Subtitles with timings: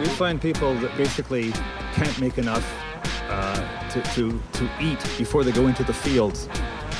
[0.00, 1.52] We find people that basically
[1.94, 2.64] can't make enough
[3.28, 6.48] uh, to, to, to eat before they go into the fields.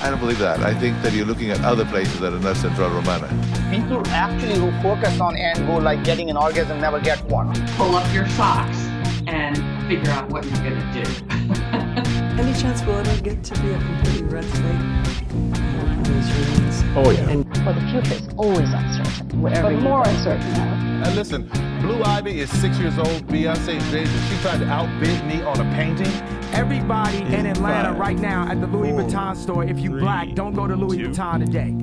[0.02, 0.60] I don't believe that.
[0.60, 3.28] I think that you're looking at other places that are not Central Romana.
[3.70, 7.52] People actually who focus on end goal like getting an orgasm never get one.
[7.76, 8.78] Pull up your socks
[9.26, 9.56] and
[9.88, 11.10] figure out what you're going to do.
[12.40, 15.06] Any chance we'll ever get to be a completely red state?
[16.98, 17.28] Oh, yeah.
[17.28, 20.85] And Well, the future is always uncertain, wherever but more uncertain now.
[21.06, 21.46] And listen,
[21.82, 23.28] Blue Ivy is six years old.
[23.28, 26.12] Beyonce Jay she tried to outbid me on a painting.
[26.52, 30.00] Everybody in Atlanta five, right now at the Louis four, Vuitton store, if you three,
[30.00, 31.10] black, don't go to Louis two.
[31.10, 31.76] Vuitton today.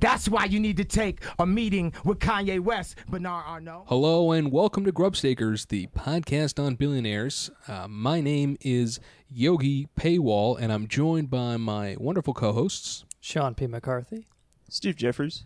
[0.00, 3.84] That's why you need to take a meeting with Kanye West, Bernard Arnault.
[3.86, 7.52] Hello and welcome to Grubstakers, the podcast on billionaires.
[7.68, 8.98] Uh, my name is
[9.30, 13.04] Yogi Paywall, and I'm joined by my wonderful co-hosts.
[13.20, 13.68] Sean P.
[13.68, 14.26] McCarthy.
[14.68, 15.44] Steve Jeffers.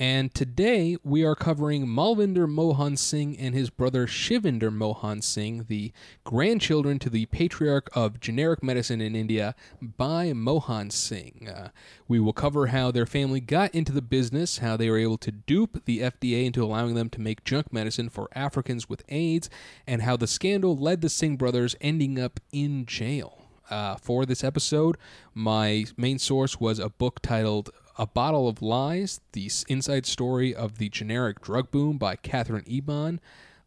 [0.00, 5.90] And today we are covering Malvinder Mohan Singh and his brother Shivinder Mohan Singh, the
[6.22, 11.48] grandchildren to the patriarch of generic medicine in India, Bhai Mohan Singh.
[11.52, 11.70] Uh,
[12.06, 15.32] we will cover how their family got into the business, how they were able to
[15.32, 19.50] dupe the FDA into allowing them to make junk medicine for Africans with AIDS,
[19.84, 23.46] and how the scandal led the Singh brothers ending up in jail.
[23.68, 24.96] Uh, for this episode,
[25.34, 30.78] my main source was a book titled A Bottle of Lies The Inside Story of
[30.78, 33.18] the Generic Drug Boom by Katherine Eban.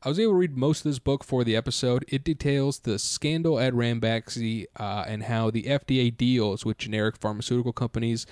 [0.03, 2.05] I was able to read most of this book for the episode.
[2.07, 7.73] It details the scandal at Ranbaxy uh, and how the FDA deals with generic pharmaceutical
[7.73, 8.25] companies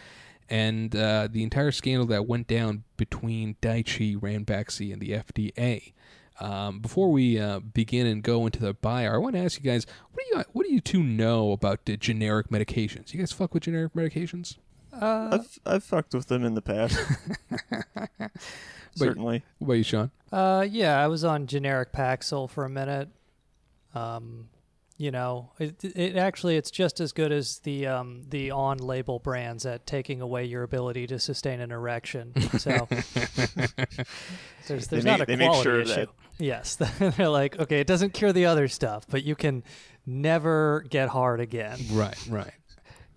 [0.49, 5.91] and uh, the entire scandal that went down between Daiichi, Ranbaxy, and the FDA.
[6.39, 9.69] Um, before we uh, begin and go into the buyer, I want to ask you
[9.69, 13.13] guys, what do you what do you two know about the generic medications?
[13.13, 14.55] You guys fuck with generic medications?
[14.99, 16.97] Uh, I've I've fucked with them in the past.
[18.95, 19.43] Certainly.
[19.59, 20.11] What about you, Sean?
[20.31, 23.09] uh, yeah, I was on generic Paxil for a minute.
[23.95, 24.49] Um,
[24.97, 29.65] you know, it, it actually it's just as good as the um, the on-label brands
[29.65, 32.33] at taking away your ability to sustain an erection.
[32.59, 32.87] So
[34.67, 35.93] there's They there's make- not a they make quality sure issue.
[35.95, 36.09] that.
[36.37, 39.63] Yes, they're like, okay, it doesn't cure the other stuff, but you can
[40.05, 41.79] never get hard again.
[41.91, 42.51] Right, right.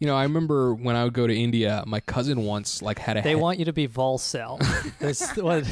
[0.02, 3.18] You know, I remember when I would go to India, my cousin once like had
[3.18, 4.58] a They he- want you to be Volcel.
[4.98, 5.62] this, what,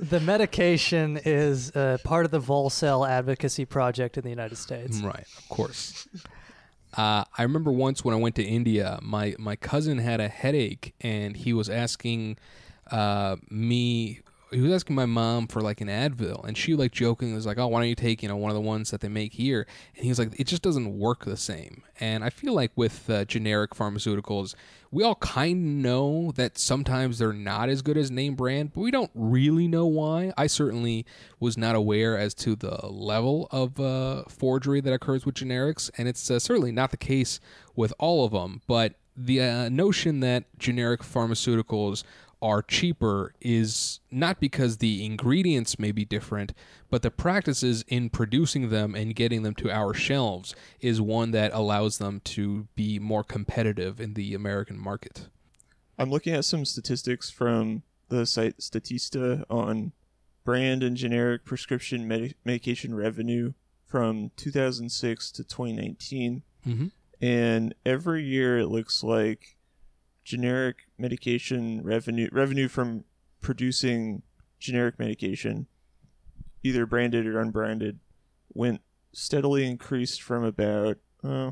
[0.00, 4.98] the medication is uh, part of the Volcel advocacy project in the United States.
[4.98, 6.08] Right, of course.
[6.94, 10.92] Uh, I remember once when I went to India, my, my cousin had a headache
[11.00, 12.38] and he was asking
[12.90, 14.18] uh, me,
[14.52, 17.58] he was asking my mom for like an Advil, and she like joking was like,
[17.58, 19.66] "Oh, why don't you take you know one of the ones that they make here?"
[19.94, 23.08] And he was like, "It just doesn't work the same." And I feel like with
[23.08, 24.54] uh, generic pharmaceuticals,
[24.90, 28.80] we all kind of know that sometimes they're not as good as name brand, but
[28.80, 30.32] we don't really know why.
[30.36, 31.06] I certainly
[31.38, 36.08] was not aware as to the level of uh, forgery that occurs with generics, and
[36.08, 37.40] it's uh, certainly not the case
[37.76, 38.62] with all of them.
[38.66, 42.04] But the uh, notion that generic pharmaceuticals
[42.42, 46.52] are cheaper is not because the ingredients may be different,
[46.88, 51.52] but the practices in producing them and getting them to our shelves is one that
[51.52, 55.28] allows them to be more competitive in the American market.
[55.98, 59.92] I'm looking at some statistics from the site Statista on
[60.44, 63.52] brand and generic prescription medi- medication revenue
[63.86, 66.42] from 2006 to 2019.
[66.66, 66.86] Mm-hmm.
[67.20, 69.56] And every year it looks like
[70.30, 73.02] generic medication revenue revenue from
[73.40, 74.22] producing
[74.60, 75.66] generic medication,
[76.62, 77.98] either branded or unbranded,
[78.54, 78.80] went
[79.12, 81.50] steadily increased from about uh,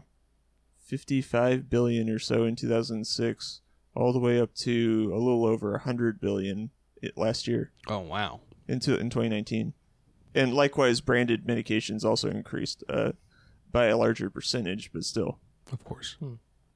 [0.78, 3.62] 55 billion or so in 2006
[3.96, 6.70] all the way up to a little over 100 billion
[7.02, 8.40] it, last year Oh wow!
[8.68, 9.72] into in 2019
[10.36, 13.10] and likewise branded medications also increased uh,
[13.72, 15.40] by a larger percentage but still
[15.72, 16.16] Of course.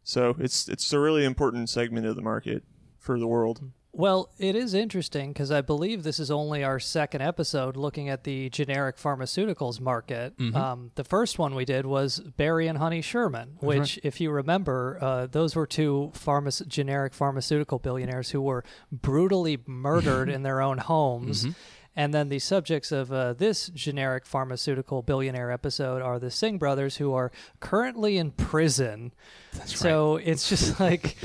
[0.04, 2.62] So it's it's a really important segment of the market
[2.98, 3.60] for the world
[3.94, 8.24] Well, it is interesting because I believe this is only our second episode looking at
[8.24, 10.32] the generic pharmaceuticals market.
[10.56, 14.96] Um, the first one we did was Barry and Honey Sherman, which, if you remember,
[14.98, 20.78] uh, those were two pharma- generic pharmaceutical billionaires who were brutally murdered in their own
[20.78, 21.46] homes.
[21.94, 26.96] And then the subjects of uh, this generic pharmaceutical billionaire episode are the Singh brothers,
[26.96, 27.30] who are
[27.60, 29.12] currently in prison.
[29.52, 31.16] That's so it's just like,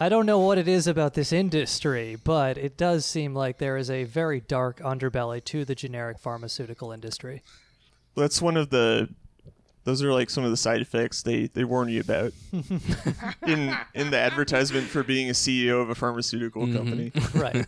[0.00, 3.76] I don't know what it is about this industry, but it does seem like there
[3.76, 7.42] is a very dark underbelly to the generic pharmaceutical industry.
[8.16, 9.08] that's one of the
[9.84, 12.32] Those are like some of the side effects they, they warn you about
[13.46, 16.76] in in the advertisement for being a CEO of a pharmaceutical Mhm.
[16.76, 17.12] company.
[17.34, 17.66] Right.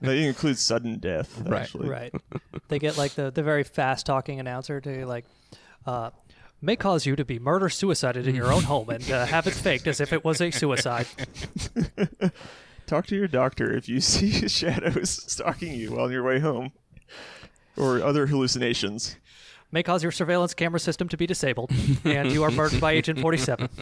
[0.00, 1.40] That includes sudden death.
[1.40, 1.62] Right.
[1.62, 1.88] Actually.
[1.88, 2.14] Right.
[2.68, 5.24] They get like the, the very fast talking announcer to like,
[5.86, 6.10] uh,
[6.62, 9.54] may cause you to be murder suicided in your own home and uh, have it
[9.54, 11.06] faked as if it was a suicide.
[12.86, 16.72] Talk to your doctor if you see shadows stalking you on your way home,
[17.76, 19.16] or other hallucinations.
[19.70, 21.70] May cause your surveillance camera system to be disabled,
[22.04, 23.68] and you are murdered by Agent 47.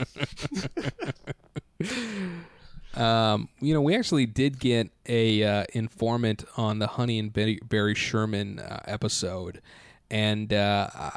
[2.97, 7.95] Um, you know, we actually did get a uh, informant on the Honey and Barry,
[7.95, 9.61] Sherman uh, episode,
[10.11, 11.11] and uh, uh,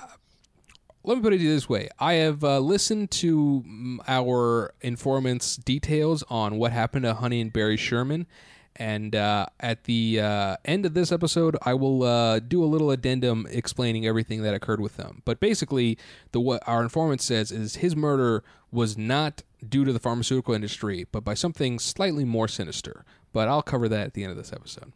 [1.03, 6.21] let me put it this way: I have uh, listened to mm, our informant's details
[6.29, 8.27] on what happened to Honey and Barry Sherman.
[8.75, 12.91] And uh, at the uh, end of this episode, I will uh, do a little
[12.91, 15.21] addendum explaining everything that occurred with them.
[15.25, 15.97] But basically,
[16.31, 21.05] the what our informant says is his murder was not due to the pharmaceutical industry,
[21.11, 23.03] but by something slightly more sinister.
[23.33, 24.93] But I'll cover that at the end of this episode.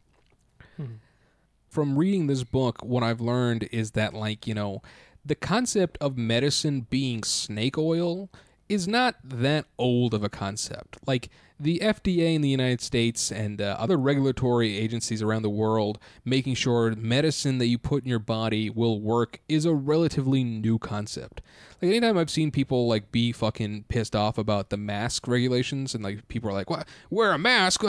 [1.70, 4.82] From reading this book, what I've learned is that, like, you know,
[5.26, 8.30] the concept of medicine being snake oil
[8.70, 10.98] is not that old of a concept.
[11.06, 16.00] Like, the FDA in the United States and uh, other regulatory agencies around the world
[16.26, 20.78] making sure medicine that you put in your body will work is a relatively new
[20.80, 21.42] concept.
[21.84, 26.02] Like anytime I've seen people like be fucking pissed off about the mask regulations and
[26.02, 26.88] like people are like, "What?
[27.10, 27.84] Wear a mask?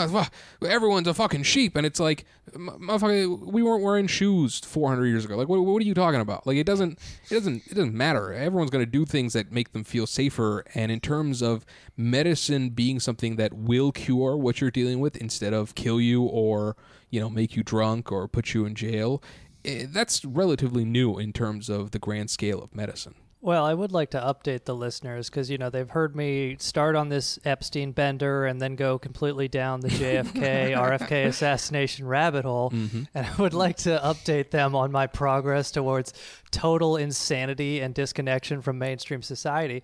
[0.67, 5.25] Everyone's a fucking sheep." And it's like, "M- motherfucker, we weren't wearing shoes 400 years
[5.25, 5.37] ago.
[5.37, 6.45] Like, what, what are you talking about?
[6.45, 6.99] Like, it doesn't,
[7.31, 8.33] it doesn't, it doesn't matter.
[8.33, 10.65] Everyone's gonna do things that make them feel safer.
[10.75, 11.65] And in terms of
[11.97, 16.75] medicine being something that will cure what you're dealing with instead of kill you or
[17.11, 19.23] you know make you drunk or put you in jail,
[19.65, 23.15] eh, that's relatively new in terms of the grand scale of medicine.
[23.45, 26.97] Well, I would like to update the listeners because you know they've heard me start
[26.97, 32.71] on this Epstein bender and then go completely down the JFK RFK assassination rabbit hole,
[32.71, 33.07] Mhm.
[33.15, 36.15] and I would like to update them on my progress towards
[36.53, 39.83] total insanity and disconnection from mainstream society.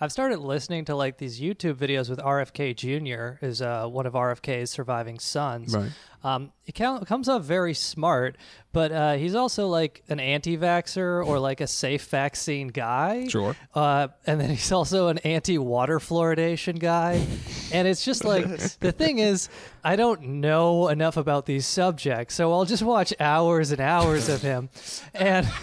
[0.00, 3.44] I've started listening to like these YouTube videos with RFK Jr.
[3.44, 5.74] is uh, one of RFK's surviving sons.
[5.76, 5.90] Right.
[6.24, 8.36] Um, he comes off very smart,
[8.72, 13.26] but uh, he's also like an anti-vaxxer or like a safe vaccine guy.
[13.28, 13.56] Sure.
[13.74, 17.26] Uh, and then he's also an anti-water fluoridation guy.
[17.72, 18.46] and it's just like
[18.80, 19.48] the thing is,
[19.82, 24.42] I don't know enough about these subjects, so I'll just watch hours and hours of
[24.42, 24.68] him,
[25.14, 25.48] and.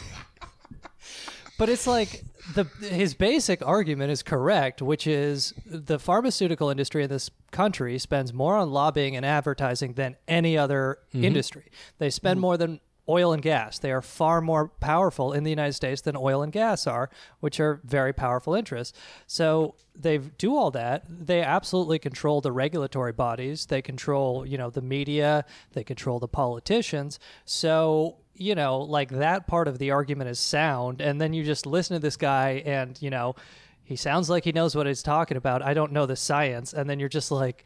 [1.57, 2.23] But it's like
[2.53, 8.33] the his basic argument is correct, which is the pharmaceutical industry in this country spends
[8.33, 11.23] more on lobbying and advertising than any other Mhm.
[11.23, 11.65] industry.
[11.97, 13.79] They spend more than oil and gas.
[13.79, 17.09] They are far more powerful in the United States than oil and gas are,
[17.39, 18.95] which are very powerful interests.
[19.25, 21.05] So they do all that.
[21.09, 23.65] They absolutely control the regulatory bodies.
[23.65, 25.43] They control, you know, the media.
[25.73, 27.19] They control the politicians.
[27.45, 31.65] So you know, like that part of the argument is sound, and then you just
[31.65, 33.35] listen to this guy, and you know,
[33.83, 35.61] he sounds like he knows what he's talking about.
[35.61, 37.65] I don't know the science, and then you're just like,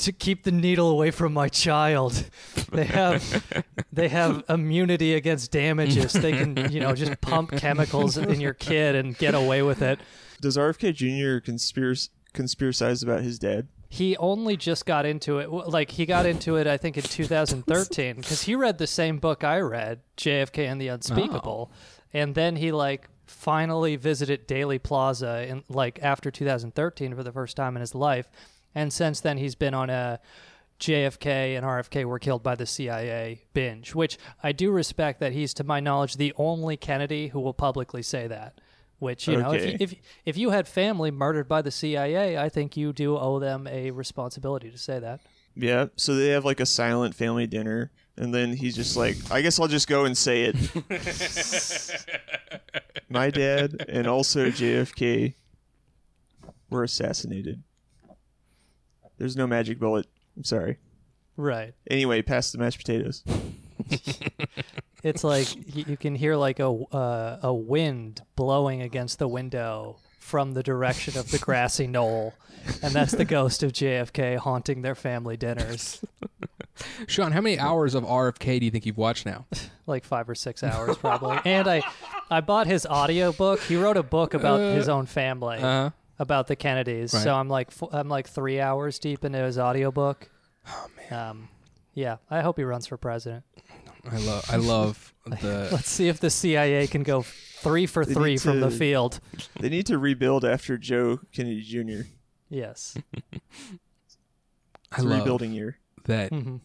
[0.00, 2.24] to keep the needle away from my child.
[2.72, 6.12] They have they have immunity against damages.
[6.12, 9.98] They can you know just pump chemicals in your kid and get away with it.
[10.40, 11.44] Does RFK Jr.
[11.44, 13.66] conspiracy conspiracize about his dad?
[13.92, 15.50] He only just got into it.
[15.50, 19.42] Like he got into it, I think, in 2013 because he read the same book
[19.42, 21.76] I read, JFK and the Unspeakable, oh.
[22.12, 27.56] and then he like finally visited Dealey Plaza in like after 2013 for the first
[27.56, 28.30] time in his life,
[28.76, 30.20] and since then he's been on a
[30.78, 35.52] JFK and RFK were killed by the CIA binge, which I do respect that he's,
[35.54, 38.60] to my knowledge, the only Kennedy who will publicly say that.
[39.00, 39.94] Which you know, if, you, if
[40.26, 43.90] if you had family murdered by the CIA, I think you do owe them a
[43.90, 45.20] responsibility to say that.
[45.56, 49.40] Yeah, so they have like a silent family dinner, and then he's just like, I
[49.40, 52.06] guess I'll just go and say it.
[53.08, 55.34] My dad and also JFK
[56.68, 57.62] were assassinated.
[59.16, 60.06] There's no magic bullet.
[60.36, 60.76] I'm sorry.
[61.36, 61.74] Right.
[61.90, 63.24] Anyway, pass the mashed potatoes.
[65.02, 65.48] It's like
[65.88, 71.16] you can hear like a uh, a wind blowing against the window from the direction
[71.18, 72.34] of the grassy knoll,
[72.82, 76.04] and that's the ghost of JFK haunting their family dinners.
[77.08, 79.46] Sean, how many hours of RFK do you think you've watched now?
[79.86, 81.38] like five or six hours probably.
[81.44, 81.82] and I
[82.30, 83.60] I bought his audio book.
[83.60, 85.58] He wrote a book about Uh, his own family.
[85.58, 85.90] uh-huh.
[86.18, 87.14] About the Kennedys.
[87.14, 87.22] Right.
[87.22, 90.28] So I'm like I'm like 3 hours deep into his audiobook.
[90.68, 91.18] Oh man.
[91.30, 91.48] Um
[91.94, 93.42] yeah, I hope he runs for president.
[94.10, 98.14] I love I love the Let's see if the CIA can go Three for They
[98.14, 99.20] three need from the to- field.
[99.60, 102.06] They need to rebuild after Joe Kennedy Jr.
[102.48, 102.96] Yes.
[103.32, 105.78] I It's a love rebuilding year.
[106.04, 106.56] that hmm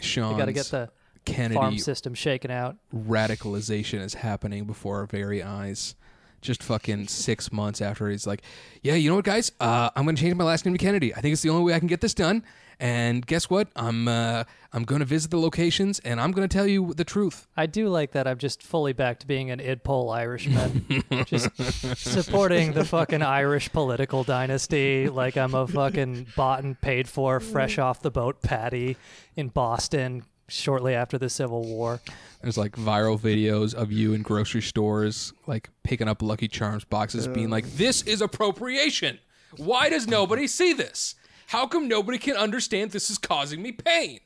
[0.00, 0.90] Sean's You got to get the
[1.24, 2.76] Kennedy farm system shaken out.
[2.94, 5.94] radicalization is happening before our very eyes.
[6.42, 8.42] Just fucking six months after he's like,
[8.82, 9.50] yeah, you know what, guys?
[9.60, 11.14] Uh, I'm gonna change my last name to Kennedy.
[11.14, 12.44] I think it's the only way I can get this done.
[12.80, 13.68] And guess what?
[13.76, 17.46] I'm uh, I'm gonna visit the locations and I'm gonna tell you the truth.
[17.56, 18.26] I do like that.
[18.26, 20.84] I'm just fully back to being an idpol Irishman,
[21.26, 21.50] just
[21.96, 25.08] supporting the fucking Irish political dynasty.
[25.08, 28.96] Like I'm a fucking bought and paid for, fresh off the boat Patty
[29.36, 32.00] in Boston shortly after the Civil War.
[32.42, 37.26] There's like viral videos of you in grocery stores, like picking up Lucky Charms boxes,
[37.26, 39.18] being like, "This is appropriation.
[39.56, 41.14] Why does nobody see this?
[41.48, 44.20] How come nobody can understand this is causing me pain?"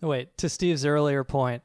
[0.00, 1.62] Wait, to Steve's earlier point,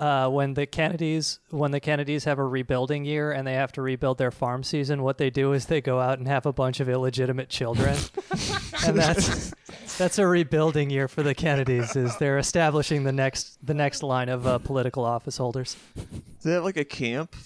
[0.00, 3.82] uh, when the Kennedys when the Kennedys have a rebuilding year and they have to
[3.82, 6.80] rebuild their farm season, what they do is they go out and have a bunch
[6.80, 7.96] of illegitimate children,
[8.86, 9.52] and that's
[9.98, 11.94] that's a rebuilding year for the Kennedys.
[11.96, 15.76] Is they're establishing the next the next line of uh, political office holders.
[15.94, 16.02] Do
[16.42, 17.36] they have like a camp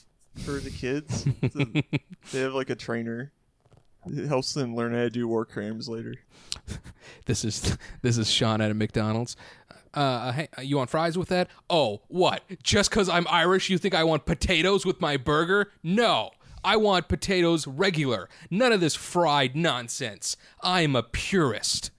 [0.45, 1.27] for the kids?
[2.33, 3.33] They have like a trainer.
[4.07, 6.15] It helps them learn how to do war crimes later.
[7.27, 9.37] This is this is Sean at a McDonald's.
[9.93, 11.49] Uh, hey, you want fries with that?
[11.71, 12.43] Oh, what?
[12.63, 15.71] Just because I'm Irish, you think I want potatoes with my burger?
[15.83, 16.31] No,
[16.65, 18.29] I want potatoes regular.
[18.51, 20.37] None of this fried nonsense.
[20.63, 21.91] I am a purist.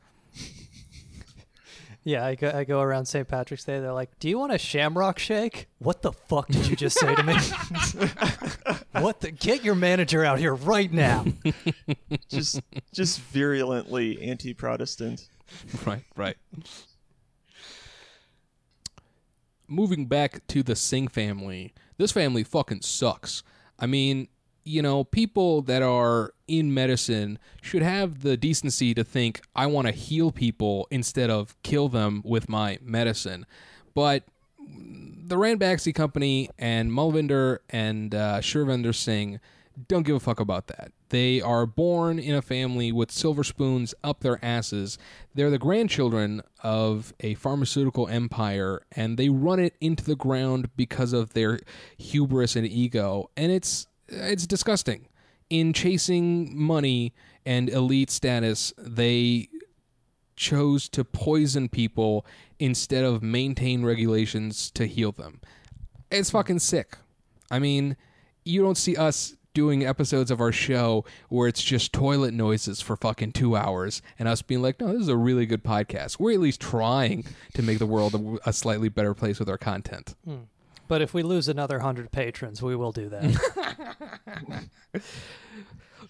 [2.07, 3.27] Yeah, I go, I go around St.
[3.27, 3.79] Patrick's Day.
[3.79, 7.15] They're like, "Do you want a Shamrock Shake?" What the fuck did you just say
[7.15, 7.33] to me?
[9.01, 9.31] what the?
[9.31, 11.25] Get your manager out here right now.
[12.29, 12.61] Just
[12.93, 15.27] just virulently anti-Protestant.
[15.85, 16.37] right, right.
[19.67, 23.41] Moving back to the Singh family, this family fucking sucks.
[23.79, 24.27] I mean,
[24.65, 29.87] you know, people that are in medicine should have the decency to think, I want
[29.87, 33.45] to heal people instead of kill them with my medicine.
[33.93, 34.23] But
[34.57, 39.39] the Ranbaxy Company and Malvinder and uh, Shivinder Singh
[39.87, 40.91] don't give a fuck about that.
[41.09, 44.97] They are born in a family with silver spoons up their asses.
[45.33, 51.13] They're the grandchildren of a pharmaceutical empire, and they run it into the ground because
[51.13, 51.59] of their
[51.97, 53.29] hubris and ego.
[53.35, 55.07] And it's it's disgusting.
[55.49, 57.13] In chasing money
[57.45, 59.49] and elite status, they
[60.35, 62.25] chose to poison people
[62.59, 65.41] instead of maintain regulations to heal them.
[66.11, 66.97] It's fucking sick.
[67.51, 67.95] I mean,
[68.43, 72.95] you don't see us doing episodes of our show where it's just toilet noises for
[72.95, 76.19] fucking two hours and us being like, no, this is a really good podcast.
[76.19, 80.13] We're at least trying to make the world a, slightly better place with our content.
[80.25, 80.35] Hmm.
[80.87, 84.61] But if we lose another hundred patrons, we will do that.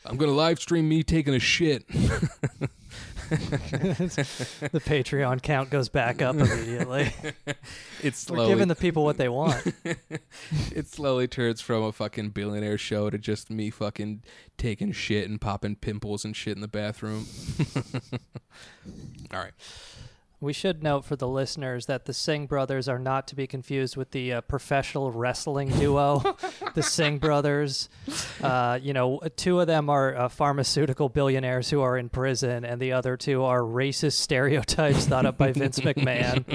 [0.06, 1.88] I'm going to live stream me taking a shit.
[3.30, 7.12] the Patreon count goes back up immediately.
[8.04, 9.74] it's slowly, We're giving the people what they want.
[9.84, 14.22] it slowly turns from a fucking billionaire show to just me fucking
[14.58, 17.26] taking shit and popping pimples and shit in the bathroom.
[19.32, 19.54] All right.
[20.42, 23.96] We should note for the listeners that the Singh brothers are not to be confused
[23.96, 26.22] with the uh, professional wrestling duo,
[26.74, 27.90] the Singh brothers.
[28.42, 32.82] Uh, you know, two of them are uh, pharmaceutical billionaires who are in prison, and
[32.82, 36.46] the other two are racist stereotypes thought up by Vince McMahon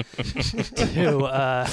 [0.93, 1.67] to uh,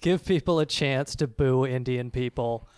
[0.00, 2.68] give people a chance to boo Indian people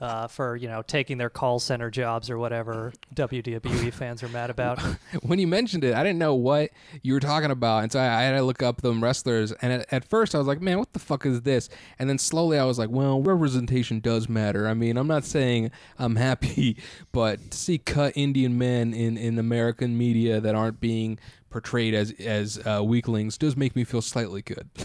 [0.00, 4.50] uh, for you know taking their call center jobs or whatever WWE fans are mad
[4.50, 4.80] about.
[5.22, 6.70] when you mentioned it, I didn't know what
[7.02, 9.52] you were talking about, and so I, I had to look up them wrestlers.
[9.52, 12.18] And at, at first, I was like, "Man, what the fuck is this?" And then
[12.18, 14.68] slowly, I was like, "Well, representation does matter.
[14.68, 16.76] I mean, I'm not saying I'm happy,
[17.12, 21.18] but to see cut Indian men in in American media that aren't being
[21.50, 24.68] portrayed as as uh, weaklings does make me feel slightly good."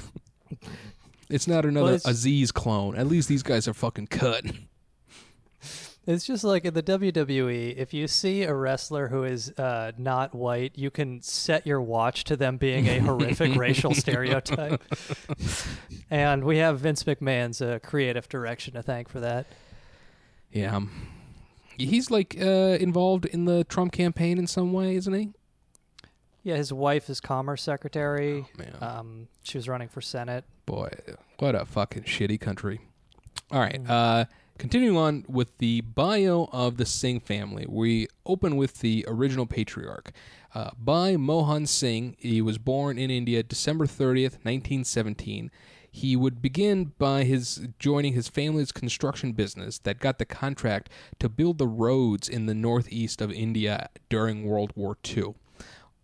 [1.30, 2.96] It's not another Well, it's- Aziz clone.
[2.96, 4.46] At least these guys are fucking cut.
[6.06, 10.36] It's just like in the WWE, if you see a wrestler who is uh, not
[10.36, 14.84] white, you can set your watch to them being a horrific racial stereotype.
[16.12, 19.48] And we have Vince McMahon's uh, creative direction to thank for that.
[20.51, 20.82] Yeah.
[21.77, 25.32] He's like uh, involved in the Trump campaign in some way, isn't he?
[26.43, 28.45] Yeah, his wife is Commerce Secretary.
[28.45, 28.77] Oh, man.
[28.81, 30.43] Um, she was running for Senate.
[30.65, 30.89] Boy,
[31.39, 32.81] what a fucking shitty country.
[33.50, 33.81] All right.
[33.89, 34.25] Uh,
[34.57, 40.12] continuing on with the bio of the Singh family, we open with the original patriarch.
[40.53, 45.50] Uh, Bhai Mohan Singh, he was born in India December 30th, 1917.
[45.89, 51.29] He would begin by his joining his family's construction business that got the contract to
[51.29, 55.35] build the roads in the northeast of India during World War II.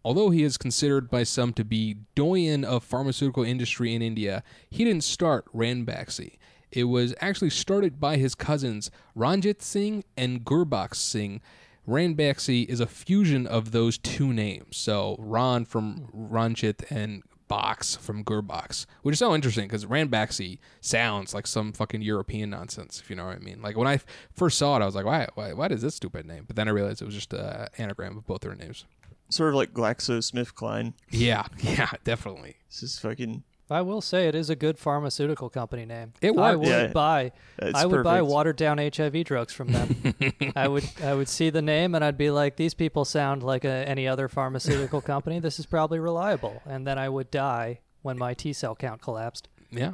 [0.03, 4.84] Although he is considered by some to be doyen of pharmaceutical industry in India, he
[4.84, 6.38] didn't start Ranbaxy.
[6.72, 11.41] It was actually started by his cousins Ranjit Singh and Gurbax Singh.
[11.88, 14.77] Ranbaxy is a fusion of those two names.
[14.77, 21.34] So Ran from Ranjit and Box from Gurbax, which is so interesting because Ranbaxy sounds
[21.34, 23.62] like some fucking European nonsense, if you know what I mean.
[23.62, 24.00] Like when I
[24.36, 26.44] first saw it, I was like, why, why, why is this stupid name?
[26.46, 28.86] But then I realized it was just an anagram of both their names.
[29.30, 30.94] Sort of like GlaxoSmithKline.
[31.12, 32.58] Yeah, yeah, definitely.
[32.70, 33.44] This is fucking.
[33.72, 36.14] I will say it is a good pharmaceutical company name.
[36.22, 36.88] It I would Yeah.
[36.88, 37.32] buy.
[37.60, 40.16] It's I would buy watered down HIV drugs from them.
[40.56, 40.84] I would.
[41.04, 44.08] I would see the name and I'd be like, these people sound like a, any
[44.08, 45.40] other pharmaceutical company.
[45.40, 46.64] This is probably reliable.
[46.66, 49.48] And then I would die when my T cell count collapsed.
[49.70, 49.92] Yeah.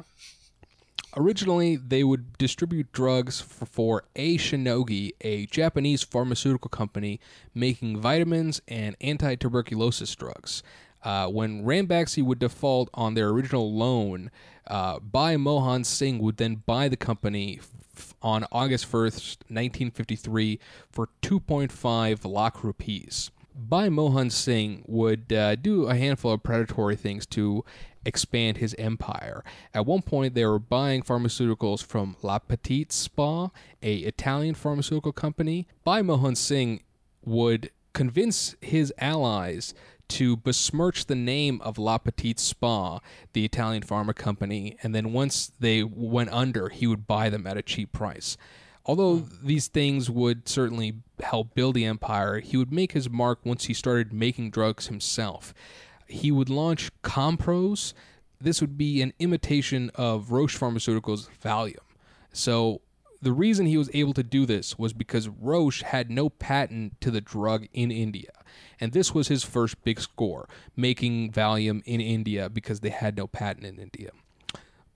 [1.16, 4.36] Originally, they would distribute drugs for, for A.
[4.36, 7.20] Shionogi, a Japanese pharmaceutical company
[7.54, 10.62] making vitamins and anti tuberculosis drugs.
[11.02, 14.30] Uh, when Ranbaxy would default on their original loan,
[14.66, 17.60] uh, Bhai Mohan Singh would then buy the company
[17.94, 20.58] f- on August 1st, 1953,
[20.90, 23.30] for 2.5 lakh rupees.
[23.58, 27.64] Bhai Mohan Singh would uh, do a handful of predatory things to
[28.04, 29.42] expand his empire.
[29.72, 33.50] At one point, they were buying pharmaceuticals from Lepetit SpA,
[33.82, 35.66] a Italian pharmaceutical company.
[35.84, 36.82] Bhai Mohan Singh
[37.24, 39.72] would convince his allies
[40.08, 43.00] to besmirch the name of Lepetit SpA,
[43.32, 47.56] the Italian pharma company, and then once they went under, he would buy them at
[47.56, 48.36] a cheap price.
[48.86, 49.46] Although hmm.
[49.46, 53.74] these things would certainly help build the empire, he would make his mark once he
[53.74, 55.52] started making drugs himself.
[56.06, 57.92] He would launch Calmpose.
[58.40, 61.78] This would be an imitation of Roche Pharmaceuticals' Valium.
[62.32, 62.80] So
[63.20, 67.10] the reason he was able to do this was because Roche had no patent to
[67.10, 68.30] the drug in India.
[68.78, 73.26] And this was his first big score, making Valium in India because they had no
[73.26, 74.10] patent in India.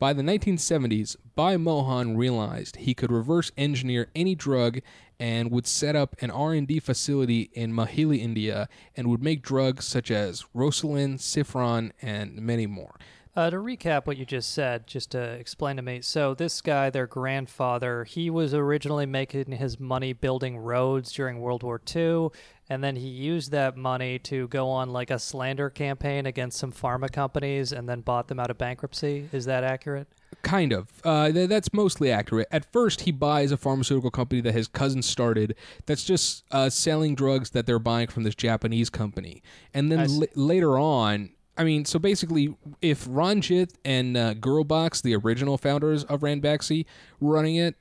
[0.01, 4.79] By the 1970s, Bhai Mohan realized he could reverse engineer any drug
[5.19, 10.11] and would set up an R&D facility in Mohali, India, and would make drugs such
[10.11, 12.95] as Roscillin, Cifran, and many more.
[13.37, 16.01] Uh, to recap what you just said, just to explain to me.
[16.01, 21.63] So, this guy, their grandfather, he was originally making his money building roads during World
[21.63, 22.31] War II,
[22.71, 26.73] and then he used that money to go on like a slander campaign against some
[26.73, 29.29] pharma companies and then bought them out of bankruptcy.
[29.33, 30.07] Is that accurate?
[30.43, 30.89] Kind of.
[31.05, 32.47] Uh, th- that's mostly accurate.
[32.53, 35.57] At first, he buys a pharmaceutical company that his cousin started
[35.87, 39.43] that's just uh, selling drugs that they're buying from this Japanese company.
[39.75, 45.17] And then l- later on, I mean, so basically, if Ranjit and uh, Gurbax, the
[45.17, 46.87] original founders of Ranbaxy,
[47.19, 47.75] were running it,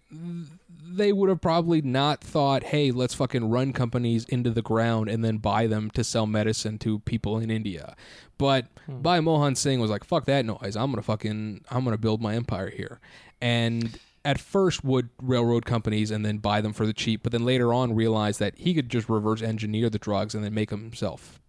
[0.96, 5.24] they would have probably not thought, hey, let's fucking run companies into the ground and
[5.24, 7.96] then buy them to sell medicine to people in India.
[8.38, 9.02] But hmm.
[9.02, 10.76] Bhai Mohan Singh was like, fuck that noise.
[10.76, 13.00] I'm gonna fucking I'm gonna build my empire here.
[13.42, 17.46] And at first would railroad companies and then buy them for the cheap, but then
[17.46, 20.82] later on realized that he could just reverse engineer the drugs and then make them
[20.82, 21.40] himself.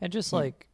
[0.00, 0.36] And just hmm.
[0.36, 0.66] like,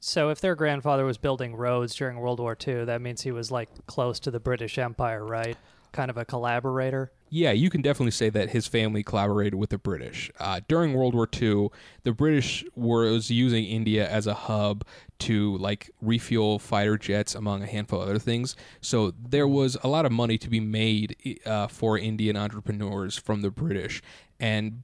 [0.00, 3.50] so if their grandfather was building roads during World War II, that means he was
[3.50, 5.56] like close to the British Empire, right?
[5.94, 7.12] Kind of a collaborator.
[7.30, 10.28] Yeah, you can definitely say that his family collaborated with the British.
[10.40, 11.68] Uh, during World War II,
[12.02, 14.84] the British was using India as a hub
[15.20, 18.56] to like refuel fighter jets, among a handful of other things.
[18.80, 23.42] So there was a lot of money to be made uh, for Indian entrepreneurs from
[23.42, 24.02] the British,
[24.40, 24.82] and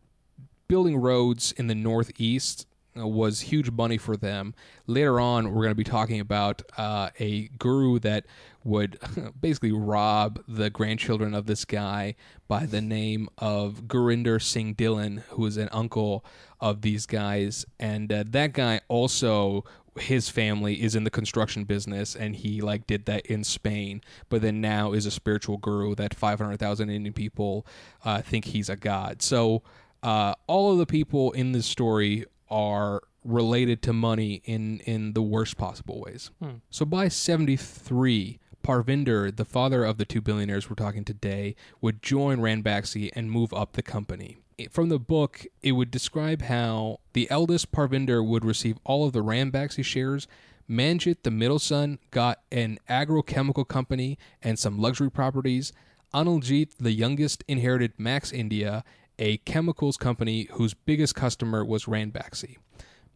[0.69, 2.69] building roads in the Northeast
[2.99, 4.55] uh, was huge money for them.
[4.87, 8.27] Later on, we're going to be talking about uh, a guru that
[8.65, 8.99] would
[9.41, 12.15] basically rob the grandchildren of this guy
[12.49, 16.25] by the name of Gurinder Singh Dhillon, who is an uncle
[16.61, 17.65] of these guys.
[17.79, 19.65] And uh, that guy also
[19.99, 24.41] his family is in the construction business and he like did that in Spain but
[24.41, 27.67] then now is a spiritual guru that 500,000 Indian people
[28.05, 29.63] uh, think he's a god so
[30.05, 35.23] uh, all of the people in this story are related to money in in the
[35.23, 36.31] worst possible ways.
[36.43, 36.57] Hmm.
[36.71, 42.39] So by 73, Parvinder, the father of the two billionaires we're talking today, would join
[42.39, 44.39] Ranbaxy and move up the company.
[44.71, 49.25] From the book, it would describe how the eldest Parvinder would receive all of the
[49.25, 50.29] Ranbaxy shares.
[50.69, 55.73] Manjit, the middle son, got an agrochemical company and some luxury properties.
[56.13, 58.85] Analjit, the youngest, inherited Max India,
[59.19, 62.59] a chemicals company whose biggest customer was Ranbaxy.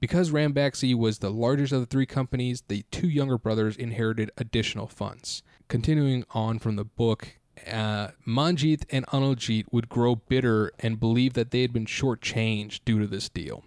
[0.05, 4.87] Because Ranbaxy was the largest of the three companies, the two younger brothers inherited additional
[4.87, 5.43] funds.
[5.67, 11.53] Continuing on from the book, uh, Manjit and Analjit would grow bitter and believe that
[11.53, 13.64] they had been shortchanged due to this deal.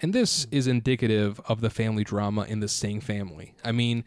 [0.00, 3.56] And this is indicative of the family drama in the Singh family.
[3.64, 4.04] I mean,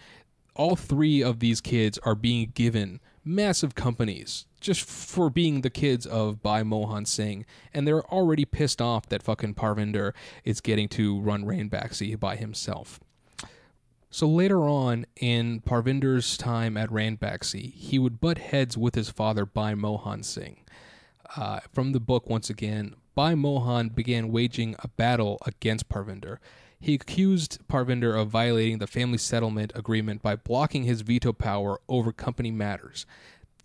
[0.56, 6.06] all three of these kids are being given massive companies just for being the kids
[6.06, 11.20] of Bhai Mohan Singh, and they're already pissed off that fucking Parvinder is getting to
[11.20, 13.00] run Ranbaxy by himself.
[14.10, 19.46] So later on in Parvinder's time at Ranbaxy, he would butt heads with his father
[19.46, 20.62] Bhai Mohan Singh.
[21.36, 26.38] Uh, from the book, once again, Bhai Mohan began waging a battle against Parvinder.
[26.86, 32.12] He accused Parvinder of violating the family settlement agreement by blocking his veto power over
[32.12, 33.08] company matters.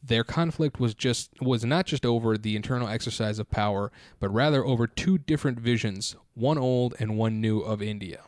[0.02, 4.64] Their conflict was just was not just over the internal exercise of power, but rather
[4.64, 8.22] over two different visions, one old and one new of India.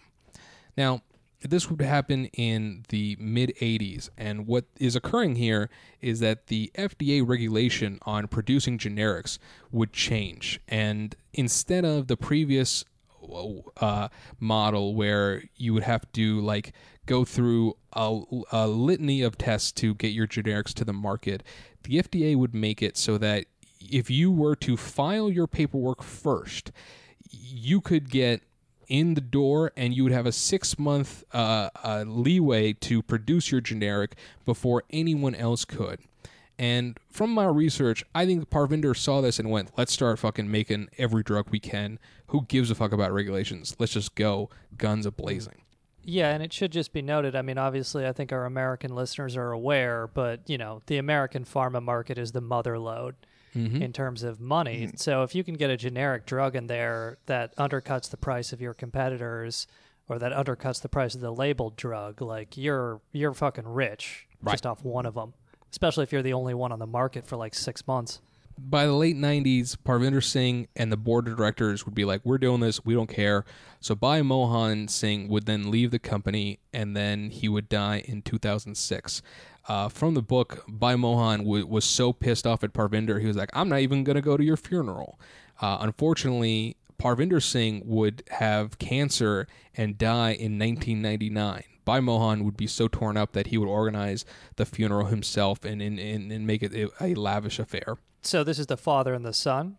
[0.77, 1.01] Now,
[1.41, 5.71] this would happen in the mid 80s, and what is occurring here
[6.03, 9.39] is that the FDA regulation on producing generics
[9.71, 12.85] would change, and instead of the previous
[13.81, 14.09] uh,
[14.41, 16.73] model where you would have to like
[17.07, 21.43] go through a, a litany of tests to get your generics to the market,
[21.83, 23.47] the FDA would make it so that
[23.81, 26.71] if you were to file your paperwork first,
[27.31, 28.43] you could get
[28.89, 33.51] in the door and you would have a six month uh, uh, leeway to produce
[33.51, 35.99] your generic before anyone else could.
[36.63, 40.91] And from my research, I think Parvinder saw this and went, let's start fucking making
[40.97, 41.99] every drug we can.
[42.29, 43.75] Who gives a fuck about regulations?
[43.81, 44.49] Let's just go
[44.79, 45.63] guns a blazing.
[46.05, 47.35] Yeah, and it should just be noted.
[47.35, 51.45] I mean, obviously, I think our American listeners are aware, but you know, the American
[51.45, 53.17] pharma market is the mother lode
[53.57, 53.83] Mhm.
[53.83, 54.87] in terms of money.
[54.87, 54.97] Mm-hmm.
[54.99, 58.61] So if you can get a generic drug in there that undercuts the price of
[58.61, 59.67] your competitors,
[60.09, 64.65] or that undercuts the price of the labeled drug, like you're you're fucking rich just
[64.65, 65.35] off one of them.
[65.73, 68.21] Especially if you're the only one on the market for like six months.
[68.59, 72.39] by the late 90s, Parvinder Singh and the board of directors would be like, We're
[72.39, 73.45] doing this, we don't care.
[73.81, 78.23] So Bhai Mohan Singh would then leave the company and then he would die in
[78.23, 79.23] 2006.
[79.69, 83.37] Uh, from the book, Bhai Mohan w- was so pissed off at Parvinder, he was
[83.37, 85.19] like, I'm not even going to go to your funeral.
[85.61, 91.63] Uh, unfortunately, Parvinder Singh would have cancer and die in 1999.
[91.85, 94.25] Bhai Mohan would be so torn up that he would organize
[94.57, 97.99] the funeral himself and, and, and, and make it a, lavish affair.
[98.23, 99.77] So this is the father and the son.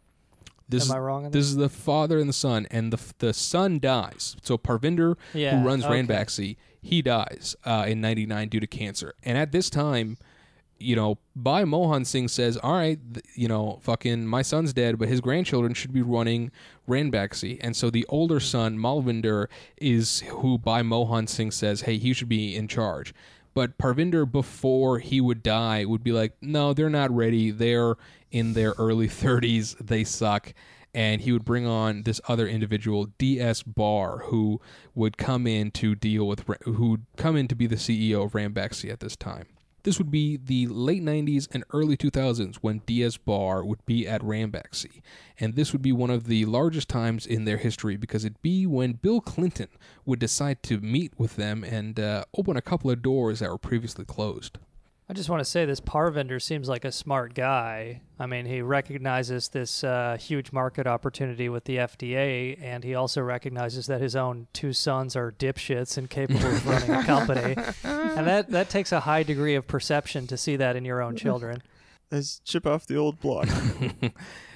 [0.68, 3.13] This Am is, I wrong on This is the father and the son, and the
[3.20, 4.36] the son dies.
[4.42, 6.02] So Parvinder, Yeah, who runs okay.
[6.02, 9.13] Ranbaxy, he dies uh, in '99 due to cancer.
[9.24, 10.18] And at this time,
[10.84, 15.00] you know, Bhai Mohan Singh says, "All right, th- you know, fucking my son's dead,
[15.00, 16.52] but his grandchildren should be running
[16.88, 22.13] Ranbaxy." And so the older son, Malvinder, is who Bhai Mohan Singh says, "Hey, he
[22.13, 23.13] should be in charge."
[23.54, 27.52] But Parvinder, before he would die, would be like, no, they're not ready.
[27.52, 27.96] They're
[28.32, 29.76] in their early 30s.
[29.80, 30.54] They suck.
[30.96, 33.63] And he would bring on this other individual, D.S.
[33.63, 34.62] Brar, who
[34.93, 38.34] would come in to deal with, who would come in to be the CEO of
[38.34, 39.48] Ranbaxy at this time.
[39.84, 44.22] This would be the late 90s and early 2000s when DS Brar would be at
[44.22, 45.02] Ranbaxy.
[45.39, 48.65] And this would be one of the largest times in their history because it'd be
[48.65, 49.67] when Bill Clinton
[50.06, 53.58] would decide to meet with them and uh, open a couple of doors that were
[53.58, 54.58] previously closed.
[55.10, 58.02] I just want to say this Parvinder seems like a smart guy.
[58.18, 63.22] I mean, he recognizes this uh, huge market opportunity with the FDA, and he also
[63.22, 67.56] recognizes that his own two sons are dipshits and capable of running a company.
[68.13, 71.16] And that, that takes a high degree of perception to see that in your own
[71.16, 71.63] children.
[72.12, 73.48] Let's chip off the old block.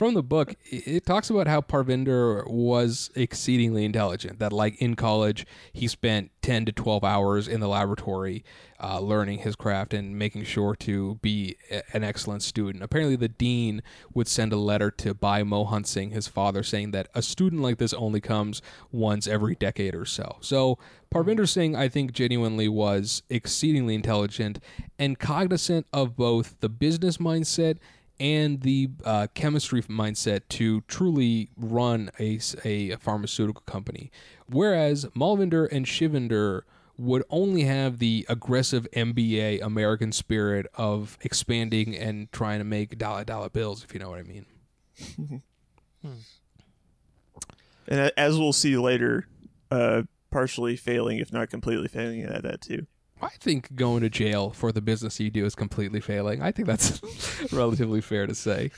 [0.00, 4.38] From the book, it talks about how Parvinder was exceedingly intelligent.
[4.38, 8.42] That, like in college, he spent 10 to 12 hours in the laboratory
[8.82, 12.82] uh, learning his craft and making sure to be a- an excellent student.
[12.82, 13.82] Apparently, the dean
[14.14, 17.76] would send a letter to Bhai Mohan Singh, his father, saying that a student like
[17.76, 20.38] this only comes once every decade or so.
[20.40, 20.78] So,
[21.14, 24.60] Parvinder Singh, I think, genuinely was exceedingly intelligent
[24.98, 27.76] and cognizant of both the business mindset
[28.20, 34.12] and the uh, chemistry mindset to truly run a, a, pharmaceutical company.
[34.46, 36.62] Whereas Malvinder and Shivinder
[36.98, 43.24] would only have the aggressive MBA American spirit of expanding and trying to make dollar
[43.24, 44.44] dollar bills, if you know what I mean.
[47.88, 49.26] and as we'll see later,
[49.70, 52.86] uh, partially failing, if not completely failing at that too.
[53.22, 56.42] I think going to jail for the business you do is completely failing.
[56.42, 57.02] I think that's
[57.52, 58.70] relatively fair to say.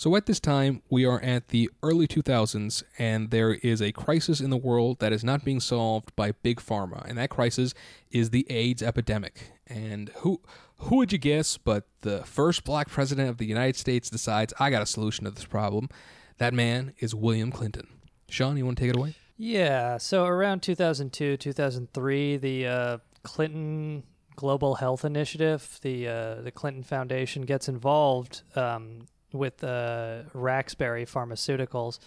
[0.00, 4.40] So at this time, we are at the early 2000s, and there is a crisis
[4.40, 7.74] in the world that is not being solved by big pharma, and that crisis
[8.10, 9.52] is the AIDS epidemic.
[9.66, 10.40] And who
[10.78, 11.58] who would you guess?
[11.58, 15.30] But the first black president of the United States decides, I got a solution to
[15.30, 15.90] this problem.
[16.38, 17.86] That man is William Clinton.
[18.30, 19.16] Sean, you want to take it away?
[19.42, 19.96] Yeah.
[19.96, 24.02] So around 2002, 2003, the uh, Clinton
[24.36, 32.00] Global Health Initiative, the uh, the Clinton Foundation, gets involved um, with uh, Ranbaxy Pharmaceuticals.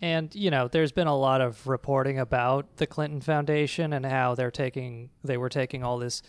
[0.00, 4.34] And you know, there's been a lot of reporting about the Clinton Foundation and how
[4.34, 6.22] they're taking they were taking all this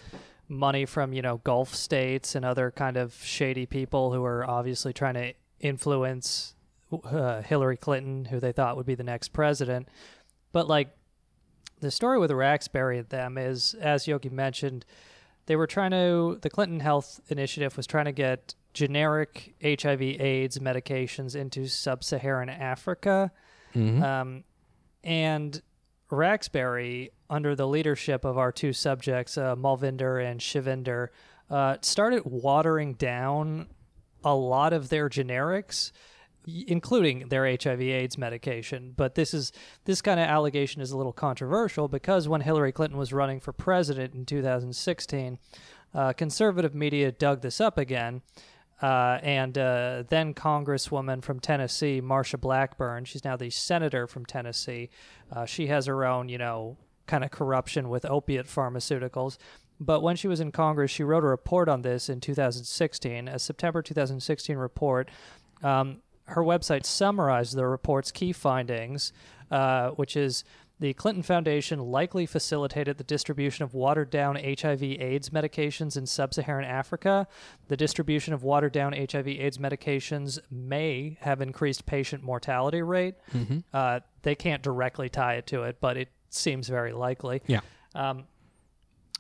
[0.50, 4.92] money from you know Gulf states and other kind of shady people who are obviously
[4.92, 6.56] trying to influence
[7.06, 9.88] uh, Hillary Clinton, who they thought would be the next president.
[10.52, 10.90] But like
[11.80, 14.86] the story with Ranbaxy and them is, as Yogi mentioned,
[15.48, 21.36] they were trying to the Clinton Health Initiative was trying to get generic HIV/AIDS medications
[21.36, 23.32] into sub-Saharan Africa,
[23.74, 24.02] Mhm.
[24.02, 24.44] um,
[25.04, 25.62] and
[26.10, 31.08] Ranbaxy, under the leadership of our two subjects, uh, Malvinder and Shivinder,
[31.50, 33.68] uh, started watering down
[34.24, 35.92] a lot of their generics,
[36.46, 38.94] including their HIV/AIDS medication.
[38.96, 39.52] But this is
[39.86, 43.54] this kind of allegation is a little controversial because when Hillary Clinton was running for
[43.54, 45.40] president in 2016,
[45.94, 48.22] uh, conservative media dug this up again.
[48.82, 54.90] Uh, and uh, then Congresswoman from Tennessee, Marsha Blackburn, she's now the senator from Tennessee.
[55.32, 59.38] Uh, she has her own, you know, kind of corruption with opiate pharmaceuticals.
[59.80, 63.38] But when she was in Congress, she wrote a report on this in 2016, a
[63.38, 65.10] September 2016 report.
[65.62, 69.12] Um, her website summarized the report's key findings,
[69.50, 70.44] uh, which is
[70.80, 76.66] the Clinton Foundation likely facilitated the distribution of watered down HIV/AIDS medications in sub Saharan
[76.66, 77.28] Africa.
[77.68, 83.16] The distribution of watered down HIV/AIDS medications may have increased patient mortality rate.
[83.32, 83.64] Mhm.
[83.72, 87.44] Uh, they can't directly tie it to it, but it seems very likely.
[87.46, 87.60] Yeah.
[87.94, 88.24] Um,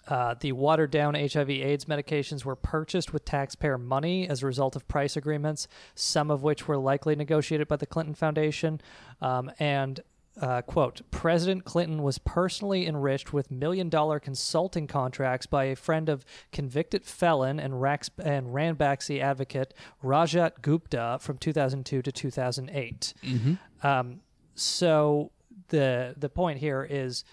[0.07, 4.87] uh, the watered down HIV/AIDS medications were purchased with taxpayer money as a result of
[4.87, 8.81] price agreements, some of which were likely negotiated by the Clinton Foundation.
[9.21, 10.01] Um, and
[10.39, 16.07] uh, quote, President Clinton was personally enriched with million dollar consulting contracts by a friend
[16.09, 23.13] of convicted felon and, Rax- and Ranbaxy advocate Rajat Gupta from 2002 to 2008.
[23.23, 23.59] Mhm.
[23.83, 24.21] Um,
[24.55, 25.31] so
[25.67, 27.23] the the point here is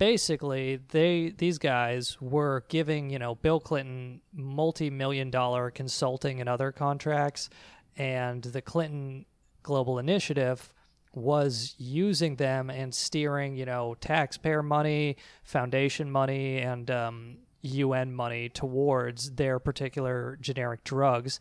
[0.00, 6.72] basically they these guys were giving you know Bill Clinton multi-million dollar consulting and other
[6.72, 7.50] contracts
[7.96, 9.26] and the Clinton
[9.62, 10.72] Global Initiative
[11.12, 18.48] was using them and steering you know taxpayer money foundation money and um, UN money
[18.48, 21.40] towards their particular generic drugs.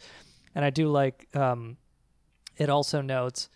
[0.53, 1.77] And I do like um,
[2.57, 3.49] it also notes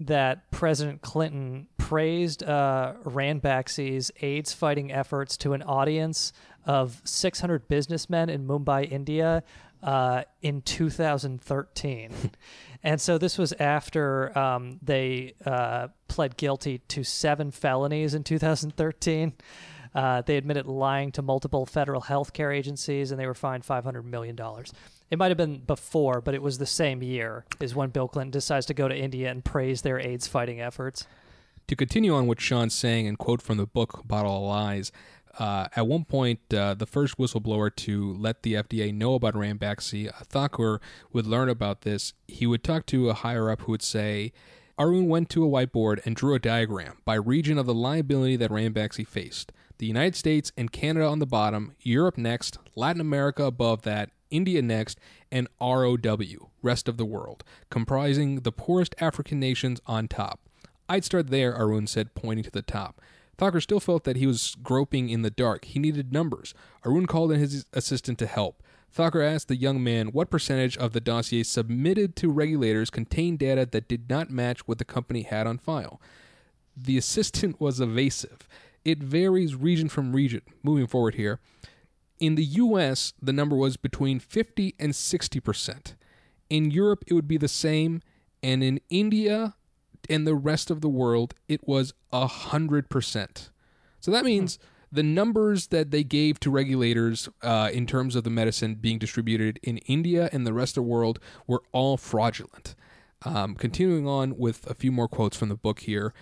[0.00, 6.32] that President Clinton praised uh, Ranbaxy's AIDS fighting efforts to an audience
[6.64, 9.42] of 600 businessmen in Mumbai, India,
[9.82, 12.12] uh, in 2013.
[12.82, 19.34] and so this was after um, they uh, pled guilty to seven felonies in 2013.
[19.94, 24.04] Uh, they admitted lying to multiple federal health care agencies and they were fined $500
[24.04, 24.38] million.
[25.10, 28.30] It might have been before, but it was the same year is when Bill Clinton
[28.30, 31.06] decides to go to India and praise their AIDS fighting efforts.
[31.66, 34.92] To continue on what Sean's saying and quote from the book Bottle of Lies,
[35.38, 40.08] uh, at one point, uh, the first whistleblower to let the FDA know about Ranbaxy,
[40.08, 40.80] uh, Thakur,
[41.12, 42.12] would learn about this.
[42.26, 44.32] He would talk to a higher up who would say,
[44.78, 48.50] Arun went to a whiteboard and drew a diagram by region of the liability that
[48.50, 49.52] Ranbaxy faced.
[49.78, 54.62] The United States and Canada on the bottom, Europe next, Latin America above that, India
[54.62, 54.98] next,
[55.30, 60.40] and ROW, rest of the world, comprising the poorest African nations on top.
[60.88, 63.00] I'd start there, Arun said, pointing to the top.
[63.38, 65.64] Thakur still felt that he was groping in the dark.
[65.64, 66.52] He needed numbers.
[66.84, 68.62] Arun called in his assistant to help.
[68.92, 73.66] Thakur asked the young man what percentage of the dossiers submitted to regulators contained data
[73.70, 76.00] that did not match what the company had on file.
[76.76, 78.48] The assistant was evasive.
[78.84, 80.42] It varies region from region.
[80.62, 81.38] Moving forward here.
[82.20, 85.94] In the US, the number was between 50 and 60%.
[86.50, 88.02] In Europe, it would be the same.
[88.42, 89.54] And in India
[90.08, 93.50] and the rest of the world, it was 100%.
[94.00, 94.58] So that means
[94.92, 99.58] the numbers that they gave to regulators uh, in terms of the medicine being distributed
[99.62, 102.74] in India and the rest of the world were all fraudulent.
[103.22, 106.14] Um, continuing on with a few more quotes from the book here.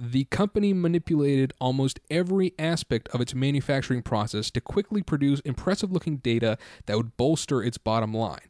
[0.00, 6.18] The company manipulated almost every aspect of its manufacturing process to quickly produce impressive looking
[6.18, 6.56] data
[6.86, 8.46] that would bolster its bottom line.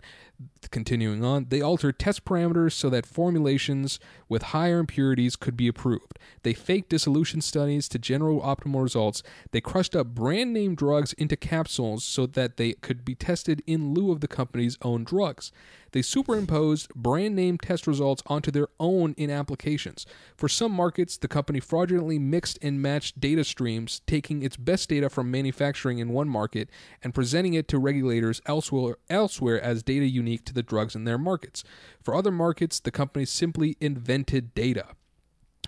[0.71, 6.19] Continuing on, they altered test parameters so that formulations with higher impurities could be approved.
[6.43, 9.23] They faked dissolution studies to generate optimal results.
[9.51, 13.95] They crushed up brand name drugs into capsules so that they could be tested in
[13.95, 15.51] lieu of the company's own drugs.
[15.93, 20.05] They superimposed brand name test results onto their own in applications.
[20.37, 25.09] For some markets, the company fraudulently mixed and matched data streams, taking its best data
[25.09, 26.69] from manufacturing in one market
[27.03, 31.17] and presenting it to regulators elsewhere, elsewhere as data unique to the drugs in their
[31.17, 31.65] markets.
[32.03, 34.87] For other markets, the company simply invented data.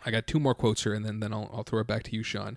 [0.05, 2.17] I got two more quotes here, and then, then I'll, I'll throw it back to
[2.17, 2.57] you, Sean.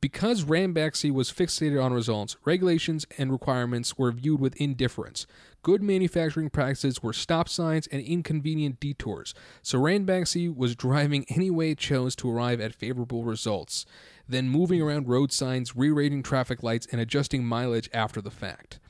[0.00, 5.26] Because Ranbaxy was fixated on results, regulations and requirements were viewed with indifference.
[5.62, 9.32] Good manufacturing practices were stop signs and inconvenient detours,
[9.62, 13.86] so Ranbaxy was driving any way it chose to arrive at favorable results,
[14.28, 18.80] then moving around road signs, rearranging traffic lights, and adjusting mileage after the fact.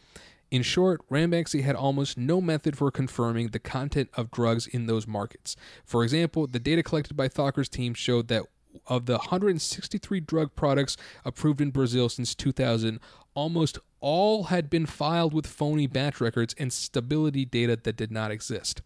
[0.54, 5.04] In short, Ranbaxy had almost no method for confirming the content of drugs in those
[5.04, 5.56] markets.
[5.84, 8.44] For example, the data collected by Thakur's team showed that
[8.86, 13.00] of the 163 drug products approved in Brazil since 2000,
[13.34, 18.30] almost all had been filed with phony batch records and stability data that did not
[18.30, 18.80] exist.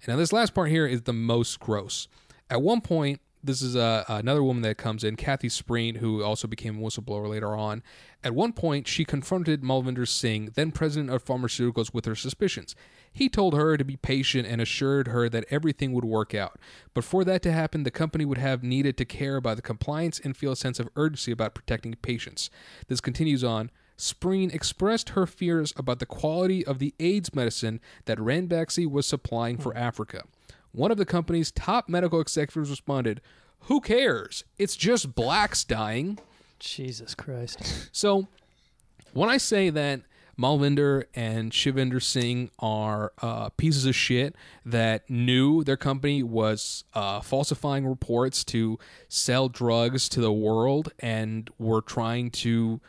[0.00, 2.08] And now, this last part here is the most gross.
[2.48, 6.46] At one point, this is uh, another woman that comes in, Kathy Spreen, who also
[6.46, 7.82] became a whistleblower later on.
[8.22, 12.76] At one point, she confronted Malvinder Singh, then president of pharmaceuticals, with her suspicions.
[13.12, 16.58] He told her to be patient and assured her that everything would work out.
[16.92, 20.20] But for that to happen, the company would have needed to care about the compliance
[20.20, 22.50] and feel a sense of urgency about protecting patients.
[22.88, 23.70] This continues on.
[23.96, 29.58] Spreen expressed her fears about the quality of the AIDS medicine that Ranbaxy was supplying
[29.58, 30.24] for Africa.
[30.72, 33.20] One of the company's top medical executives responded,
[33.62, 34.44] Who cares?
[34.58, 36.18] It's just blacks dying.
[36.58, 37.88] Jesus Christ.
[37.92, 38.28] So,
[39.12, 40.02] when I say that
[40.40, 47.20] Malvinder and Shivinder Singh are uh, pieces of shit that knew their company was uh,
[47.20, 48.78] falsifying reports to
[49.08, 52.80] sell drugs to the world and were trying to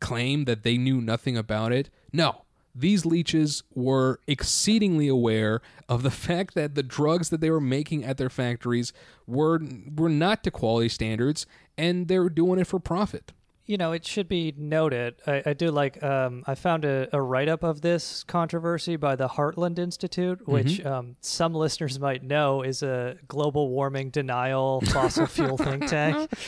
[0.00, 1.88] claim that they knew nothing about it.
[2.12, 2.42] No,
[2.78, 8.04] these leeches were exceedingly aware of the fact that the drugs that they were making
[8.04, 8.92] at their factories
[9.26, 9.60] were
[9.96, 13.32] were not to quality standards and they were doing it for profit
[13.70, 15.16] you know, it should be noted.
[15.26, 16.02] I, I do like.
[16.02, 20.78] Um, I found a, a write up of this controversy by the Heartland Institute, which
[20.78, 20.88] Mm-hmm.
[20.88, 26.30] um, some listeners might know is a global warming denial fossil fuel think tank.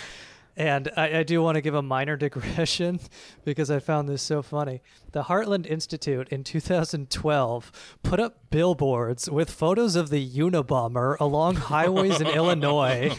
[0.57, 3.01] And I, I do want to give a minor digression
[3.45, 4.83] because I found this so funny.
[5.13, 7.73] The Heartland Institute in 2012
[8.05, 13.11] put up billboards with photos of the Unabomber along highways in Illinois.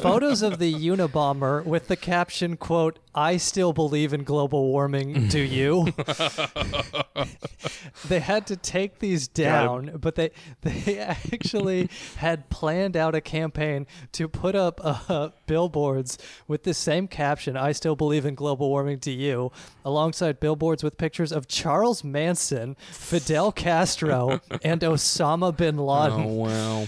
[0.00, 5.40] photos of the Unabomber with the caption, quote, I still believe in global warming, do
[5.40, 5.88] you?
[8.08, 13.86] they had to take these down, but they they actually had planned out a campaign
[14.12, 19.00] to put up uh, billboards with the same caption, "I still believe in global warming
[19.00, 19.50] to you,"
[19.82, 26.20] alongside billboards with pictures of Charles Manson, Fidel Castro, and Osama bin Laden.
[26.20, 26.86] Oh wow.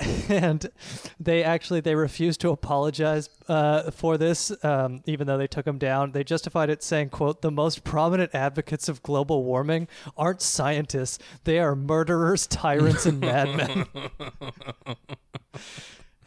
[0.28, 0.70] And
[1.18, 5.78] they actually they refused to apologize uh, for this um, even though they took him
[5.78, 6.12] down.
[6.12, 11.18] They justified it saying quote the most prominent advocates of global warming aren't scientists.
[11.42, 13.86] They are murderers tyrants and madmen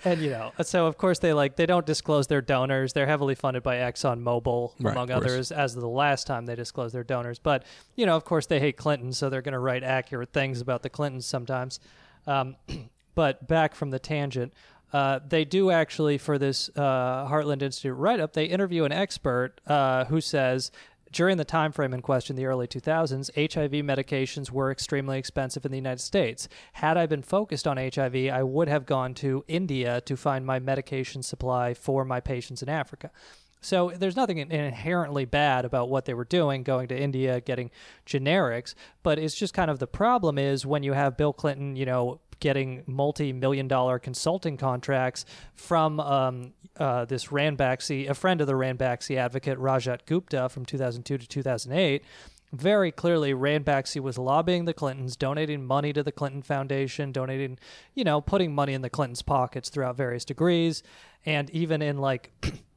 [0.03, 2.93] and you know so of course they like they don't disclose their donors.
[2.93, 6.93] They're heavily funded by exxonmobil Right, among others as of the last time they disclosed
[6.93, 7.39] their donors.
[7.39, 7.63] But
[7.95, 10.83] you know of course they hate clinton so they're going to write accurate things about
[10.83, 11.79] the clintons sometimes.
[12.27, 12.55] Um,
[13.15, 14.53] but back from the tangent
[14.93, 20.05] uh, they do actually for this uh, heartland institute write-up they interview an expert uh,
[20.05, 20.71] who says
[21.11, 25.71] during the time frame in question, the early 2000s, HIV medications were extremely expensive in
[25.71, 26.47] the United States.
[26.73, 30.59] Had I been focused on HIV, I would have gone to India to find my
[30.59, 33.11] medication supply for my patients in Africa.
[33.61, 37.69] So there's nothing inherently bad about what they were doing, going to India, getting
[38.07, 41.85] generics, but it's just kind of the problem is when you have Bill Clinton, you
[41.85, 45.23] know, getting multi-million dollar consulting contracts
[45.53, 47.31] from um, uh, this
[48.07, 52.03] a friend of the Ranbaxy advocate Rajat Gupta from 2002 to 2008.
[52.51, 57.57] Very clearly, Ranbaxy was lobbying the Clintons, donating money to the Clinton Foundation, donating,
[57.93, 60.83] you know, putting money in the Clintons' pockets throughout various degrees,
[61.25, 62.31] and even in like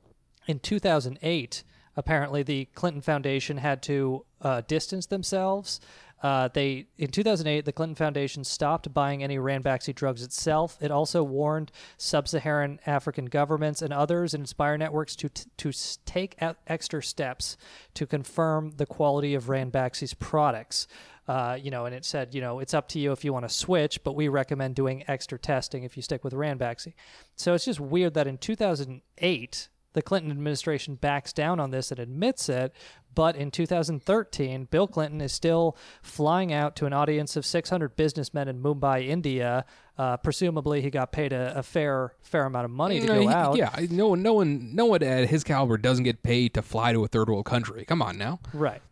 [0.46, 1.64] in 2008,
[1.96, 5.80] apparently the Clinton Foundation had to uh, distance themselves
[6.24, 10.78] Uh, they in 2008, the Clinton Foundation stopped buying any Ranbaxy drugs itself.
[10.80, 15.72] It also warned sub-Saharan African governments and others and Inspire networks to t- to
[16.06, 17.58] take e- extra steps
[17.92, 20.88] to confirm the quality of Ranbaxy's products.
[21.28, 23.46] Uh, you know, and it said, you know, it's up to you if you want
[23.46, 26.94] to switch, but we recommend doing extra testing if you stick with Ranbaxy.
[27.36, 31.98] So it's just weird that in 2008 the Clinton administration backs down on this and
[31.98, 32.74] admits it.
[33.14, 38.48] But in 2013, Bill Clinton is still flying out to an audience of 600 businessmen
[38.48, 39.64] in Mumbai, India.
[39.96, 43.20] Uh, presumably, he got paid a, a fair fair amount of money to No, go
[43.20, 43.56] he- out.
[43.56, 46.92] Yeah, no one, no one, no one at his caliber doesn't get paid to fly
[46.92, 47.84] to a third world country.
[47.84, 48.40] Come on now.
[48.52, 48.82] Right.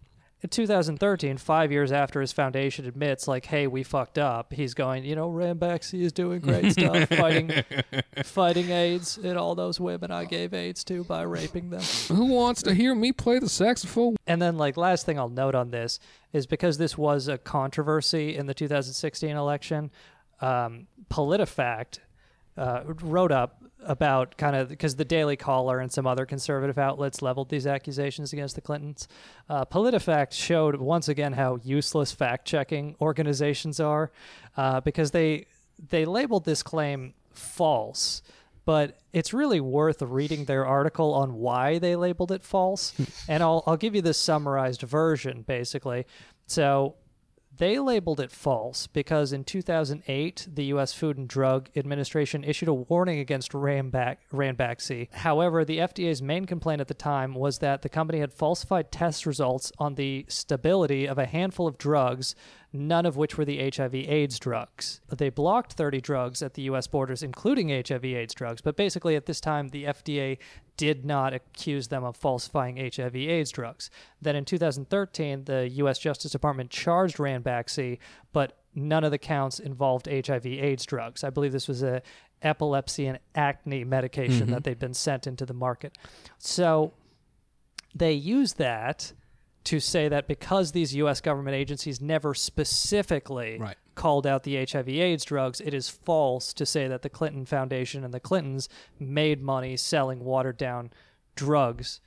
[0.43, 5.05] In 2013, five years after his foundation admits, like, hey, we fucked up, he's going,
[5.05, 7.53] you know, Ranbaxy is doing great stuff, fighting,
[8.24, 11.80] fighting AIDS, and all those women I gave AIDS to by raping them.
[12.09, 14.16] Who wants to hear me play the saxophone?
[14.26, 16.01] And then, like, last thing I'll note on this
[16.32, 19.93] is because this was a controversy in the 2016 election,
[20.40, 22.01] um, PolitiFact
[22.57, 27.22] uh, wrote up about kind of because the Daily Caller and some other conservative outlets
[27.22, 29.09] leveled these accusations against the Clintons.
[29.49, 34.11] Uh, PolitiFact showed once again how useless fact checking organizations are
[34.57, 35.47] uh, because they
[35.91, 38.22] they labeled this claim false.
[38.64, 42.95] But it's really worth reading their article on why they labeled it false.
[43.28, 46.07] and I'll, I'll give you this summarized version, basically.
[46.47, 46.95] So
[47.57, 50.93] they labeled it false because in 2008, the U.S.
[50.93, 55.13] Food and Drug Administration issued a warning against Ranback, Ranbaxy.
[55.13, 59.27] However, the FDA's main complaint at the time was that the company had falsified test
[59.27, 62.35] results on the stability of a handful of drugs,
[62.73, 65.01] none of which were the HIV/AIDS drugs.
[65.11, 66.87] They blocked 30 drugs at the U.S.
[66.87, 68.61] borders, including HIV/AIDS drugs.
[68.62, 70.39] But basically, at this time, the FDA
[70.77, 73.91] did not accuse them of falsifying HIV AIDS drugs.
[74.20, 75.99] Then in 2013, the U.S.
[75.99, 77.99] Justice Department charged Ranbaxy,
[78.33, 81.23] but none of the counts involved HIV AIDS drugs.
[81.23, 82.01] I believe this was a
[82.41, 84.51] epilepsy and acne medication Mhm.
[84.51, 85.97] that they'd been sent into the market.
[86.39, 86.93] So
[87.95, 89.12] they use that
[89.65, 91.21] to say that because these U.S.
[91.21, 93.77] government agencies never specifically Right.
[93.95, 98.13] called out the HIV/AIDS drugs, it is false to say that the Clinton Foundation and
[98.13, 100.91] the Clintons made money selling watered down
[101.37, 102.01] drugs,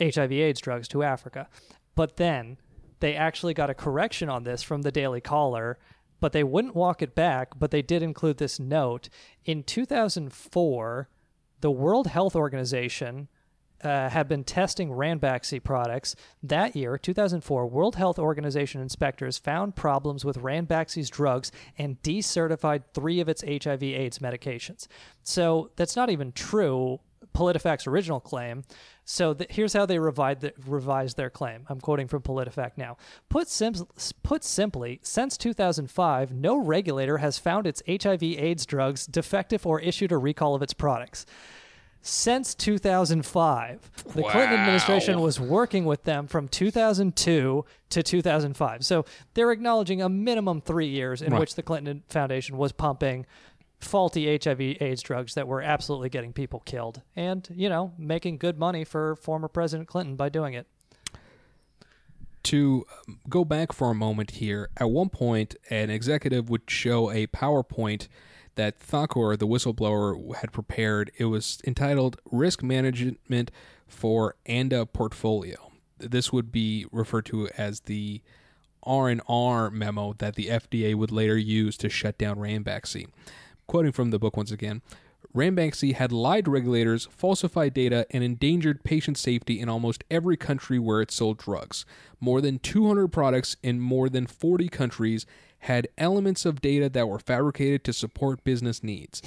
[0.00, 1.48] HIV/AIDS drugs, to Africa.
[1.94, 2.58] But then
[3.00, 5.78] they actually got a correction on this from the Daily Caller,
[6.20, 7.58] but they wouldn't walk it back.
[7.58, 9.08] But they did include this note
[9.44, 11.08] in 2004.
[11.60, 13.28] The World Health Organization
[13.82, 16.16] uh, had been testing Ranbaxy products.
[16.42, 23.20] That year, 2004, World Health Organization inspectors found problems with Ranbaxy's drugs and decertified three
[23.20, 24.86] of its HIV/AIDS medications.
[25.22, 27.00] So that's not even true.
[27.34, 28.64] PolitiFact's original claim.
[29.04, 31.64] So here's how they revised, the, revised their claim.
[31.68, 32.96] I'm quoting from PolitiFact now.
[33.28, 33.86] Put, sim-
[34.22, 40.18] put simply, since 2005, no regulator has found its HIV/AIDS drugs defective or issued a
[40.18, 41.26] recall of its products
[42.08, 43.90] since 2005.
[44.14, 48.84] The Clinton administration was working with them from 2002 to 2005.
[48.84, 49.04] So
[49.34, 51.40] they're acknowledging a minimum three years in Right.
[51.40, 53.26] which the Clinton Foundation was pumping
[53.80, 58.58] faulty HIV AIDS drugs that were absolutely getting people killed and, you know, making good
[58.58, 60.66] money for former President Clinton by doing it.
[62.44, 67.10] to um, go back for a moment here, at one point, an executive would show
[67.10, 68.08] a PowerPoint
[68.58, 71.12] that Thakur, the whistleblower, had prepared.
[71.16, 73.52] It was entitled Risk Management
[73.86, 75.70] for ANDA Portfolio.
[75.98, 78.20] This would be referred to as the
[78.82, 83.06] R&R memo that the FDA would later use to shut down Ranbaxy.
[83.68, 84.82] Quoting from the book once again,
[85.32, 90.80] Ranbaxy had lied to regulators, falsified data, and endangered patient safety in almost every country
[90.80, 91.86] where it sold drugs.
[92.18, 95.26] More than 200 products in more than 40 countries
[95.60, 99.22] had elements of data that were fabricated to support business needs.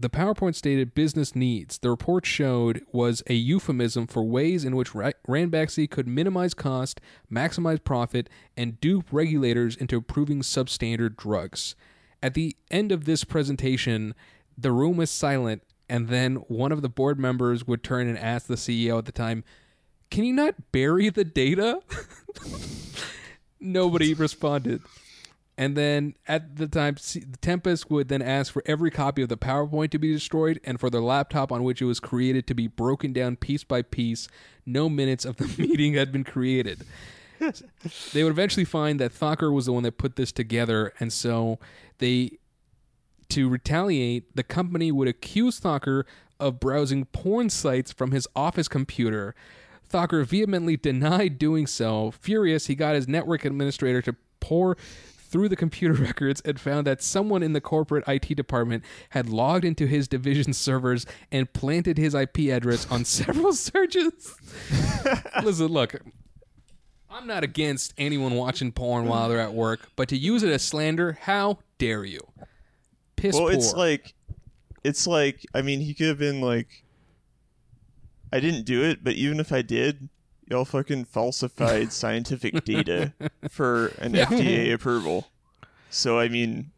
[0.00, 1.76] The PowerPoint stated business needs.
[1.76, 7.02] The report showed was a euphemism for ways in which Ra- Ranbaxy could minimize cost,
[7.30, 11.74] maximize profit, and dupe regulators into approving substandard drugs.
[12.22, 14.14] At the end of this presentation,
[14.56, 18.46] the room was silent, and then one of the board members would turn and ask
[18.46, 19.44] the CEO at the time,
[20.10, 21.80] Can you not bury the data?
[23.60, 24.80] Nobody responded.
[25.60, 29.36] And then at the time, C- Tempest would then ask for every copy of the
[29.36, 32.66] PowerPoint to be destroyed and for the laptop on which it was created to be
[32.66, 34.26] broken down piece by piece.
[34.64, 36.86] No minutes of the meeting had been created.
[38.14, 41.58] they would eventually find that Thakur was the one that put this together, and so
[41.98, 42.38] they,
[43.28, 46.06] to retaliate, the company would accuse Thakur
[46.38, 49.34] of browsing porn sites from his office computer.
[49.84, 52.12] Thakur vehemently denied doing so.
[52.12, 54.78] Furious, he got his network administrator to pour
[55.30, 59.64] through the computer records and found that someone in the corporate IT department had logged
[59.64, 64.34] into his division servers and planted his IP address on several searches.
[65.42, 65.94] Listen, look,
[67.10, 70.62] I'm not against anyone watching porn while they're at work, but to use it as
[70.62, 72.20] slander, how dare you?
[73.16, 73.52] Piss well, poor.
[73.52, 74.14] it's like,
[74.84, 75.44] it's like.
[75.54, 76.84] I mean, he could have been like,
[78.32, 80.08] I didn't do it, but even if I did,
[80.50, 83.12] y'all fucking falsified scientific data
[83.48, 84.26] for an Yeah.
[84.26, 85.28] FDA approval.
[85.88, 86.72] So I mean,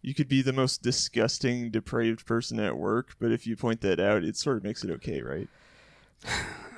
[0.00, 4.00] you could be the most disgusting, depraved person at work, but if you point that
[4.00, 5.48] out, it sort of makes it okay, right?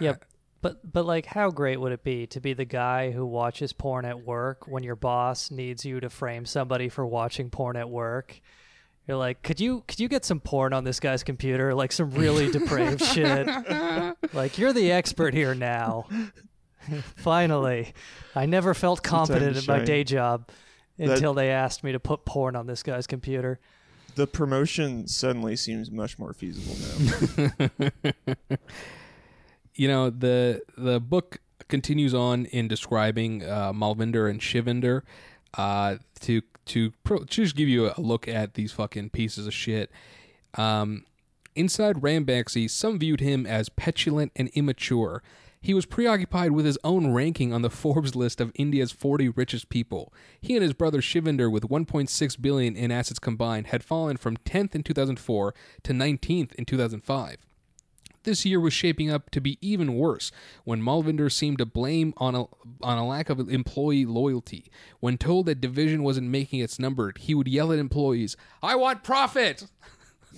[0.01, 0.15] Yeah,
[0.61, 4.05] but but like, how great would it be to be the guy who watches porn
[4.05, 8.41] at work when your boss needs you to frame somebody for watching porn at work?
[9.07, 12.11] You're like, could you could you get some porn on this guy's computer, like some
[12.13, 13.47] really depraved shit?
[14.33, 16.07] Like you're the expert here now.
[17.17, 17.93] Finally,
[18.35, 19.87] I never felt time competent to at my shine.
[19.87, 20.49] day job
[20.99, 23.59] That- until they asked me to put porn on this guy's computer.
[24.15, 26.77] The promotion suddenly seems much more feasible
[27.59, 28.57] now.
[29.75, 31.39] you know the the book
[31.69, 35.03] continues on in describing uh, Malvinder and Shivinder
[35.55, 39.91] uh, to to pro- just give you a look at these fucking pieces of shit.
[40.55, 41.05] Um,
[41.55, 45.23] inside Ranbaxy, some viewed him as petulant and immature.
[45.61, 49.69] He was preoccupied with his own ranking on the Forbes list of India's 40 richest
[49.71, 50.13] people.
[50.41, 54.75] He and his brother Shivinder, with 1.6 billion in assets combined, had fallen from 10th
[54.75, 55.55] in 2004
[55.85, 57.37] to 19th in 2005.
[58.25, 60.33] This year was shaping up to be even worse
[60.65, 62.45] when Malvinder seemed to blame on a,
[62.83, 64.71] on a lack of employee loyalty.
[65.01, 69.03] When told that division wasn't making its number, he would yell at employees, I want
[69.03, 69.67] profit!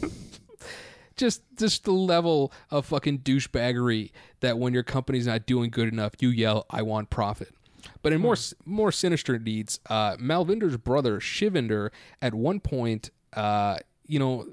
[1.17, 4.11] just just the level of fucking douchebaggery
[4.41, 7.55] that when your company's not doing good enough, you yell, "I want profit."
[8.03, 14.19] But in more more sinister deeds, uh, Malvinder's brother Shivinder, at one point, uh, you
[14.19, 14.47] know,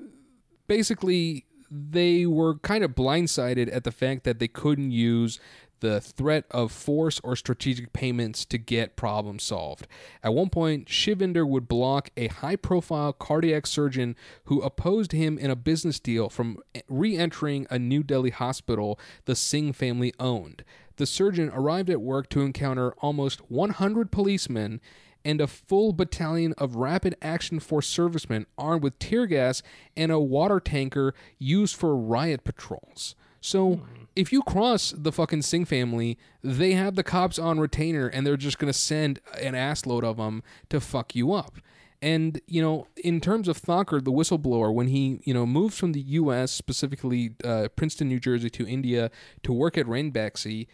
[0.67, 5.39] basically they were kind of blindsided at the fact that they couldn't use
[5.79, 9.85] the threat of force or strategic payments to get problems solved.
[10.23, 14.15] At one point, Shivinder would block a high profile cardiac surgeon
[14.45, 19.35] who opposed him in a business deal from re entering a New Delhi hospital the
[19.35, 20.63] Singh family owned.
[20.95, 24.79] The surgeon arrived at work to encounter almost 100 policemen
[25.25, 29.63] and a full battalion of rapid action force servicemen armed with tear gas
[29.95, 33.15] and a water tanker used for riot patrols.
[33.41, 33.81] So
[34.15, 38.37] if you cross the fucking Singh family, they have the cops on retainer and they're
[38.37, 41.57] just going to send an assload of them to fuck you up.
[42.01, 45.93] And, you know, in terms of Thakur, the whistleblower, when he, you know, moves from
[45.93, 49.09] the U.S., specifically uh, Princeton, New Jersey, to India
[49.43, 50.67] to work at Ranbaxy,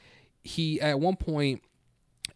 [0.44, 1.62] he at one point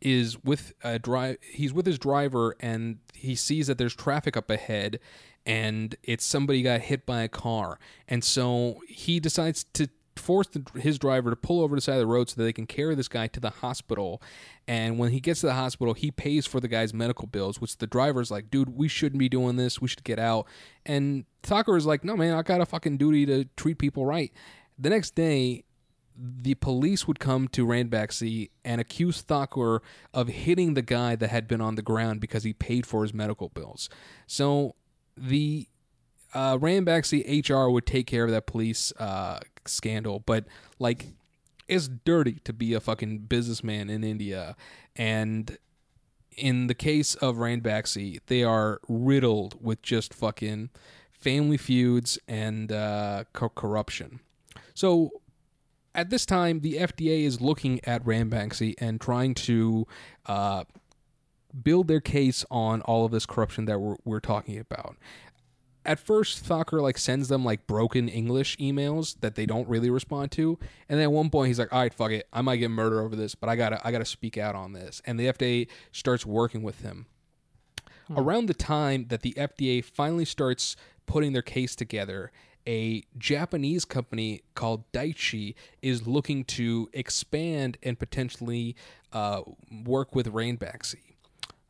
[0.03, 4.51] is with a drive he's with his driver and he sees that there's traffic up
[4.51, 4.99] ahead
[5.45, 7.79] and it's somebody got hit by a car.
[8.07, 11.95] And so he decides to force the, his driver to pull over to the side
[11.95, 14.21] of the road so that they can carry this guy to the hospital.
[14.67, 17.77] And when he gets to the hospital he pays for the guy's medical bills which
[17.77, 19.81] the driver's like dude we shouldn't be doing this.
[19.81, 20.47] We should get out.
[20.85, 24.31] And Thakur is like no man i got a fucking duty to treat people right.
[24.77, 25.63] The next day
[26.15, 29.81] the police would come to Ranbaxy and accuse Thakur
[30.13, 33.13] of hitting the guy that had been on the ground because he paid for his
[33.13, 33.89] medical bills.
[34.27, 34.75] So
[35.17, 35.67] the
[36.33, 40.45] uh, HR would take care of that police uh, scandal, but
[40.79, 41.07] like
[41.67, 44.55] it's dirty to be a fucking businessman in India.
[44.95, 45.57] And
[46.37, 50.69] in the case of Ranbaxy, they are riddled with just fucking
[51.11, 54.19] family feuds and uh, co- corruption.
[54.73, 55.11] So
[55.95, 59.85] at this time, the FDA is looking at Ranbaxy and trying to
[60.25, 60.63] uh,
[61.61, 64.97] build their case on all of this corruption that we're, we're talking about.
[65.85, 70.31] At first, Thakur like sends them like broken English emails that they don't really respond
[70.31, 72.71] to, and then at one point he's like, "All right, fuck it, I might get
[72.71, 75.67] murdered over this, but I gotta I gotta speak out on this." And the FDA
[75.91, 77.07] starts working with him.
[78.15, 82.31] Around the time that the FDA finally starts putting their case together,
[82.67, 88.75] a Japanese company called Daiichi is looking to expand and potentially
[89.11, 89.41] uh,
[89.85, 91.13] work with Ranbaxy.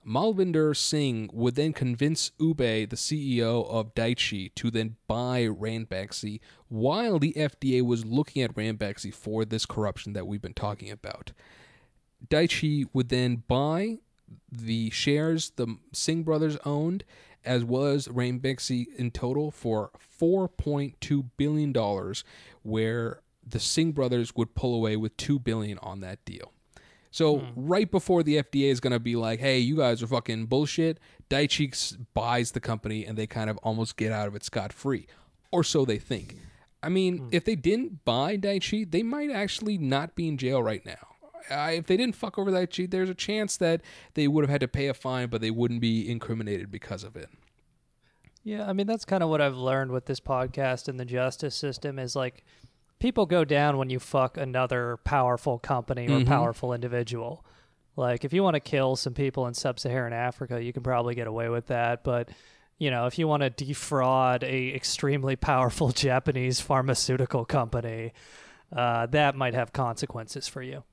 [0.06, 7.20] Malvinder Singh would then convince Une, the CEO of Daiichi, to then buy Ranbaxy while
[7.20, 11.32] the FDA was looking at Ranbaxy for this corruption that we've been talking about.
[12.28, 14.00] Daiichi would then buy
[14.52, 17.04] the shares the Singh brothers owned,
[17.46, 22.14] as well as Ranbaxy in total, for $4.2 billion,
[22.64, 26.54] where the Singh brothers would pull away with 2 billion on that deal.
[27.12, 27.68] So hmm.
[27.68, 31.00] right before the FDA is going to be like, "Hey, you guys are fucking bullshit,"
[31.30, 35.06] Daiichi buys the company and they kind of almost get out of it scot free,
[35.52, 36.38] or so they think.
[36.82, 37.28] I mean, hmm.
[37.32, 41.13] if they didn't buy Daiichi, they might actually not be in jail right now.
[41.50, 43.82] Uh, if they didn't fuck over Daiichi, there's a chance that
[44.14, 47.16] they would have had to pay a fine, but they wouldn't be incriminated because of
[47.16, 47.30] it.
[48.44, 51.56] Yeah, I mean that's kind of what I've learned with this podcast and the justice
[51.56, 52.44] system is like
[53.00, 56.26] people go down when you fuck another powerful company or Mhm.
[56.28, 57.46] powerful individual.
[57.96, 61.28] Like if you want to kill some people in sub-Saharan Africa, you can probably get
[61.28, 62.30] away with that, but
[62.80, 68.12] you know, if you want to defraud a extremely powerful Japanese pharmaceutical company,
[68.76, 70.84] uh, that might have consequences for you.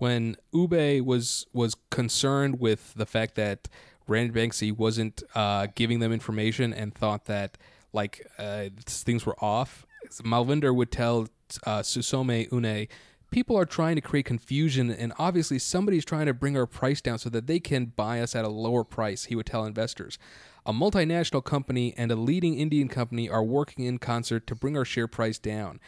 [0.00, 3.68] When Une was was concerned with the fact that
[4.08, 7.58] Ranbaxy wasn't uh, giving them information and thought that
[7.92, 9.86] like uh, things were off,
[10.22, 11.28] Malvinder would tell
[11.66, 12.88] uh, Tsutomu Une,
[13.30, 17.18] people are trying to create confusion, and obviously somebody's trying to bring our price down
[17.18, 19.24] so that they can buy us at a lower price.
[19.24, 20.16] He would tell investors.
[20.64, 24.84] A multinational company and a leading Indian company are working in concert to bring our
[24.86, 25.78] share price down.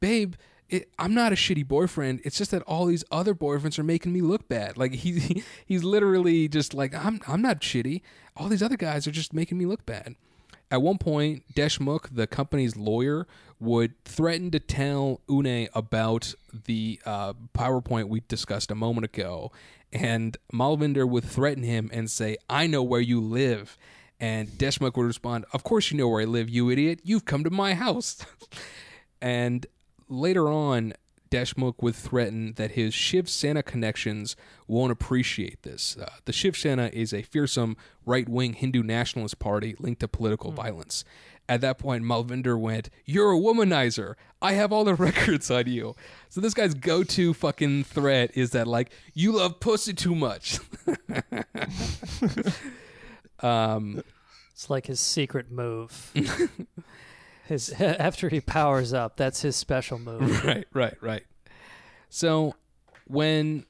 [0.00, 0.36] Babe,
[0.68, 2.20] it, I'm not a shitty boyfriend.
[2.24, 4.76] It's just that all these other boyfriends are making me look bad.
[4.76, 7.20] Like he, he's literally just like I'm.
[7.26, 8.02] I'm not shitty.
[8.36, 10.16] All these other guys are just making me look bad.
[10.70, 13.26] At one point, Deshmukh, the company's lawyer,
[13.58, 16.34] would threaten to tell Une about
[16.66, 19.50] the uh, PowerPoint we discussed a moment ago,
[19.92, 23.78] and Malvinder would threaten him and say, "I know where you live."
[24.20, 27.00] And Deshmukh would respond, "Of course you know where I live, you idiot.
[27.02, 28.18] You've come to my house."
[29.22, 29.66] and
[30.08, 30.94] later on,
[31.30, 34.34] Deshmukh would threaten that his Shiv Sena connections
[34.66, 35.96] won't appreciate this.
[35.96, 40.52] Uh, the Shiv Sena is a fearsome right wing Hindu nationalist party linked to political
[40.52, 41.04] violence.
[41.50, 44.14] At that point, Malvinder went, You're a womanizer.
[44.40, 45.94] I have all the records on you.
[46.28, 50.58] So this guy's go to fucking threat is that, like, you love pussy too much.
[53.40, 54.02] um,
[54.52, 56.12] It's like his secret move.
[57.48, 60.44] His after he powers up, that's his special move.
[60.44, 61.24] right, right, right.
[62.10, 62.54] So
[63.06, 63.64] when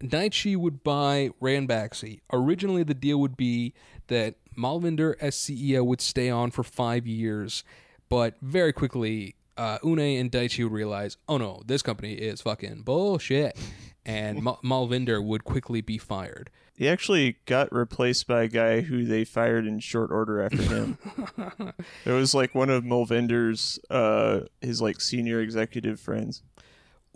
[0.00, 3.72] Daiichi would buy Ranbaxy, originally the deal would be
[4.08, 7.64] that Malvinder as CEO would stay on for five years,
[8.08, 12.82] but very quickly uh, Une and Daiichi would realize, oh no, this company is fucking
[12.82, 13.56] bullshit,
[14.04, 16.50] and Mal- Malvinder would quickly be fired.
[16.76, 20.98] He actually got replaced by a guy who they fired in short order after him.
[22.04, 26.42] it was like one of Malvinder's uh his like senior executive friends.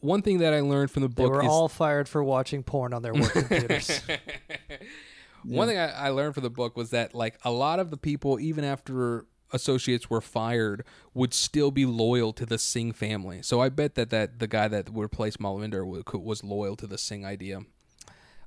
[0.01, 2.23] One thing that I learned from the book They book were is all fired for
[2.23, 4.01] watching porn on their work computers.
[5.45, 7.97] One thing I, I learned from the book was that like a lot of the
[7.97, 10.85] people, even after associates were fired,
[11.15, 13.43] would still be loyal to the Singh family.
[13.43, 16.87] So I bet that, that the guy that replaced replace Malvinder wa- was loyal to
[16.87, 17.61] the Singh idea.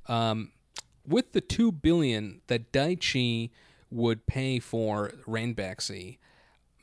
[0.08, 0.52] Um,
[1.06, 3.50] with the two billion that Daiichi
[3.90, 6.18] would pay for Ranbaxy,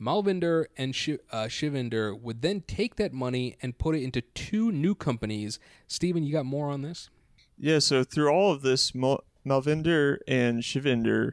[0.01, 0.91] Malvinder and
[1.33, 5.59] uh, Shivinder would then take that money and put it into two new companies.
[5.87, 7.11] Steven, you got more on this?
[7.59, 11.33] Yeah, so through all of this, Mal- Malvinder and Shivinder,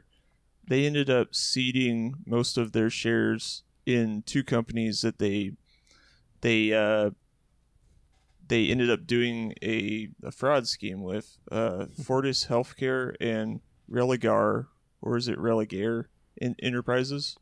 [0.68, 5.52] they ended up seeding most of their shares in two companies that they
[6.42, 7.12] they uh,
[8.48, 14.68] they ended up doing a, a fraud scheme with uh, Fortis Healthcare and Religar,
[15.02, 16.06] or is it Religare
[16.38, 17.38] in Enterprises?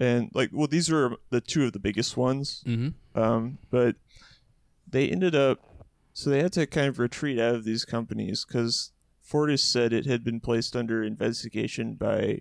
[0.00, 2.64] And like, well, these were the two of the biggest ones.
[2.66, 3.18] Mm-hmm.
[3.18, 3.96] Um, but
[4.88, 5.60] they ended up,
[6.12, 10.06] so they had to kind of retreat out of these companies because Fortis said it
[10.06, 12.40] had been placed under investigation by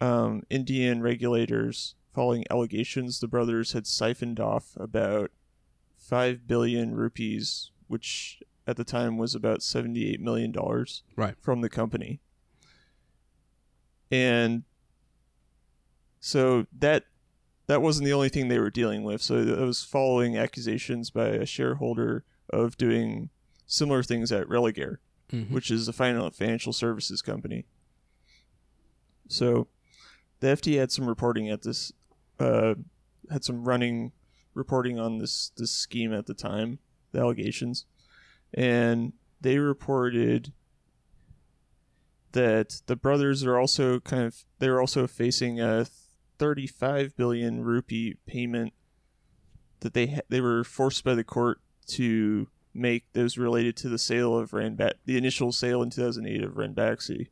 [0.00, 5.30] um, Indian regulators following allegations the brothers had siphoned off about
[6.06, 10.54] 5 billion rupees, which at the time was about $78 million
[11.16, 11.34] Right.
[11.40, 12.20] from the company.
[14.10, 14.62] And
[16.20, 17.04] so that
[17.66, 19.20] that wasn't the only thing they were dealing with.
[19.20, 23.30] So it was following accusations by a shareholder of doing
[23.66, 24.98] similar things at Religare,
[25.32, 25.50] Mhm.
[25.50, 27.66] which is a final financial services company.
[29.28, 29.66] So
[30.38, 31.92] the FT had some reporting at this,
[32.38, 32.76] uh,
[33.28, 34.12] had some running
[34.56, 36.80] reporting on this this scheme at the time,
[37.12, 37.84] the allegations,
[38.54, 40.52] and they reported
[42.32, 45.86] that the brothers are also kind of they're also facing a
[46.38, 48.72] 35 billion rupee payment
[49.80, 53.88] that they ha- they were forced by the court to make that was related to
[53.88, 57.28] the sale of Ranback the initial sale in 2008 of Ranbaxy.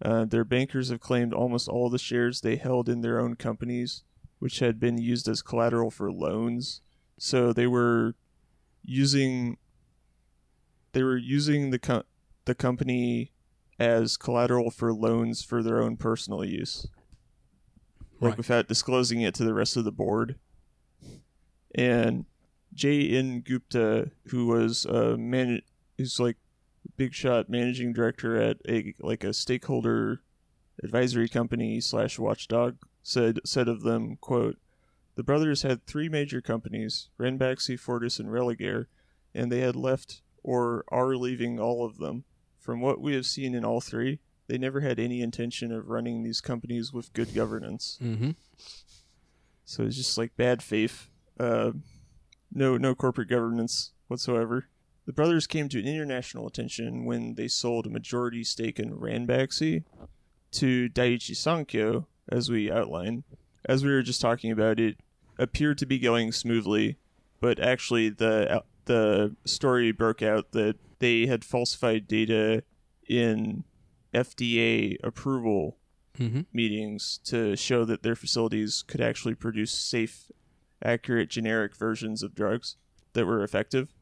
[0.00, 4.04] Uh, their bankers have claimed almost all the shares they held in their own companies,
[4.38, 6.80] which had been used as collateral for loans.
[7.18, 8.14] So they were
[8.84, 9.58] using
[10.92, 12.04] they were using the co-
[12.44, 13.32] the company
[13.78, 16.86] as collateral for loans for their own personal use,
[18.20, 18.38] like Right.
[18.38, 20.36] without disclosing it to the rest of the board.
[21.74, 22.24] And
[22.74, 23.08] J.
[23.10, 23.40] N.
[23.40, 25.62] Gupta, who was uh, a man,
[25.96, 26.36] who's like
[26.96, 30.22] big shot managing director at a like a stakeholder
[30.82, 32.76] advisory company slash watchdog,
[33.08, 34.58] said said of them, quote,
[35.14, 38.86] the brothers had three major companies, Ranbaxy, Fortis, and Religare,
[39.34, 42.24] and they had left or are leaving all of them.
[42.60, 46.22] From what we have seen in all three, they never had any intention of running
[46.22, 47.98] these companies with good governance.
[48.02, 48.32] Mm-hmm.
[49.64, 51.08] So it's just like bad faith.
[51.40, 51.72] Uh,
[52.52, 54.66] no, no corporate governance whatsoever.
[55.06, 59.84] The brothers came to international attention when they sold a majority stake in Ranbaxy
[60.52, 63.24] to Daiichi Sankyo, as we outlined.
[63.64, 64.96] As we were just talking about, it
[65.38, 66.96] appeared to be going smoothly,
[67.40, 72.62] but actually the the story broke out that they had falsified data
[73.08, 73.64] in
[74.14, 75.76] FDA approval
[76.18, 76.40] Mm-hmm.
[76.52, 80.32] meetings to show that their facilities could actually produce safe,
[80.82, 82.74] accurate generic versions of drugs
[83.12, 83.94] that were effective.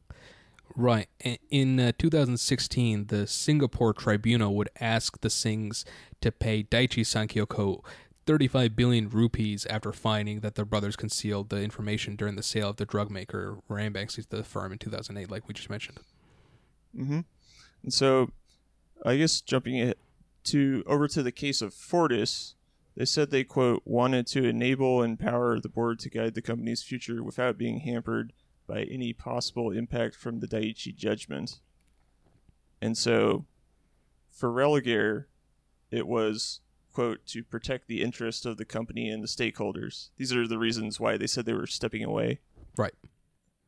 [0.75, 1.07] Right.
[1.51, 5.85] In uh, 2016, the Singapore tribunal would ask the Singhs
[6.21, 7.83] to pay Daiichi Sankyo Co.
[8.27, 12.75] 35 billion rupees after finding that the brothers concealed the information during the sale of
[12.75, 15.99] the drug maker Ranbaxy to the firm in 2008, like we just mentioned.
[16.95, 17.21] Mm-hmm.
[17.83, 18.31] And so,
[19.05, 19.97] I guess jumping it
[20.45, 22.55] to over to the case of Fortis,
[22.95, 26.83] they said they quote wanted to enable and power the board to guide the company's
[26.83, 28.33] future without being hampered
[28.67, 31.59] by any possible impact from the Daiichi judgment.
[32.81, 33.45] And so,
[34.29, 35.25] for Religare,
[35.89, 36.59] it was
[36.97, 40.09] quote to protect the interest of the company and the stakeholders.
[40.17, 42.39] These are the reasons why they said they were stepping away
[42.75, 42.95] Right.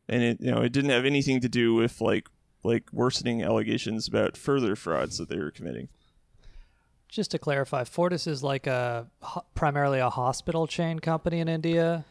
[0.08, 2.28] and it you know it didn't have anything to do with like
[2.64, 5.90] like worsening allegations about further frauds that they were committing.
[7.08, 9.08] Just to clarify, Fortis is like a
[9.54, 12.06] primarily a hospital chain company in India,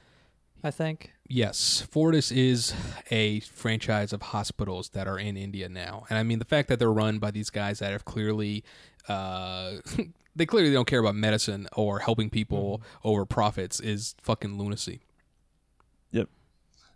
[0.62, 1.12] I think.
[1.26, 2.74] Yes, Fortis is
[3.11, 6.78] a franchise of hospitals that are in India now, and I mean the fact that
[6.78, 8.64] they're run by these guys that have clearly,
[9.09, 9.74] uh,
[10.36, 15.00] they clearly don't care about medicine or helping people over profits is fucking lunacy.
[16.12, 16.28] Yep.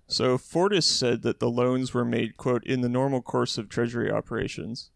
[0.09, 4.11] So Fortis said that the loans were made quote in the normal course of treasury
[4.11, 4.91] operations,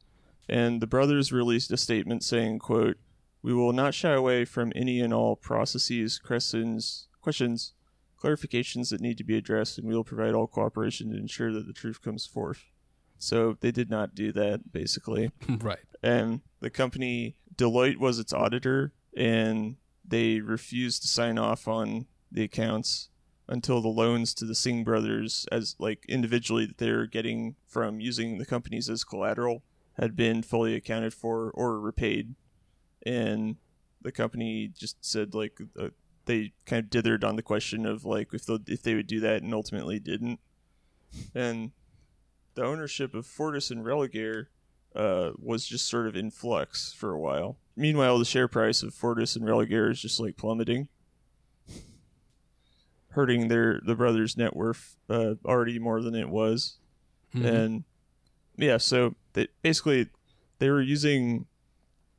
[0.49, 2.97] and the brothers released a statement saying quote
[3.43, 7.75] we will not shy away from any and all processes, questions, questions,
[8.27, 11.67] clarifications that need to be addressed, and we will provide all cooperation to ensure that
[11.67, 12.65] the truth comes forth.
[13.19, 15.31] So they did not do that, basically.
[15.49, 15.79] right.
[16.03, 22.43] and the company Deloitte was its auditor, and they refused to sign off on the
[22.43, 23.09] accounts
[23.49, 28.39] until the loans to the Singh brothers, as like individually that they're getting from using
[28.39, 29.63] the companies as collateral,
[29.95, 32.35] had been fully accounted for or repaid,
[33.05, 33.57] and
[34.03, 35.89] the company just said like uh,
[36.27, 39.21] they kind of dithered on the question of like if they if they would do
[39.21, 40.39] that, and ultimately didn't,
[41.35, 41.73] and
[42.55, 44.47] the ownership of Fortis and Religare
[44.95, 47.59] uh, was just sort of in flux for a while.
[47.77, 50.89] Meanwhile, the share price of Fortis and Religare is just like plummeting,
[53.11, 56.79] hurting their the brothers' net worth uh, already more than it was.
[57.35, 57.45] Mhm.
[57.45, 57.85] And
[58.57, 60.09] yeah, so they basically
[60.59, 61.47] they were using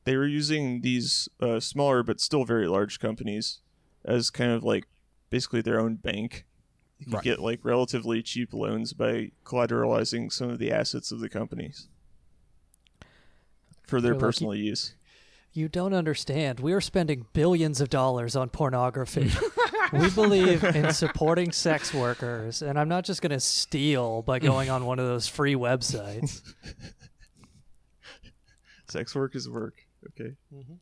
[0.04, 3.60] they were using these uh, smaller but still very large companies
[4.08, 4.86] as kind of like
[5.30, 6.46] basically their own bank.
[6.98, 7.22] You Right.
[7.22, 11.86] get like relatively cheap loans by collateralizing some of the assets of the companies
[13.86, 14.96] for their like, personal use.
[15.52, 16.58] You don't understand.
[16.58, 19.30] We are spending billions of dollars on pornography.
[19.92, 24.68] we believe in supporting sex workers, and I'm not just going to steal by going
[24.68, 26.42] on one of those free websites.
[28.88, 29.74] Sex work is work.
[30.08, 30.34] Okay.
[30.54, 30.74] Mm-hmm.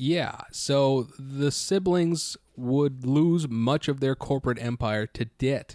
[0.00, 5.74] Yeah, so the siblings would lose much of their corporate empire to debt,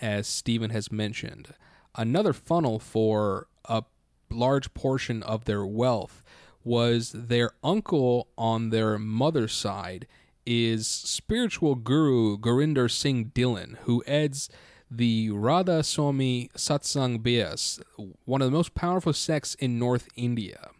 [0.00, 1.54] as Stephen has mentioned.
[1.94, 3.84] Another funnel for a
[4.28, 6.24] large portion of their wealth
[6.64, 10.08] was their uncle on their mother's side
[10.44, 14.50] is spiritual guru Gurinder Singh Dhillon, who heads
[14.90, 17.78] the Radha Swami Satsang Beas,
[18.24, 20.70] one of the most powerful sects in North India.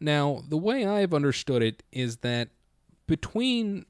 [0.00, 2.48] Now, the way I've understood it is that
[3.06, 3.84] between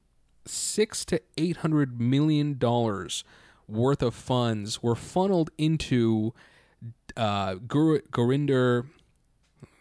[0.45, 3.23] six to eight hundred million dollars
[3.67, 6.33] worth of funds were funneled into
[7.15, 8.87] uh, Gur- Gurinder.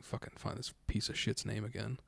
[0.02, 1.98] Fucking find this piece of shit's name again.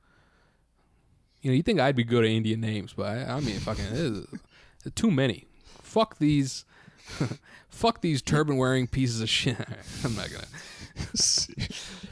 [1.41, 4.27] You know, you think I'd be good at Indian names, but I, I mean, fucking,
[4.95, 5.47] too many.
[5.81, 6.63] Fuck these
[7.69, 9.57] Fuck these turban wearing pieces of shit.
[10.03, 10.45] I'm not gonna.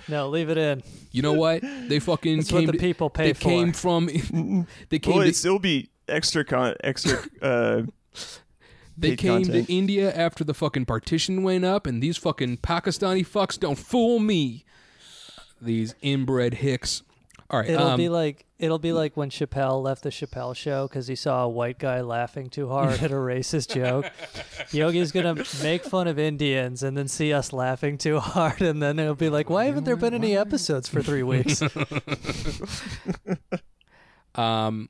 [0.07, 0.81] No, leave it in.
[1.11, 1.61] You know what?
[1.61, 2.65] They fucking That's what came.
[2.67, 3.41] the to- people pay they for.
[3.43, 4.05] came from.
[4.89, 5.13] they came.
[5.13, 7.19] Well, to, it'd still be extra con extra.
[7.41, 7.83] Uh,
[8.97, 9.67] They came content.
[9.67, 14.19] to India after the fucking partition went up, and these fucking Pakistani fucks don't fool
[14.19, 14.65] me.
[15.61, 17.03] These inbred hicks.
[17.51, 20.87] All right, It'll um, be like it'll be like when Chappelle left the Chappelle show
[20.87, 24.09] because he saw a white guy laughing too hard at a racist joke.
[24.71, 28.99] Yogi's gonna make fun of Indians and then see us laughing too hard, and then
[28.99, 31.61] it'll be like, "Why haven't there been any episodes for three weeks?"
[34.35, 34.87] um,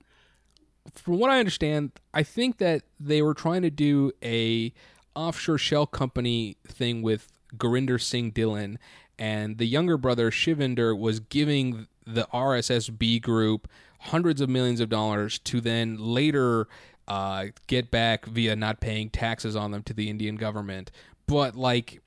[0.93, 4.71] from what I understand, I think that they were trying to do a
[5.15, 8.77] offshore shell company thing with Gurinder Singh Dhillon,
[9.17, 13.67] and the younger brother Shivinder was giving the RSSB group
[13.99, 16.67] hundreds of millions of dollars to then later
[17.07, 20.91] uh, get back via not paying taxes on them to the Indian government.
[21.27, 22.01] But like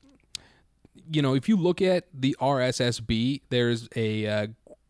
[1.11, 4.47] you know, if you look at the RSSB, there's a uh,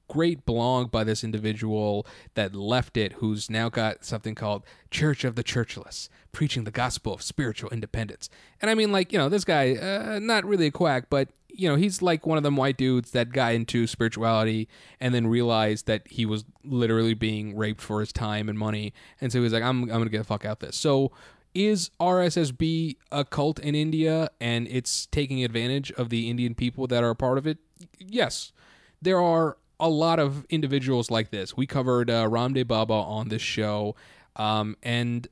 [0.08, 5.34] great blog by this individual that left it who's now got something called Church of
[5.34, 8.28] the Churchless, preaching the gospel of spiritual independence.
[8.60, 11.68] And I mean, like, you know, this guy, uh, not really a quack, but, you
[11.68, 14.68] know, he's like one of them white dudes that got into spirituality
[15.00, 18.92] and then realized that he was literally being raped for his time and money.
[19.20, 20.76] And so he was like, I'm, I'm going to get the fuck out of this.
[20.76, 21.12] So
[21.54, 27.04] is RSSB a cult in India and it's taking advantage of the Indian people that
[27.04, 27.58] are a part of it?
[27.98, 28.52] Yes.
[29.00, 31.56] There are a lot of individuals like this.
[31.56, 33.94] We covered uh, Baba on this show.
[34.36, 35.28] Um, and,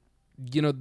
[0.52, 0.74] you know,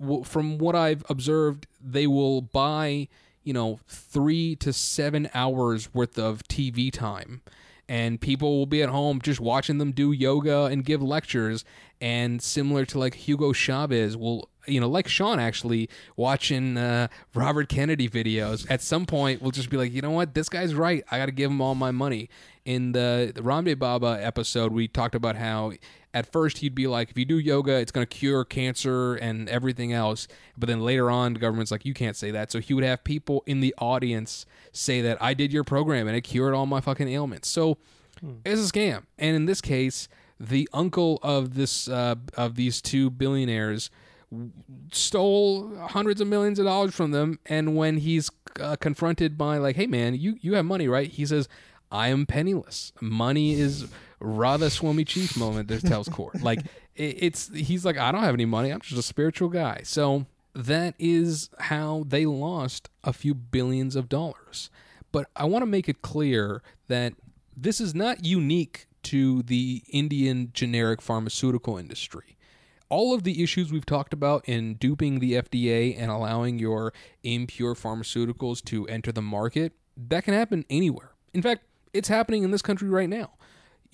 [0.00, 3.08] w- from what I've observed, they will buy,
[3.50, 7.42] you know, three to seven hours worth of TV time.
[7.88, 11.64] And people will be at home just watching them do yoga and give lectures.
[12.00, 17.68] And similar to like Hugo Chavez will, you know, like Sean actually watching uh, Robert
[17.68, 18.70] Kennedy videos.
[18.70, 21.02] At some point, we'll just be like, you know what, this guy's right.
[21.10, 22.30] I got to give him all my money.
[22.64, 25.72] In the, the Ramdev Baba episode, we talked about how
[26.12, 29.48] at first he'd be like, if you do yoga, it's going to cure cancer and
[29.48, 30.28] everything else.
[30.58, 32.50] But then later on, the government's like, you can't say that.
[32.50, 36.16] So he would have people in the audience say that I did your program and
[36.16, 37.48] it cured all my fucking ailments.
[37.48, 37.78] So
[38.44, 39.04] it's a scam.
[39.18, 40.08] And in this case,
[40.38, 43.90] the uncle of this uh, of these two billionaires
[44.92, 48.30] stole hundreds of millions of dollars from them and when he's
[48.60, 51.48] uh, confronted by like hey man you you have money right he says
[51.90, 52.92] i am penniless.
[53.00, 53.86] Money is
[54.20, 56.40] radha swami chief moment that tells court.
[56.42, 56.60] Like
[56.94, 58.70] it, it's he's like i don't have any money.
[58.70, 59.80] I'm just a spiritual guy.
[59.84, 64.70] So that is how they lost a few billions of dollars.
[65.12, 67.14] But i want to make it clear that
[67.56, 72.36] this is not unique to the indian generic pharmaceutical industry.
[72.88, 77.76] All of the issues we've talked about in duping the FDA and allowing your impure
[77.76, 81.12] pharmaceuticals to enter the market, that can happen anywhere.
[81.32, 81.62] In fact,
[81.92, 83.30] it's happening in this country right now.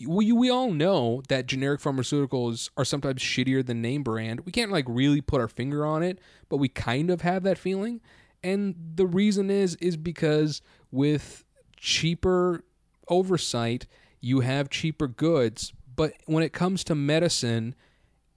[0.07, 4.40] We, we all know that generic pharmaceuticals are sometimes shittier than name brand.
[4.40, 6.18] We can't like really put our finger on it,
[6.49, 8.03] but we kind of have that feeling.
[8.42, 11.44] And the reason is is because with
[11.76, 12.62] cheaper
[13.09, 13.86] oversight,
[14.20, 17.74] you have cheaper goods, but when it comes to medicine,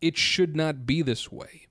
[0.01, 1.67] it should not be this way.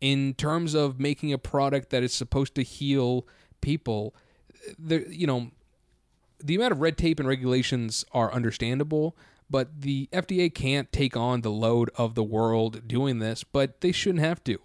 [0.00, 3.26] In terms of making a product that is supposed to heal
[3.60, 4.14] people,
[4.78, 5.50] there you know,
[6.42, 9.16] the amount of red tape and regulations are understandable,
[9.48, 13.92] but the FDA can't take on the load of the world doing this, but they
[13.92, 14.58] shouldn't have to.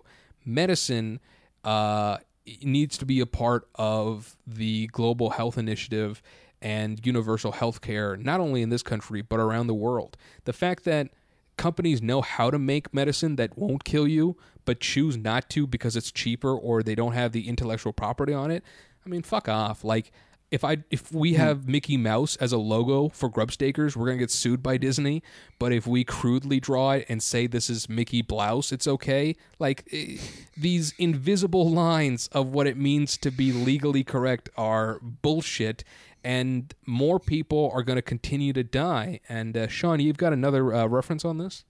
[0.45, 1.19] Medicine
[1.63, 2.17] uh,
[2.61, 6.21] needs to be a part of the global health initiative
[6.61, 10.17] and universal health care, not only in this country, but around the world.
[10.45, 11.09] The fact that
[11.57, 15.95] companies know how to make medicine that won't kill you, but choose not to because
[15.95, 18.63] it's cheaper or they don't have the intellectual property on it.
[19.05, 19.83] I mean, fuck off.
[19.83, 20.11] Like,
[20.51, 24.31] if I if we have Mickey Mouse as a logo for Grubstakers, we're gonna get
[24.31, 25.23] sued by Disney.
[25.59, 29.35] But if we crudely draw it and say this is Mickey Blouse, it's okay.
[29.59, 30.17] Like eh,
[30.55, 35.83] these invisible lines of what it means to be legally correct are bullshit,
[36.23, 39.19] and more people are going to continue to die.
[39.27, 41.65] And uh, Sean, you've got another uh, reference on this.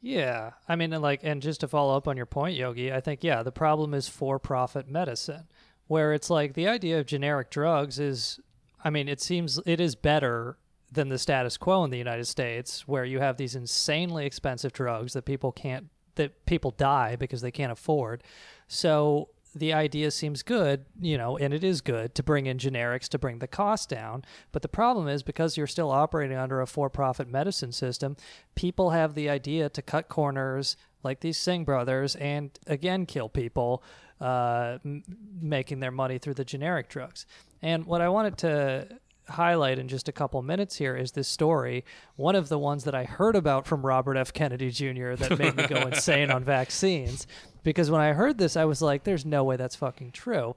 [0.00, 3.00] Yeah, I mean, and like, and just to follow up on your point, Yogi, I
[3.00, 5.48] think yeah, the problem is for-profit medicine,
[5.88, 8.38] where it's like the idea of generic drugs is,
[8.84, 10.56] I mean, it seems it is better
[10.90, 15.12] than the status quo in the United States, where you have these insanely expensive drugs
[15.14, 18.22] that people can't, that people die because they can't afford.
[18.68, 23.08] So the idea seems good, you know, and it is good to bring in generics
[23.08, 24.24] to bring the cost down.
[24.52, 28.16] But the problem is because you're still operating under a for profit medicine system,
[28.54, 33.82] people have the idea to cut corners like these Singh brothers, and again kill people,
[34.20, 35.02] uh, m-
[35.40, 37.26] making their money through the generic drugs.
[37.62, 38.88] And what I wanted to
[39.28, 41.84] highlight in just a couple minutes here is this story,
[42.16, 44.32] one of the ones that I heard about from Robert F.
[44.32, 45.14] Kennedy Jr.
[45.14, 47.26] that made me go insane on vaccines.
[47.62, 50.56] Because when I heard this, I was like, there's no way that's fucking true.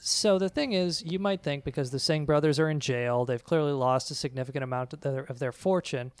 [0.00, 3.44] So the thing is, you might think because the Singh brothers are in jail, they've
[3.44, 6.12] clearly lost a significant amount of their, of their fortune.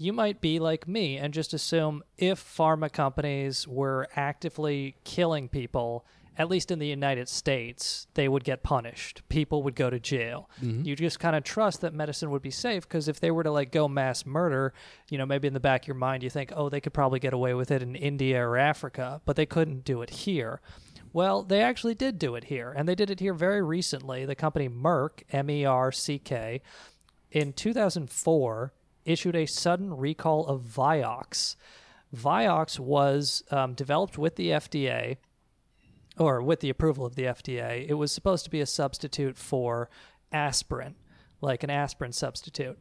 [0.00, 6.06] You might be like me and just assume if pharma companies were actively killing people,
[6.38, 9.20] at least in the United States, they would get punished.
[9.28, 10.48] People would go to jail.
[10.62, 10.86] Mm-hmm.
[10.86, 13.50] You just kind of trust that medicine would be safe because if they were to
[13.50, 14.72] like go mass murder,
[15.10, 17.20] you know, maybe in the back of your mind you think, oh, they could probably
[17.20, 20.62] get away with it in India or Africa, but they couldn't do it here.
[21.12, 24.24] Well, they actually did do it here, and they did it here very recently.
[24.24, 26.62] The company Merck, M E R C K,
[27.30, 28.72] in 2004
[29.10, 31.56] issued a sudden recall of Vioxx.
[32.14, 35.16] Vioxx was um, developed with the FDA,
[36.18, 37.86] or with the approval of the FDA.
[37.88, 39.88] It was supposed to be a substitute for
[40.32, 40.96] aspirin,
[41.40, 42.78] like an aspirin substitute.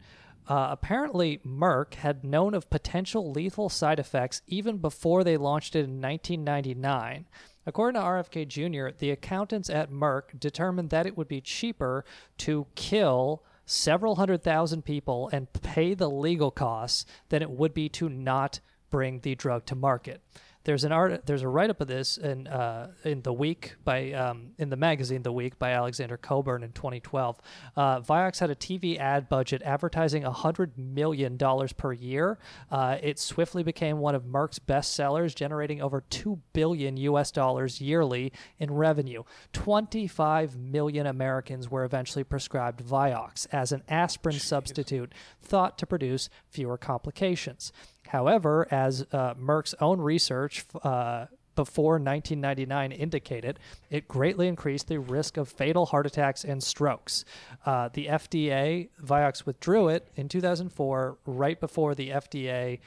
[0.48, 5.86] Uh, apparently, Merck had known of potential lethal side effects even before they launched it
[5.86, 7.28] in 1999.
[7.68, 12.04] According to RFK Jr., the accountants at Merck determined that it would be cheaper
[12.40, 17.88] to kill several hundred thousand people and pay the legal costs than it would be
[17.90, 18.60] to not
[18.90, 20.22] bring the drug to market.
[20.66, 21.26] There's an art.
[21.26, 24.76] There's a write up of this in uh, in the week by um, in the
[24.76, 27.40] magazine The Week by Alexander Cockburn in 2012.
[27.78, 32.40] Uh, Vioxx had a TV ad budget advertising hundred million dollars per year.
[32.70, 37.32] Uh, it swiftly became one of Merck's best sellers, generating over two billion U.S.
[37.32, 39.24] dollars yearly in revenue.
[39.54, 46.78] 25 million Americans were eventually prescribed Vioxx as an aspirin substitute, thought to produce fewer
[46.78, 47.72] complications.
[48.10, 53.60] However, as uh, Merck's own research uh, before 1999 indicated,
[53.92, 57.24] it greatly increased the risk of fatal heart attacks and strokes.
[57.68, 62.80] Uh, the FDA, Vioxx withdrew it in 2004, right before the FDA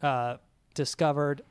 [0.00, 0.36] uh,
[0.74, 1.42] discovered.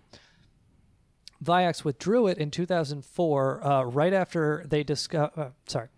[1.43, 5.37] Vioxx withdrew it in 2004, uh, right after they discovered.
[5.37, 5.89] Uh, sorry.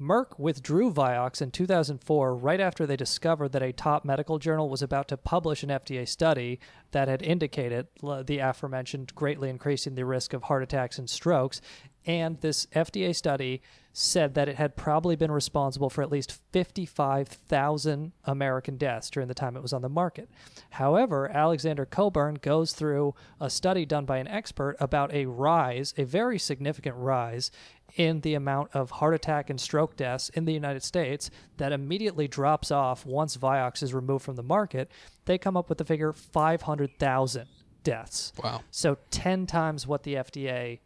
[0.00, 4.80] Merck withdrew Vioxx in 2004 right after they discovered that a top medical journal was
[4.80, 6.58] about to publish an FDA study
[6.92, 11.60] that had indicated the aforementioned greatly increasing the risk of heart attacks and strokes.
[12.06, 13.60] And this FDA study
[13.92, 19.34] said that it had probably been responsible for at least 55,000 American deaths during the
[19.34, 20.30] time it was on the market.
[20.70, 26.04] However, Alexander Cockburn goes through a study done by an expert about a rise, a
[26.04, 27.50] very significant rise,
[27.96, 32.28] in the amount of heart attack and stroke deaths in the United States that immediately
[32.28, 34.90] drops off once Vioxx is removed from the market.
[35.24, 37.46] They come up with the figure 500,000
[37.82, 38.32] deaths.
[38.42, 38.62] Wow.
[38.70, 40.80] So 10 times what the FDA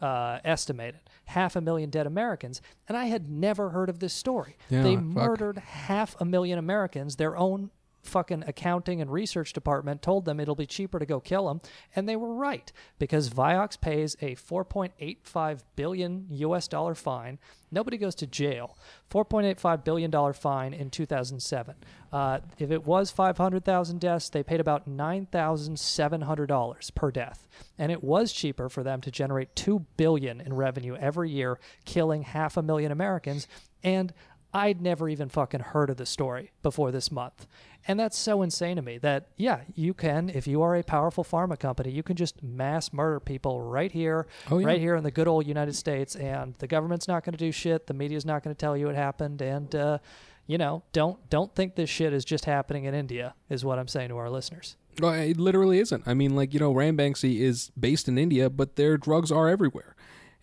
[0.00, 1.00] uh, estimated.
[1.26, 2.60] Half a million dead Americans.
[2.88, 4.56] And I had never heard of this story.
[4.68, 5.04] Yeah, they fuck.
[5.04, 7.16] murdered half a million Americans.
[7.16, 7.70] Their own
[8.06, 11.60] fucking accounting and research department told them it'll be cheaper to go kill them.
[11.94, 17.38] And they were right because Vioxx pays a 4.85 billion US dollar fine.
[17.70, 18.76] Nobody goes to jail.
[19.10, 21.74] 4.85 billion dollar fine in 2007.
[22.12, 27.48] Uh, if it was 500,000 deaths, they paid about $9,700 per death.
[27.76, 32.22] And it was cheaper for them to generate 2 billion in revenue every year, killing
[32.22, 33.48] half a million Americans.
[33.82, 34.12] And
[34.54, 37.46] I'd never even fucking heard of the story before this month.
[37.88, 41.24] And that's so insane to me that, yeah, you can, if you are a powerful
[41.24, 44.66] pharma company, you can just mass murder people right here, Oh, yeah.
[44.68, 46.14] right here in the good old United States.
[46.14, 47.88] And the government's not going to do shit.
[47.88, 49.42] The media's not going to tell you what happened.
[49.42, 49.98] And, uh,
[50.46, 53.88] you know, don't don't think this shit is just happening in India, is what I'm
[53.88, 54.76] saying to our listeners.
[55.00, 56.04] Well, it literally isn't.
[56.06, 59.96] I mean, like, you know, Ranbaxy is based in India, but their drugs are everywhere.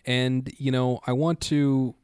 [0.04, 1.94] And, you know, I want to,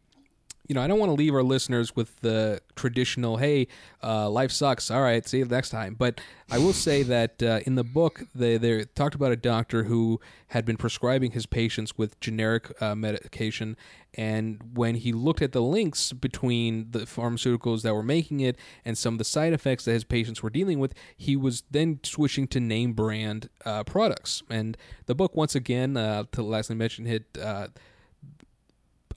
[0.69, 3.69] you know, I don't want to leave our listeners with the traditional, hey,
[4.03, 4.91] uh, life sucks.
[4.91, 5.95] All right, see you next time.
[5.95, 9.85] But I will say that uh, in the book, they, they talked about a doctor
[9.85, 13.79] who had been prescribing his patients with generic uh, medication.
[14.13, 18.97] And when he looked at the links between the pharmaceuticals that were making it and
[18.97, 22.47] some of the side effects that his patients were dealing with, he was then switching
[22.49, 24.43] to name brand uh, products.
[24.51, 27.69] And the book, once again, uh, to lastly mention, hit uh,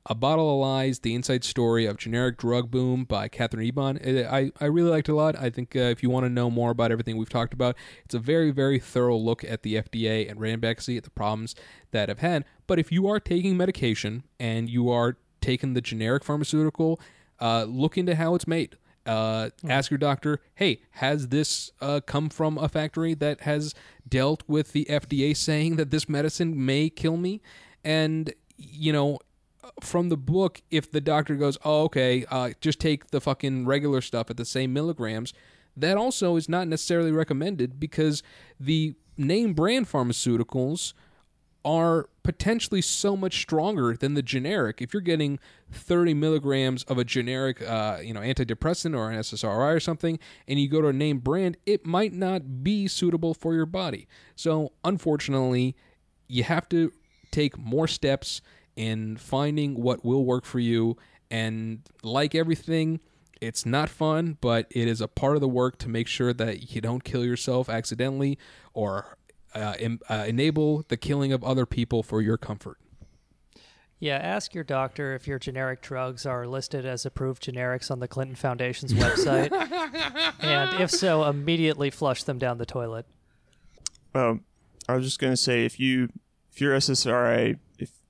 [0.05, 3.99] a Bottle of Lies, The Inside Story of Generic Drug Boom by Katherine Eban.
[4.27, 5.35] I, I really liked it a lot.
[5.37, 8.15] I think uh, if you want to know more about everything we've talked about, it's
[8.15, 11.55] a very, very thorough look at the FDA and Ranbaxy, at the problems
[11.91, 12.45] that have had.
[12.65, 16.99] But if you are taking medication and you are taking the generic pharmaceutical,
[17.39, 18.77] uh, look into how it's made.
[19.05, 23.75] Uh, Ask your doctor, hey, has this uh, come from a factory that has
[24.07, 27.41] dealt with the FDA saying that this medicine may kill me?
[27.83, 29.19] And, you know,
[29.79, 34.01] from the book, if the doctor goes, oh, okay, uh, just take the fucking regular
[34.01, 35.33] stuff at the same milligrams,
[35.75, 38.23] that also is not necessarily recommended because
[38.59, 40.93] the name brand pharmaceuticals
[41.63, 44.81] are potentially so much stronger than the generic.
[44.81, 45.39] If you're getting
[45.71, 50.17] 30 milligrams of a generic, uh, you know, antidepressant or an SSRI or something,
[50.47, 54.07] and you go to a name brand, it might not be suitable for your body.
[54.35, 55.75] So, unfortunately,
[56.27, 56.91] you have to
[57.31, 58.41] take more steps
[58.75, 60.97] in finding what will work for you.
[61.29, 62.99] And like everything,
[63.39, 66.75] it's not fun, but it is a part of the work to make sure that
[66.75, 68.37] you don't kill yourself accidentally
[68.73, 69.17] or
[69.53, 72.77] uh, em- uh, enable the killing of other people for your comfort.
[73.99, 78.07] Yeah, ask your doctor if your generic drugs are listed as approved generics on the
[78.07, 79.51] Clinton Foundation's website.
[80.39, 83.05] and if so, immediately flush them down the toilet.
[84.15, 84.43] Um,
[84.89, 86.09] I was just gonna say if you
[86.51, 87.59] if your SSRI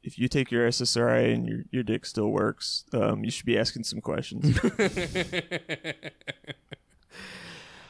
[0.04, 3.45] if if you take your SSRI and your your dick still works, um, you should
[3.45, 4.60] be asking some questions.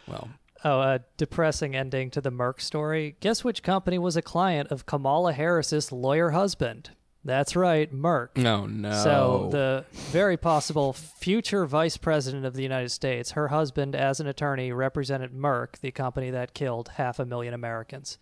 [0.07, 0.29] well,
[0.63, 3.15] Oh, a depressing ending to the Merck story.
[3.19, 6.91] Guess which company was a client of Kamala Harris's lawyer husband?
[7.23, 8.37] That's right, Merck.
[8.37, 8.91] No, no.
[8.91, 14.27] So the very possible future vice president of the United States, her husband as an
[14.27, 18.17] attorney represented Merck, the company that killed half a million Americans.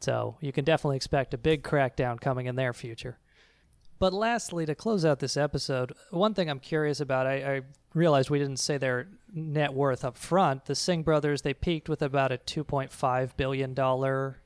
[0.00, 3.18] So you can definitely expect a big crackdown coming in their future.
[3.98, 7.60] But lastly, to close out this episode, one thing I'm curious about, I, I
[7.92, 10.64] realized we didn't say their net worth up front.
[10.64, 13.74] The Singh brothers, they peaked with about a $2.5 billion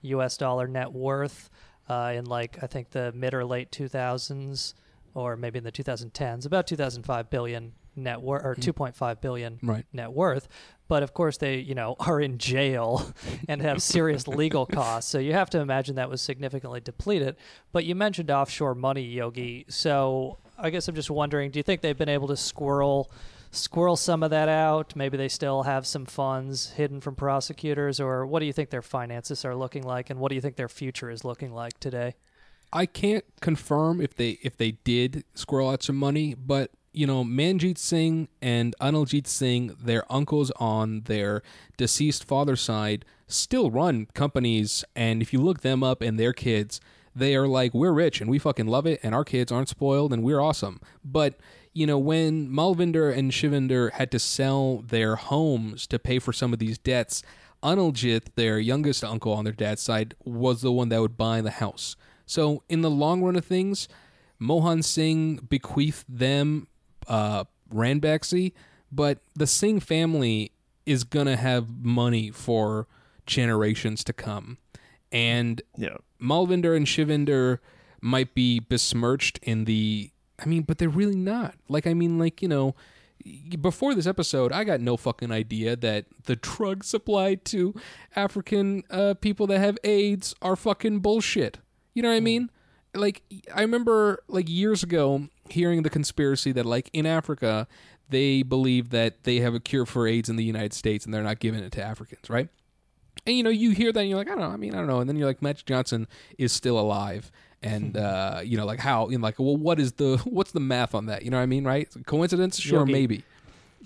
[0.03, 1.51] US dollar net worth
[1.89, 4.75] uh, in like, I think the mid or late 2000s,
[5.15, 9.87] or maybe in the 2010s, about 2005 billion net worth, or 2.5 billion Right.
[9.93, 10.49] net worth.
[10.87, 13.13] But of course, they, you know, are in jail
[13.49, 15.11] and have serious legal costs.
[15.11, 17.37] So you have to imagine that was significantly depleted.
[17.73, 19.65] But you mentioned offshore money, Yogi.
[19.69, 23.11] So I guess I'm just wondering, do you think they've been able to squirrel
[23.51, 24.95] squirrel some of that out?
[24.97, 28.83] Maybe they still have some funds hidden from prosecutors, or what do you think their
[28.83, 32.15] finances are looking like, and what do you think their future is looking like today?
[32.73, 37.25] I can't confirm if they if they did squirrel out some money, but you know,
[37.25, 41.43] Manjit Singh and Analjit Singh, their uncles on their
[41.77, 44.85] deceased father's side, still run companies.
[44.95, 46.81] And if you look them up and their kids,
[47.15, 50.13] they are like, we're rich and we fucking love it, and our kids aren't spoiled
[50.13, 50.81] and we're awesome.
[51.05, 51.39] But
[51.73, 56.53] you know, when Malvinder and Shivinder had to sell their homes to pay for some
[56.53, 57.25] of these debts,
[57.65, 61.51] Analjit, their youngest uncle on their dad's side, was the one that would buy the
[61.51, 61.97] house.
[62.27, 63.89] So, in the long run of things,
[64.39, 66.69] Mohan Singh bequeathed them
[67.09, 68.53] uh, Ranbaxy,
[68.91, 70.53] but the Singh family
[70.87, 72.87] is going to have money for
[73.27, 74.59] generations to come.
[75.11, 75.97] And yeah.
[76.21, 77.59] Malvinder and Shivinder
[78.01, 80.11] might be besmirched in the.
[80.39, 81.55] I mean, but they're really not.
[81.69, 82.75] Like, I mean, like, you know,
[83.61, 87.75] before this episode, I got no fucking idea that the drugs supplied to
[88.17, 91.59] African uh, people that have AIDS are fucking bullshit.
[91.95, 92.51] You know what I mean?
[92.95, 93.23] Like,
[93.55, 97.67] I remember, like, years ago hearing the conspiracy that, like, in Africa,
[98.09, 101.23] they believe that they have a cure for AIDS in the United States and they're
[101.23, 102.49] not giving it to Africans, right?
[103.27, 104.51] And, you know, you hear that and you're like, I don't know.
[104.51, 105.01] I mean, I don't know.
[105.01, 107.31] And then you're like, Magic Johnson is still alive.
[107.63, 110.61] And, uh, you know, like, how, you know, like, well, what is the, what's the
[110.61, 111.23] math on that?
[111.23, 111.89] You know what I mean, right?
[112.07, 112.59] Coincidence?
[112.61, 112.93] Sure, Yogi.
[112.93, 113.25] maybe.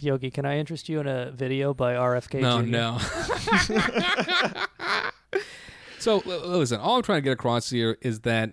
[0.01, 2.69] Yogi, can I interest you in a video by RFK No, Jr.?
[2.69, 2.99] no.
[5.99, 8.53] so listen, all I'm trying to get across here is that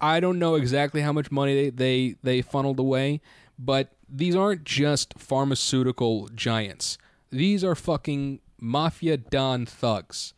[0.00, 3.20] I don't know exactly how much money they, they, they funneled away,
[3.58, 6.98] but these aren't just pharmaceutical giants.
[7.30, 10.34] These are fucking mafia don thugs.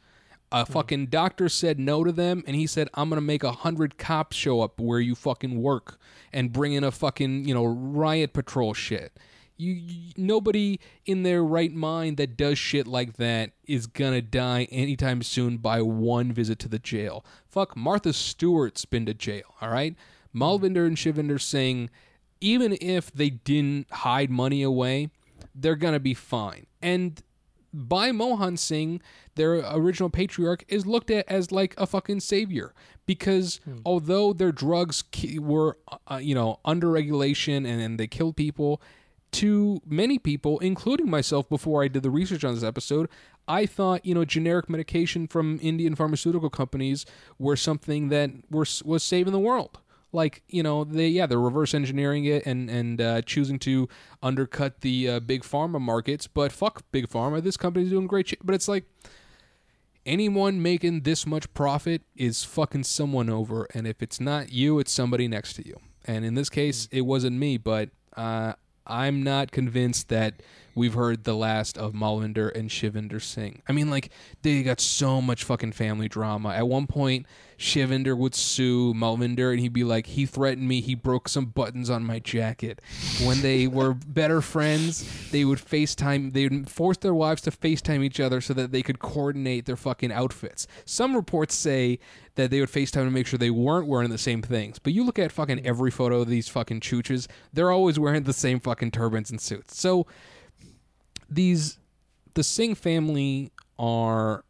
[0.50, 0.72] A hmm.
[0.72, 4.36] fucking doctor said no to them, and he said, "I'm gonna make a hundred cops
[4.36, 5.98] show up where you fucking work
[6.32, 9.18] and bring in a fucking you know riot patrol shit."
[9.56, 14.66] You, you nobody in their right mind that does shit like that is gonna die
[14.70, 17.24] anytime soon by one visit to the jail.
[17.46, 19.54] Fuck, Martha Stewart's been to jail.
[19.60, 19.94] All right,
[20.34, 21.90] Malvinder and Shivinder Singh,
[22.40, 25.10] even if they didn't hide money away,
[25.54, 26.66] they're gonna be fine.
[26.80, 27.22] And
[27.72, 29.00] Bhai Mohan Singh,
[29.34, 32.74] their original patriarch, is looked at as like a fucking savior
[33.06, 35.04] because although their drugs
[35.38, 35.78] were,
[36.10, 38.82] uh, you know, under regulation and, and they killed people,
[39.32, 43.08] to many people, including myself, before I did the research on this episode,
[43.48, 47.04] I thought you know generic medication from Indian pharmaceutical companies
[47.38, 49.78] were something that were was saving the world.
[50.12, 53.88] like you know they yeah they're reverse engineering it and and uh, choosing to
[54.22, 58.44] undercut the uh, big pharma markets but fuck big pharma this company's doing great shit.
[58.44, 58.84] But it's like
[60.04, 64.92] anyone making this much profit is fucking someone over and if it's not you it's
[64.92, 65.76] somebody next to you.
[66.04, 68.52] And in this case it wasn't me but uh,
[68.86, 70.34] i'm not convinced that
[70.74, 73.62] we've heard the last of Malvinder and Shivinder Singh.
[73.68, 74.10] I mean, like,
[74.42, 76.50] they got so much fucking family drama.
[76.50, 77.26] At one point,
[77.62, 81.88] Shivinder would sue Malvinder and he'd be like, he threatened me, he broke some buttons
[81.90, 82.80] on my jacket.
[83.24, 88.02] When they were better friends, they would FaceTime, they would force their wives to FaceTime
[88.02, 90.66] each other so that they could coordinate their fucking outfits.
[90.84, 92.00] Some reports say
[92.34, 94.78] that they would FaceTime to make sure they weren't wearing the same things.
[94.78, 98.32] But you look at fucking every photo of these fucking chooches, they're always wearing the
[98.32, 99.78] same fucking turbans and suits.
[99.78, 100.06] So,
[101.34, 101.78] these
[102.34, 104.44] the Singh family are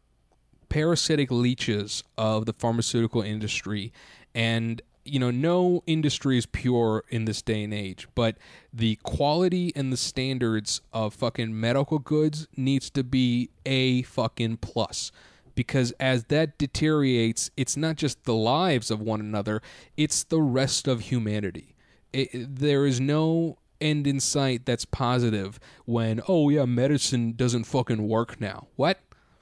[0.69, 3.91] parasitic leeches of the pharmaceutical industry.
[4.33, 8.37] And you know no industry is pure in this day and age but
[8.71, 15.11] the quality and the standards of fucking medical goods needs to be a fucking plus.
[15.55, 19.61] Because as that deteriorates it's not just the lives of one another
[19.97, 21.75] it's the rest of humanity.
[22.13, 28.07] It, there is no end in sight that's positive when oh yeah medicine doesn't fucking
[28.07, 28.67] work now.
[28.75, 28.99] What?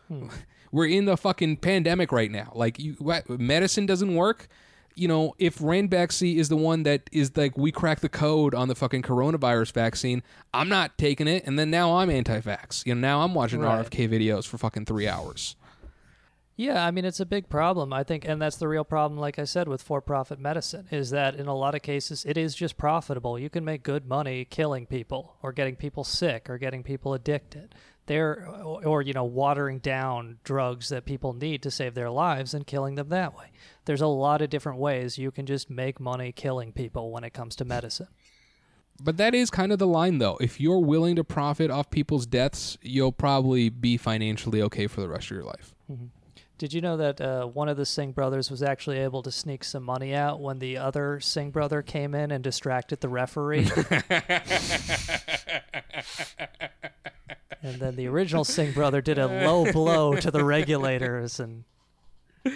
[0.08, 0.28] Hmm.
[0.74, 2.52] We're in the fucking pandemic right now.
[2.56, 4.48] Like you what, medicine doesn't work?
[4.96, 8.68] You know if ranbaxy is the one that is like we crack the code on
[8.68, 10.22] the fucking coronavirus vaccine
[10.54, 11.44] i'm not taking it.
[11.46, 12.86] And then now i'm anti-vax.
[12.86, 13.86] You know now i'm watching Right.
[13.90, 15.56] rfk videos for fucking three hours
[16.58, 19.40] Yeah, I mean it's a big problem, I think, and that's the real problem like
[19.40, 22.78] I said with for-profit medicine is that in a lot of cases it is just
[22.78, 23.40] profitable.
[23.40, 27.74] You can make good money killing people or getting people sick or getting people addicted.
[28.06, 32.54] They're or, or you know watering down drugs that people need to save their lives
[32.54, 33.52] and killing them that way.
[33.86, 37.34] There's a lot of different ways you can just make money killing people when it
[37.34, 38.08] comes to medicine.
[39.04, 42.26] but that is kind of the line though if you're willing to profit off people's
[42.26, 46.06] deaths you'll probably be financially okay for the rest of your life mm-hmm.
[46.62, 49.64] Did you know that uh, one of the Singh brothers was actually able to sneak
[49.64, 53.62] some money out when the other Singh brother came in and distracted the referee?
[57.64, 61.64] and then the original Singh brother did a low blow to the regulators and
[62.46, 62.52] he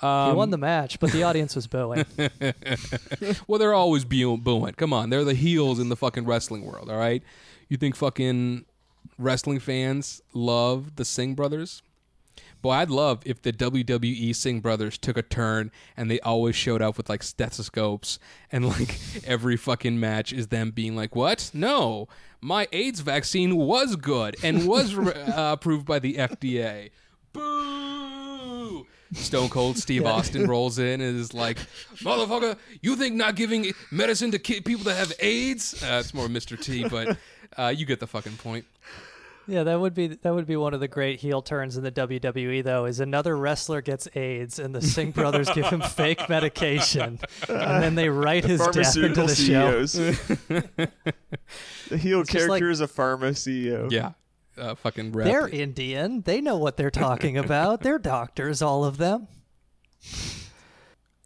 [0.00, 2.06] won the match, but the audience was booing.
[3.48, 4.74] well, they're always booing.
[4.76, 6.88] Come on, they're the heels in the fucking wrestling world.
[6.88, 7.24] All right,
[7.68, 8.66] you think fucking
[9.18, 11.82] wrestling fans love the Singh brothers?
[12.62, 16.80] Boy, I'd love if the WWE Singh brothers took a turn and they always showed
[16.80, 18.20] up with like stethoscopes
[18.52, 21.50] and like every fucking match is them being like, "What?
[21.52, 22.06] No,
[22.40, 26.90] my AIDS vaccine was good and was uh, approved by the FDA."
[27.32, 28.86] Boo!
[29.12, 31.58] Stone Cold Steve Austin rolls in and is like,
[31.96, 36.28] "Motherfucker, you think not giving medicine to ki- people that have AIDS?" Uh, it's more
[36.28, 36.60] Mr.
[36.60, 37.16] T, but
[37.58, 38.64] uh, you get the fucking point.
[39.48, 41.90] Yeah, that would be that would be one of the great heel turns in the
[41.90, 42.84] WWE though.
[42.84, 47.94] Is another wrestler gets AIDS and the Singh brothers give him fake medication, and then
[47.96, 50.86] they write his death into Pharmaceutical the show.
[51.88, 53.90] The heel It's character like- is a pharma CEO.
[53.90, 54.12] Yeah,
[54.56, 55.26] uh, fucking rep.
[55.26, 56.22] They're Indian.
[56.22, 57.80] They know what they're talking about.
[57.82, 59.26] They're doctors, all of them.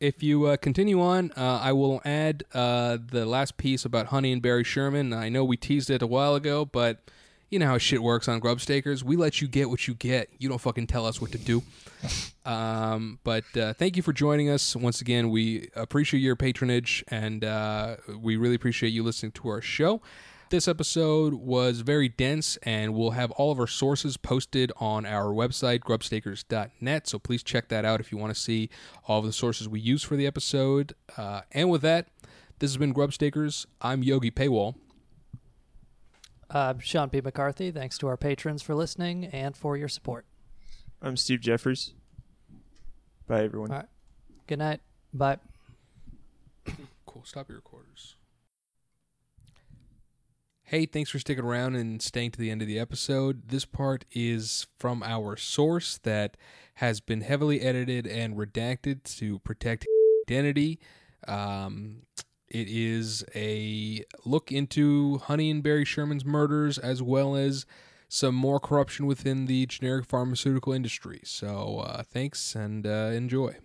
[0.00, 4.32] if you uh, continue on, uh, I will add uh, the last piece about Honey
[4.32, 5.12] and Barry Sherman.
[5.12, 7.10] I know we teased it a while ago, but
[7.50, 9.02] you know how shit works on Grubstakers.
[9.02, 10.28] We let you get what you get.
[10.38, 11.62] You don't fucking tell us what to do.
[12.44, 15.30] Um, but uh, thank you for joining us once again.
[15.30, 20.00] We appreciate your patronage, and uh, we really appreciate you listening to our show.
[20.48, 25.32] This episode was very dense, and we'll have all of our sources posted on our
[25.32, 27.08] website, grubstakers.net.
[27.08, 28.70] So please check that out if you want to see
[29.08, 30.94] all of the sources we use for the episode.
[31.16, 32.06] Uh, and with that,
[32.60, 33.66] this has been Grubstakers.
[33.80, 34.76] I'm Yogi Paywall.
[36.50, 37.20] Uh, Sean P.
[37.20, 37.70] McCarthy.
[37.70, 40.24] Thanks to our patrons for listening and for your support.
[41.02, 41.94] I'm Steve Jeffers.
[43.26, 43.70] Bye, everyone.
[43.70, 43.86] All right.
[44.46, 44.80] Good night.
[45.12, 45.38] Bye.
[47.06, 47.22] Cool.
[47.24, 48.16] Stop your recorders.
[50.64, 53.48] Hey, thanks for sticking around and staying to the end of the episode.
[53.48, 56.36] This part is from our source that
[56.74, 59.86] has been heavily edited and redacted to protect
[60.28, 60.80] identity.
[61.28, 62.02] Um,
[62.48, 67.66] it is a look into Honey and Barry Sherman's murders as well as
[68.08, 71.20] some more corruption within the generic pharmaceutical industry.
[71.24, 73.56] So, uh, thanks and uh, enjoy.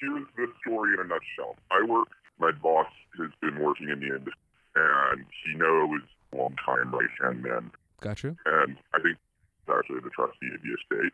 [0.00, 1.56] here's the story in a nutshell.
[1.70, 2.08] I work,
[2.38, 2.88] my boss
[3.18, 4.32] has been working in the industry,
[4.74, 6.00] and he knows
[6.32, 7.70] a long time right hand man.
[8.00, 8.36] Gotcha.
[8.46, 11.12] And I think he's actually the trustee of the estate,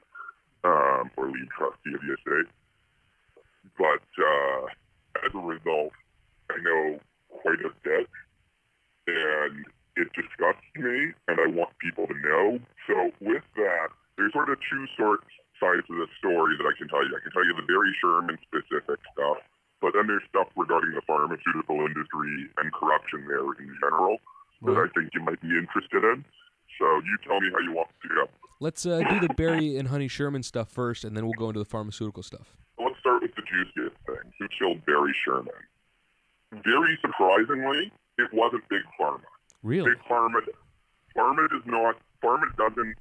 [0.65, 2.51] um, or lead trustee of the estate.
[3.77, 4.67] But uh,
[5.25, 5.93] as a result,
[6.51, 8.09] I know quite a bit,
[9.07, 9.65] and
[9.97, 12.59] it disgusts me, and I want people to know.
[12.87, 15.27] So with that, there's sort of two sorts
[15.59, 17.11] sides of the story that I can tell you.
[17.15, 19.43] I can tell you the Barry Sherman specific stuff,
[19.83, 24.19] but then there's stuff regarding the pharmaceutical industry and corruption there in general
[24.63, 26.25] that I think you might be interested in.
[26.79, 28.25] So you tell me how you want to go.
[28.61, 31.61] Let's uh, do the Barry and Honey Sherman stuff first, and then we'll go into
[31.61, 32.57] the pharmaceutical stuff.
[32.79, 33.89] Let's start with the thing.
[34.39, 35.53] Who killed Barry Sherman?
[36.65, 39.21] Very surprisingly, it wasn't Big Pharma.
[39.63, 39.91] Really?
[39.91, 40.41] Big Pharma,
[41.17, 41.97] Pharma does not.
[42.23, 42.95] Pharma doesn't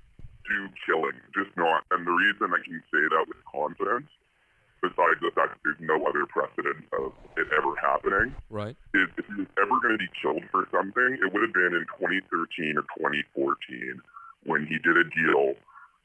[0.49, 1.83] do killing, just not.
[1.91, 4.07] And the reason I can say that with confidence,
[4.81, 8.75] besides the fact that there's no other precedent of it ever happening, Right.
[8.93, 11.73] is if he was ever going to be killed for something, it would have been
[11.75, 14.01] in 2013 or 2014
[14.43, 15.55] when he did a deal,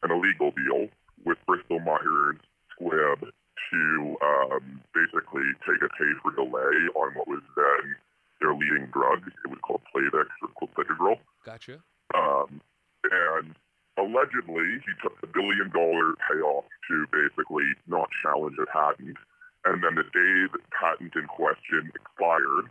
[0.03, 0.89] an illegal deal,
[1.25, 2.37] with Bristol Myers
[2.75, 3.31] Squibb
[3.71, 7.97] to um, basically take a pay for delay on what was then
[8.41, 9.23] their leading drug.
[9.45, 11.19] It was called Plavix or clopidogrel.
[11.45, 11.81] Gotcha.
[12.15, 12.61] Um,
[13.05, 13.55] and
[13.99, 19.17] allegedly, he took a billion dollar payoff to basically not challenge a patent.
[19.65, 22.67] And then the day the patent in question expired,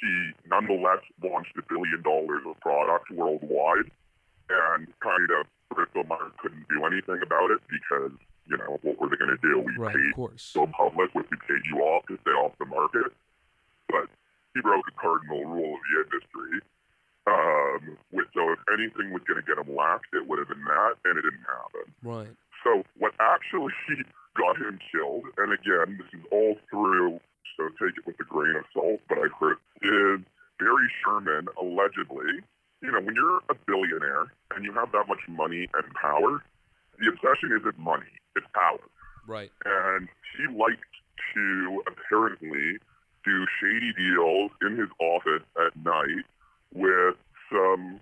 [0.00, 3.90] he nonetheless launched a billion dollars of product worldwide.
[4.50, 8.12] And kind of Bristol Myers couldn't do anything about it because,
[8.46, 9.60] you know, what were they going to do?
[9.60, 13.12] We Right, paid so public, we paid you off to stay off the market.
[13.88, 14.08] But
[14.54, 16.60] he broke a cardinal rule of the industry.
[17.26, 20.64] Um, which, so if anything was going to get him laxed, it would have been
[20.64, 21.86] that, and it didn't happen.
[22.02, 22.36] Right.
[22.62, 23.72] So what actually
[24.36, 27.20] got him killed, and again, this is all through,
[27.56, 30.20] so take it with a grain of salt, but I've heard, is
[30.58, 32.44] Barry Sherman allegedly,
[32.82, 36.42] you know, when you're a billionaire and you have that much money and power,
[36.98, 38.78] the obsession isn't money, it's power.
[39.26, 39.50] Right.
[39.64, 40.82] And he liked
[41.34, 42.78] to apparently
[43.24, 46.24] do shady deals in his office at night
[46.74, 47.16] with
[47.50, 48.00] some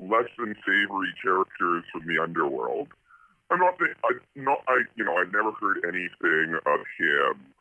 [0.00, 2.88] less than savory characters from the underworld.
[3.50, 7.52] I'm not saying I not I you know I've never heard anything of him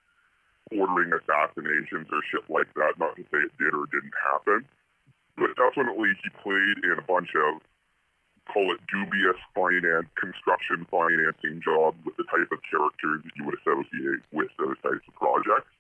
[0.80, 2.98] ordering assassinations or shit like that.
[2.98, 4.66] Not to say it did or didn't happen,
[5.38, 7.62] but definitely he played in a bunch of
[8.50, 13.58] call it dubious finance, construction financing job with the type of characters that you would
[13.62, 15.72] associate with those types of projects.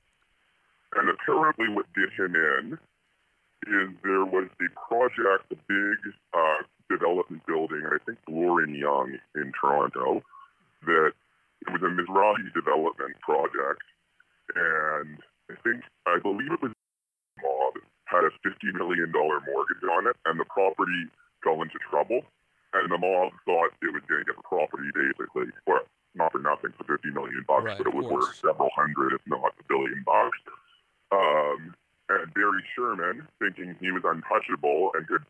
[0.96, 2.78] And apparently, what did him in
[3.68, 6.00] is there was a project, a big
[6.34, 10.22] uh, development building, I think Bloor and Yonge in Toronto,
[10.86, 11.14] that
[11.62, 13.86] it was a Mizrahi development project,
[14.56, 15.18] and
[15.50, 16.74] I think I believe it was
[17.42, 17.74] mob
[18.06, 21.08] had a fifty million dollar mortgage on it, and the property
[21.44, 22.22] fell into trouble,
[22.74, 25.84] and the mob thought it was going to get the property basically, well,
[26.16, 29.22] not for nothing for fifty million bucks, Right, but it was worth several hundred, if
[29.28, 30.40] not a billion bucks.
[31.12, 31.76] Um,
[32.10, 35.24] and Barry Sherman, thinking he was untouchable and could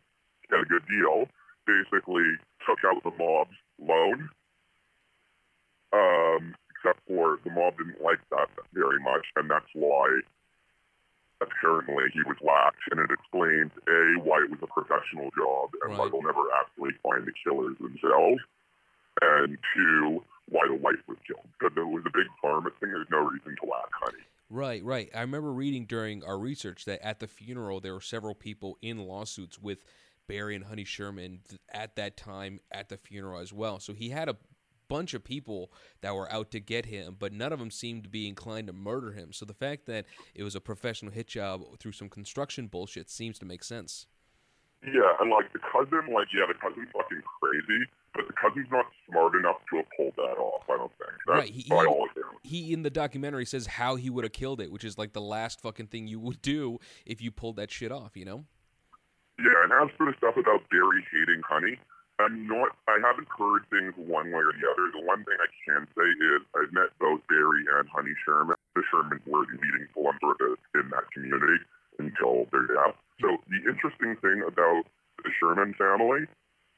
[0.49, 1.27] get a good deal,
[1.65, 2.25] basically
[2.65, 4.29] took out the mob's loan.
[5.93, 10.21] Um, except for the mob didn't like that very much, and that's why
[11.41, 15.97] apparently he was laxed, and it explains a why it was a professional job and
[15.97, 16.11] why Right.
[16.11, 18.41] they'll never actually find the killers themselves,
[19.21, 22.91] and two why the wife was killed because it was a big pharma thing.
[22.91, 24.23] There's no reason to lack honey.
[24.49, 25.09] Right, right.
[25.15, 28.99] I remember reading during our research that at the funeral there were several people in
[28.99, 29.85] lawsuits with
[30.27, 31.39] Barry and Honey Sherman
[31.71, 33.79] at that time at the funeral as well.
[33.79, 34.35] So he had a
[34.91, 38.09] bunch of people that were out to get him, but none of them seemed to
[38.09, 39.31] be inclined to murder him.
[39.31, 40.05] So the fact that
[40.35, 44.05] it was a professional hit job through some construction bullshit seems to make sense.
[44.83, 47.85] Yeah, and like the cousin, like yeah, the cousin's fucking crazy,
[48.15, 50.63] but the cousin's not smart enough to have pulled that off.
[50.67, 51.11] I don't think.
[51.27, 51.49] That's right.
[51.49, 51.85] He, by
[52.43, 55.13] he- he in the documentary says how he would have killed it, which is like
[55.13, 58.45] the last fucking thing you would do if you pulled that shit off, you know?
[59.39, 61.77] Yeah, and as for the stuff about Barry hating honey,
[62.21, 62.77] I'm not.
[62.87, 64.93] I haven't heard things one way or the other.
[64.93, 68.55] The one thing I can say is I've met both Barry and Honey Sherman.
[68.75, 71.59] The Shermans were the leading philanthropists in that community
[71.97, 72.95] until their death.
[73.19, 74.85] So the interesting thing about
[75.23, 76.29] the Sherman family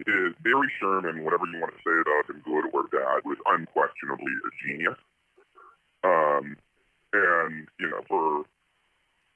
[0.07, 4.31] is Barry Sherman, whatever you want to say about him, good or bad, was unquestionably
[4.31, 4.99] a genius.
[6.03, 6.57] Um,
[7.13, 8.47] and you know, for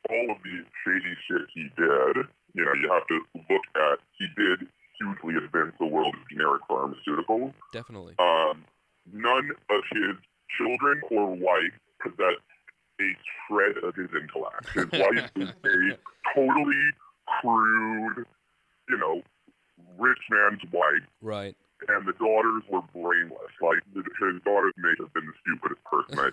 [0.10, 4.28] all of the shady shit he did, you know, you have to look at he
[4.36, 4.68] did
[5.00, 7.54] hugely advance the world of generic pharmaceuticals.
[7.74, 8.16] Definitely.
[8.20, 8.64] Um,
[9.12, 10.16] none of his
[10.58, 12.42] children or wife possessed
[13.02, 13.10] a
[13.48, 14.70] shred of his intellect.
[14.74, 15.98] His wife was a
[16.36, 16.90] totally
[17.42, 18.26] crude,
[18.90, 19.22] you know,
[20.00, 21.56] rich man's wife, Right.
[21.88, 23.52] and the daughters were brainless.
[23.62, 26.30] Like his daughters may have been the stupidest person I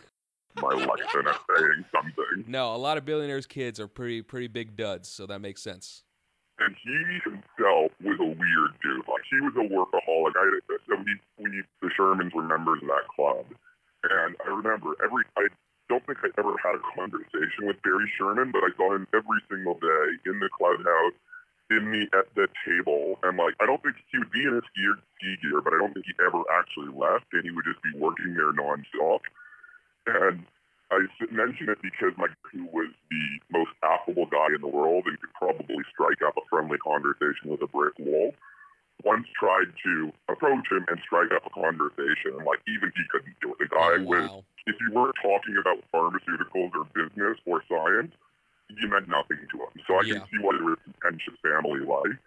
[0.61, 2.45] my life and at saying something.
[2.47, 6.05] No, a lot of billionaires' kids are pretty pretty big duds, so that makes sense.
[6.61, 9.09] And he himself was a weird dude.
[9.11, 10.39] Like he was a workaholic.
[10.39, 10.47] I
[10.87, 13.47] so we, we the Shermans were members of that club,
[14.05, 15.49] and I remember every I
[15.89, 19.43] don't think I ever had a conversation with Barry Sherman, but I saw him every
[19.51, 21.19] single day in the clubhouse,
[21.71, 24.69] in the at the table, and like I don't think he would be in his
[24.79, 27.83] gear ski gear, but I don't think he ever actually left, and he would just
[27.83, 29.27] be working there nonstop.
[30.07, 30.47] And
[30.95, 31.03] I
[31.35, 35.35] mention it because Mike, who was the most affable guy in the world and could
[35.35, 38.33] probably strike up a friendly conversation with a brick wall,
[39.03, 42.39] once tried to approach him and strike up a conversation.
[42.39, 43.59] And like even he couldn't do it.
[43.59, 44.45] The guy Oh, was, wow.
[44.67, 48.15] if you weren't talking about pharmaceuticals or business or science,
[48.71, 49.75] you meant nothing to him.
[49.87, 50.23] So I Yeah.
[50.23, 52.19] can see why there was contentious family life.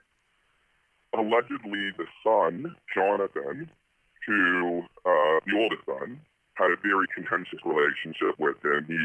[1.16, 3.72] Allegedly, the son, Jonathan,
[4.28, 6.20] who uh, the oldest son,
[6.58, 8.86] had a very contentious relationship with him.
[8.90, 9.00] He,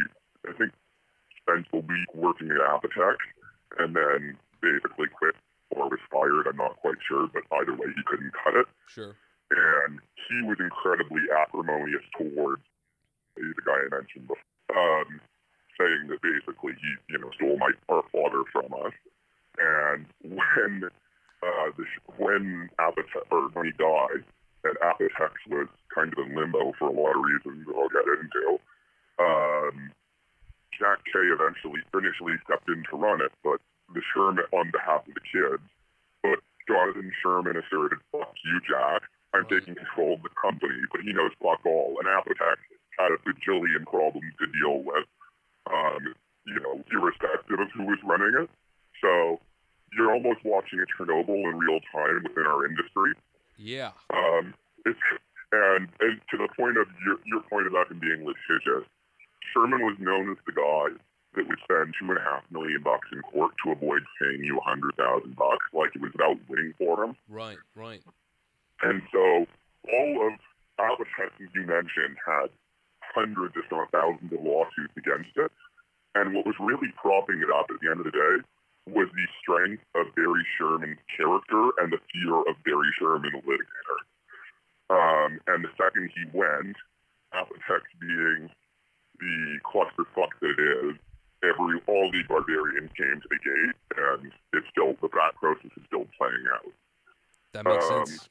[0.48, 0.72] I think,
[1.36, 3.16] spent a week working at Apotex
[3.78, 5.36] and then basically quit
[5.70, 6.46] or was fired.
[6.48, 8.66] I'm not quite sure, but either way, he couldn't cut it.
[8.88, 9.14] Sure.
[9.52, 12.62] And he was incredibly acrimonious towards
[13.36, 15.20] the guy I mentioned before, um,
[15.78, 18.92] saying that basically he, you know, stole my our father from us.
[19.58, 20.88] And when
[21.42, 21.84] uh, the,
[22.16, 24.24] when Apotex, or when he died,
[24.64, 28.06] and Apotex was kind of in limbo for a lot of reasons that I'll get
[28.06, 28.46] into.
[29.18, 29.90] Um,
[30.78, 33.60] Jack Kay eventually, initially stepped in to run it, but
[33.92, 35.62] the Sherman, on behalf of the kids,
[36.22, 39.02] but Jonathan Sherman asserted, fuck you, Jack.
[39.34, 41.96] I'm taking control of the company, but he knows fuck all.
[42.00, 42.60] And Apotex
[42.98, 45.08] had a bajillion problems to deal with,
[45.72, 46.14] um,
[46.46, 48.50] you know, irrespective of who was running it.
[49.00, 49.40] So
[49.96, 53.12] you're almost watching a Chernobyl in real time within our industry.
[53.62, 53.92] Yeah.
[54.10, 54.98] Um, it's,
[55.52, 58.88] and, and to the point of your, your point about him being litigious,
[59.52, 60.98] Sherman was known as the guy
[61.34, 64.58] that would spend two and a half million bucks in court to avoid paying you
[64.58, 67.16] a hundred thousand bucks, like it was about winning for him.
[67.28, 68.02] Right, right.
[68.82, 69.46] And so
[69.92, 70.32] all of
[70.78, 72.50] Albuquerque you mentioned had
[73.14, 75.52] hundreds, if not thousands, of lawsuits against it.
[76.14, 78.36] And what was really propping it up at the end of the day
[78.90, 83.98] was the strength of Barry Sherman's character and the fear of Barry Sherman, the litigator.
[84.90, 86.76] Um, and the second he went,
[87.32, 88.50] Apotex being
[89.20, 90.96] the clusterfuck that it is,
[91.42, 95.82] every all the barbarians came to the gate, and it's still the that process is
[95.86, 96.72] still playing out.
[97.52, 98.28] That makes Um, sense.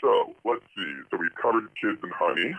[0.00, 0.94] So let's see.
[1.10, 2.54] So we've covered kids and honey.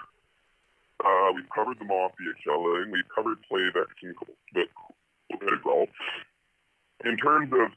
[1.03, 2.91] Uh, we've covered the mafia killing.
[2.91, 4.15] We've covered Plavix and
[4.53, 4.67] the
[5.37, 5.87] political.
[7.05, 7.71] In terms of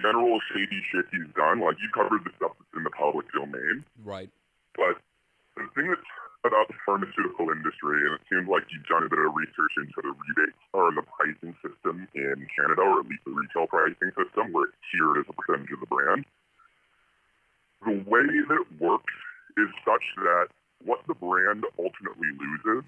[0.00, 3.84] general shady shit he's done, like you covered the stuff that's in the public domain.
[4.04, 4.30] Right.
[4.76, 5.02] But
[5.56, 6.10] the thing that's
[6.46, 9.98] about the pharmaceutical industry, and it seems like you've done a bit of research into
[9.98, 14.54] the rebates or the pricing system in Canada, or at least the retail pricing system,
[14.54, 16.24] where it's tiered as a percentage of the brand.
[17.82, 19.14] The way that it works
[19.58, 20.48] is such that
[20.84, 22.86] what the brand ultimately loses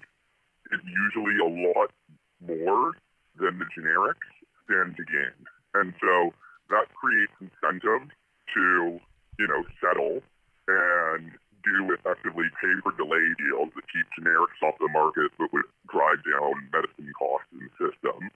[0.71, 1.91] is usually a lot
[2.39, 2.95] more
[3.39, 4.31] than the generics
[4.65, 5.37] stand to gain.
[5.73, 6.33] And so
[6.69, 8.09] that creates incentive
[8.55, 8.99] to,
[9.39, 10.21] you know, settle
[10.67, 11.31] and
[11.63, 16.17] do effectively pay for delay deals that keep generics off the market but would drive
[16.25, 18.31] down medicine costs in the system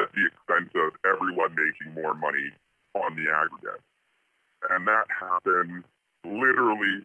[0.00, 2.48] at the expense of everyone making more money
[2.96, 3.82] on the aggregate.
[4.72, 5.84] And that happens
[6.24, 7.04] literally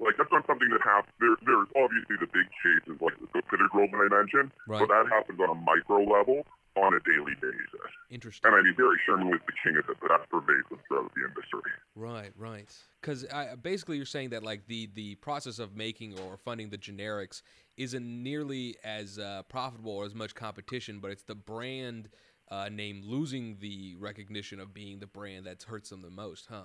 [0.00, 1.14] like that's not something that happens.
[1.20, 3.13] There, there's obviously the big cases like
[3.44, 4.80] Clopidogrel that I mentioned, Right.
[4.80, 6.46] but that happens on a micro level
[6.76, 7.90] on a daily basis.
[8.10, 8.48] Interesting.
[8.48, 11.20] And I mean, Barry Sherman was the king of it, but that's pervasive throughout the
[11.20, 11.70] industry.
[11.94, 12.68] Right, right.
[13.00, 13.24] Because
[13.62, 17.42] basically, you're saying that like the the process of making or funding the generics
[17.76, 22.08] isn't nearly as uh, profitable or as much competition, but it's the brand
[22.50, 26.64] uh, name losing the recognition of being the brand that hurts them the most, huh?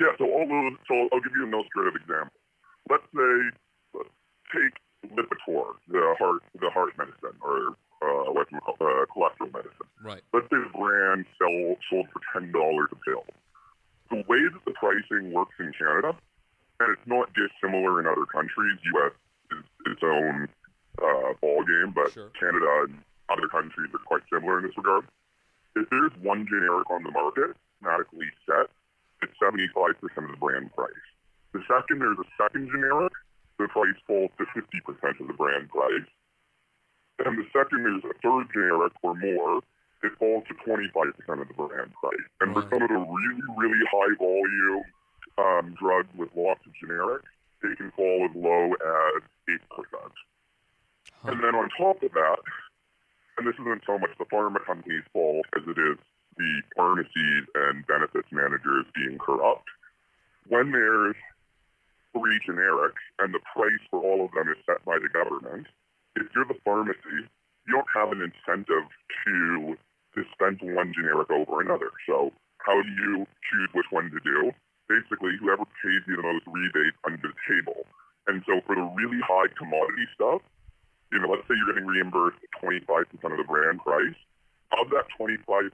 [0.00, 2.32] Yeah, so all those, so I'll give you an illustrative example.
[2.88, 3.58] Let's say,
[3.94, 4.08] let's
[4.54, 4.72] take
[5.16, 9.88] Lipitor, the heart, the heart medicine, or uh, what's called, uh, cholesterol medicine.
[10.02, 10.22] Right.
[10.32, 13.24] Let's say the brand sell, sold for ten dollars a pill.
[14.10, 16.16] The way that the pricing works in Canada,
[16.80, 18.78] and it's not dissimilar in other countries.
[18.94, 19.12] U.S.
[19.52, 20.48] is its own
[20.98, 22.98] uh, ball game, but Canada and
[23.30, 25.06] other countries are quite similar in this regard.
[25.76, 28.68] If there's one generic on the market, automatically set,
[29.22, 29.64] it's 75%
[30.24, 30.90] of the brand price.
[31.52, 33.12] The second there's a second generic,
[33.60, 36.08] the price falls to 50% of the brand price.
[37.24, 39.60] And the second is a third generic or more,
[40.02, 41.12] it falls to 25%
[41.42, 42.26] of the brand price.
[42.40, 44.84] And for some of the really, really high volume
[45.36, 47.28] um, drugs with lots of generics,
[47.62, 49.60] they can fall as low as 8%.
[51.24, 52.42] And then on top of that,
[53.36, 55.98] and this isn't so much the pharma company's fault as it is
[56.36, 59.68] the pharmacies and benefits managers being corrupt.
[60.48, 61.16] When there's
[62.12, 65.66] three generics and the price for all of them is set by the government,
[66.16, 67.26] if you're the pharmacy,
[67.66, 68.88] you don't have an incentive
[69.26, 69.76] to
[70.14, 71.90] dispense one generic over another.
[72.06, 74.52] So how do you choose which one to do?
[74.88, 77.86] Basically, whoever pays you the most rebate under the table.
[78.26, 80.42] And so for the really high commodity stuff,
[81.12, 84.18] you know, let's say you're getting reimbursed 25% of the brand price.
[84.78, 85.72] Of that 25%,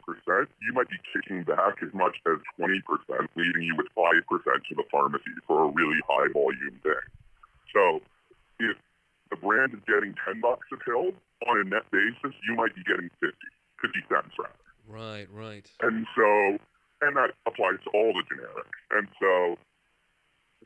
[0.63, 2.81] you might be kicking back as much as 20%,
[3.37, 7.07] leaving you with 5% to the pharmacy for a really high volume thing.
[7.75, 8.01] So
[8.59, 8.77] if
[9.29, 11.13] the brand is getting 10 bucks a pill,
[11.47, 13.37] on a net basis, you might be getting 50,
[13.83, 14.55] 50 cents rather.
[14.89, 15.71] Right, right.
[15.83, 16.59] And so,
[17.03, 18.81] and that applies to all the generics.
[18.93, 19.59] And so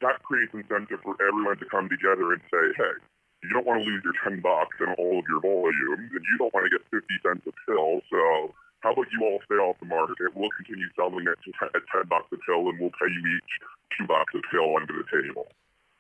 [0.01, 2.95] that creates incentive for everyone to come together and say, hey,
[3.43, 6.37] you don't want to lose your 10 bucks and all of your volume, and you
[6.39, 8.01] don't want to get 50 cents a pill.
[8.13, 10.17] So how about you all stay off the market?
[10.35, 13.53] We'll continue selling it at 10 bucks a pill, and we'll pay you each
[13.97, 15.49] two bucks a pill under the table.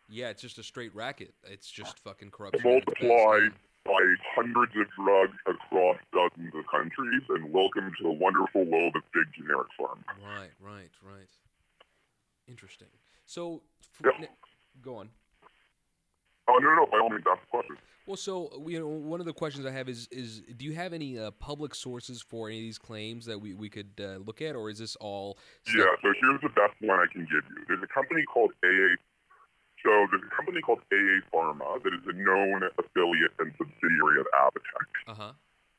[0.08, 1.34] Yeah, it's just a straight racket.
[1.44, 2.62] It's just fucking corruption.
[2.64, 3.48] Multiply
[3.86, 4.02] by
[4.36, 9.24] hundreds of drugs across dozens of countries, and welcome to the wonderful world of big
[9.32, 10.04] generic pharma.
[10.20, 11.30] Right, right, right.
[12.48, 12.88] Interesting.
[13.24, 13.62] So,
[13.92, 14.30] for, Yep.
[14.82, 15.10] go on.
[16.50, 17.76] Oh, no, no, by all means, ask the question.
[18.06, 20.92] Well, so you know, one of the questions I have is is do you have
[20.92, 24.42] any uh, public sources for any of these claims that we, we could uh, look
[24.42, 25.38] at, or is this all?
[25.68, 27.64] Yeah, so here's the best one I can give you.
[27.68, 28.98] There's a company called AA.
[29.84, 34.26] So there's a company called AA Pharma that is a known affiliate and subsidiary of
[34.34, 34.86] Apotex.
[35.06, 35.32] Uh huh.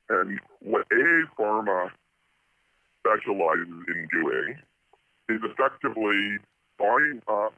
[0.10, 1.89] And what AA Pharma
[2.99, 4.56] specializes in doing
[5.27, 6.38] is effectively
[6.80, 7.56] buying up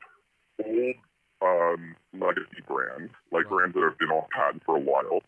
[0.66, 0.96] old
[1.44, 5.22] um, legacy brands, like brands that have been off patent for a while,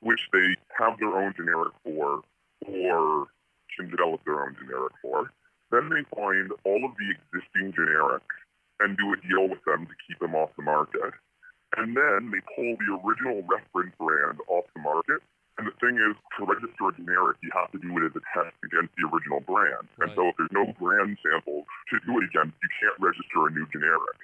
[0.00, 2.22] which they have their own generic for
[2.66, 3.26] or
[3.76, 5.30] can develop their own generic for.
[5.70, 8.34] Then they find all of the existing generics
[8.80, 11.14] and do a deal with them to keep them off the market.
[11.76, 15.22] And then they pull the original reference brand off the market.
[15.58, 18.24] And the thing is, to register a generic, you have to do it as a
[18.36, 19.88] test against the original brand.
[19.98, 23.50] And so if there's no brand samples to do it against, you can't register a
[23.50, 24.20] new generic.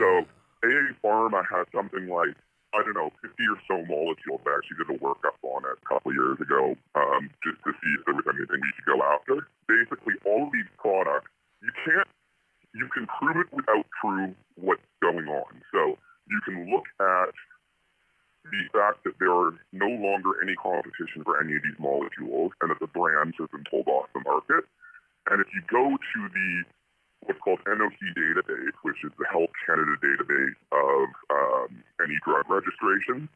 [0.00, 0.24] So
[0.64, 2.32] AA Pharma has something like,
[2.72, 4.40] I don't know, 50 or so molecules.
[4.48, 7.76] I actually did a workup on it a couple of years ago um, just to
[7.76, 9.44] see if there was anything we could go after.
[9.68, 11.28] Basically, all of these products,
[11.60, 12.08] you can't,
[12.72, 15.52] you can prove it without prove what's going on.
[15.68, 16.00] So
[16.32, 17.36] you can look at
[18.48, 22.72] the fact that there are no longer any competition for any of these molecules and
[22.72, 24.64] that the brands have been pulled off the market.
[25.28, 26.64] And if you go to the
[27.26, 33.28] what's called NOC database, which is the Health Canada database of um, any drug registration,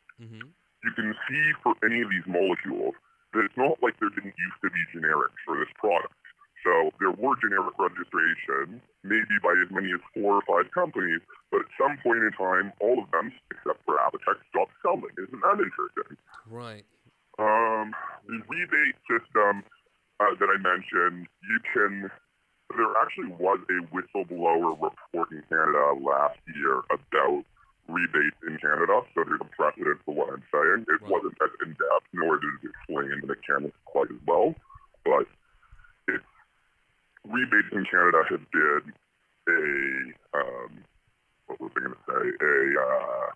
[0.85, 2.95] you can see for any of these molecules
[3.33, 6.15] that it's not like there didn't used to be generics for this product.
[6.65, 11.21] So there were generic registrations, maybe by as many as four or five companies,
[11.53, 15.13] but at some point in time, all of them, except for Apotex, stopped selling.
[15.21, 16.17] Isn't that interesting?
[16.49, 16.85] Right.
[17.37, 17.93] Um,
[18.25, 19.61] the rebate system
[20.21, 22.11] uh, that I mentioned, you can.
[22.77, 27.45] There actually was a whistleblower report in Canada last year about
[27.89, 30.87] rebates in Canada, so there's a precedent for what I'm saying.
[30.89, 34.55] It wasn't as in depth, nor did it explain the mechanics quite as well,
[35.05, 35.27] but
[36.09, 36.25] it's
[37.25, 38.93] rebates in Canada have been
[39.49, 40.85] a um,
[41.47, 42.25] what was I going to say?
[42.41, 43.31] A uh,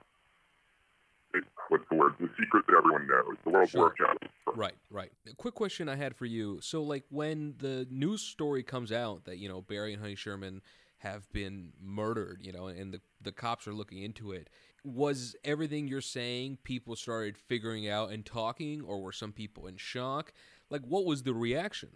[1.35, 2.15] it, what's the word?
[2.21, 3.37] The secret that everyone knows.
[3.45, 4.19] The World War Challenge.
[4.55, 5.13] Right, right.
[5.31, 6.61] A quick question I had for you.
[6.61, 10.63] So, like, when the news story comes out that you know Barry and Honey Sherman
[10.99, 14.49] have been murdered, you know, and the the cops are looking into it,
[14.85, 19.77] was everything you're saying people started figuring out and talking, or were some people in
[19.77, 20.33] shock?
[20.71, 21.91] Like, what was the reaction?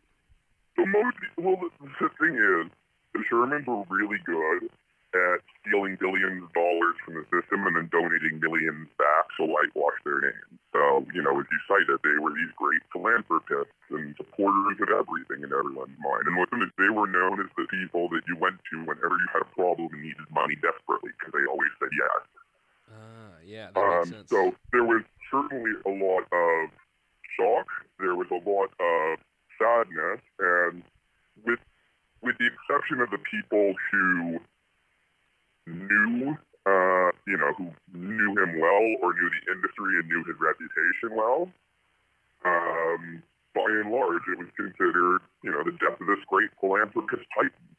[0.76, 2.70] So most well, the, the thing is,
[3.12, 4.70] the Shermans were really good
[5.14, 9.98] at stealing billions of dollars from the system and then donating millions back to whitewash
[10.04, 10.56] their names.
[10.72, 15.44] So, you know, as you cited, they were these great philanthropists and supporters of everything
[15.44, 16.24] in everyone's mind.
[16.26, 19.28] And with them, they were known as the people that you went to whenever you
[19.32, 22.22] had a problem and needed money desperately because they always said yes.
[22.92, 24.28] Ah, yeah, that Um, makes sense.
[24.30, 26.70] so there was certainly a lot of
[27.36, 27.66] shock.
[27.98, 29.18] There was a lot of
[29.58, 30.82] sadness, and
[31.44, 31.60] with
[32.22, 34.38] with the exception of the people who
[35.66, 36.36] knew,
[36.66, 41.14] uh, you know, who knew him well or knew the industry and knew his reputation
[41.14, 41.46] well,
[42.44, 43.22] um,
[43.54, 47.72] by and large, it was considered, you know, the death of this great philanthropist titan.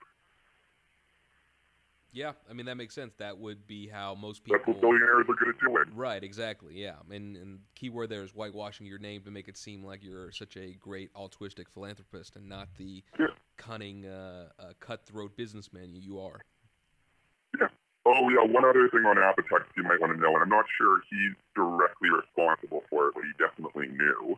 [2.13, 3.15] Yeah, I mean that makes sense.
[3.17, 4.73] That would be how most That's people.
[4.73, 5.97] what billionaires are good at doing.
[5.97, 6.79] Right, exactly.
[6.79, 10.31] Yeah, and and keyword there is whitewashing your name to make it seem like you're
[10.31, 13.03] such a great altruistic philanthropist and not the
[13.57, 16.39] cunning, uh, uh, cutthroat businessman you, you are.
[18.13, 20.69] Oh yeah, one other thing on Apotex you might want to know, and I'm not
[20.77, 24.37] sure he's directly responsible for it, but he definitely knew.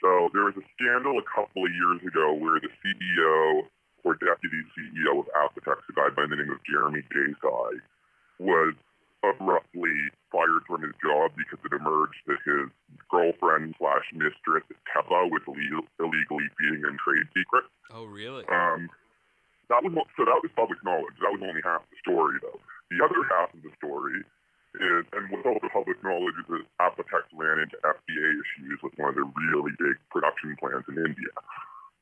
[0.00, 3.68] So there was a scandal a couple of years ago where the CEO
[4.04, 7.84] or deputy CEO of Apotex, a guy by the name of Jeremy Desai,
[8.40, 8.72] was
[9.20, 12.68] abruptly fired from his job because it emerged that his
[13.08, 17.68] girlfriend slash mistress Teva was illegal, illegally feeding him trade secrets.
[17.92, 18.44] Oh, really?
[18.48, 18.88] Um,
[19.68, 21.16] that was so that was public knowledge.
[21.20, 22.60] That was only half the story, though.
[22.94, 24.22] The other half of the story
[24.78, 29.10] is, and what's also public knowledge, is that Apotex ran into FDA issues with one
[29.10, 31.34] of their really big production plants in India.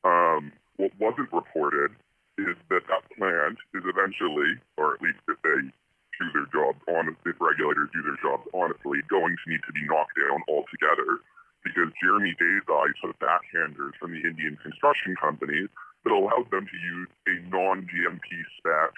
[0.05, 1.97] Um, what wasn't reported
[2.37, 7.17] is that that plant is eventually, or at least if they do their jobs honest,
[7.25, 11.25] if regulators do their jobs honestly, going to need to be knocked down altogether
[11.65, 15.69] because Jeremy Desai took backhanders from the Indian construction companies
[16.05, 18.29] that allowed them to use a non-GMP
[18.61, 18.93] spec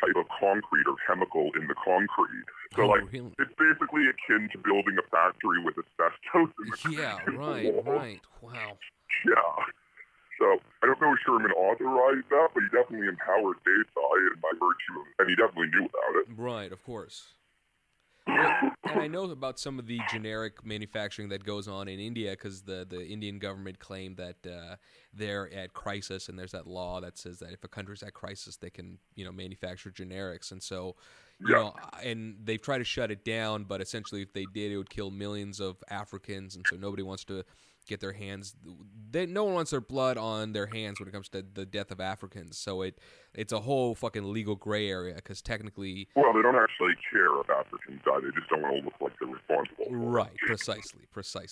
[0.00, 2.46] type of concrete or chemical in the concrete.
[2.76, 3.32] So, Oh, like, really?
[3.38, 7.86] it's basically akin to building a factory with asbestos in the Yeah, right, walls.
[7.86, 8.20] right.
[8.40, 8.78] Wow.
[9.26, 9.64] Yeah.
[10.38, 10.46] So
[10.82, 15.06] I don't know if Sherman authorized that, but he definitely empowered Desai, by virtue of,
[15.18, 16.26] and he definitely knew about it.
[16.36, 17.34] Right, of course.
[18.28, 22.62] And I know about some of the generic manufacturing that goes on in India because
[22.62, 24.76] the, the Indian government claimed that uh,
[25.12, 28.56] they're at crisis, and there's that law that says that if a country's at crisis,
[28.56, 30.96] they can you know manufacture generics, and so
[31.40, 31.72] you know,
[32.02, 35.10] and they've tried to shut it down, but essentially, if they did, it would kill
[35.10, 37.44] millions of Africans, and so nobody wants to
[37.88, 38.54] get their hands.
[39.10, 41.90] They, no one wants their blood on their hands when it comes to the death
[41.90, 42.58] of Africans.
[42.58, 42.98] So it
[43.34, 47.48] it's a whole fucking legal gray area because technically, Well, they don't actually care if
[47.50, 49.86] Africans die; they just don't want to look like they're responsible.
[49.90, 50.36] right?
[50.46, 51.48] Precisely, precisely.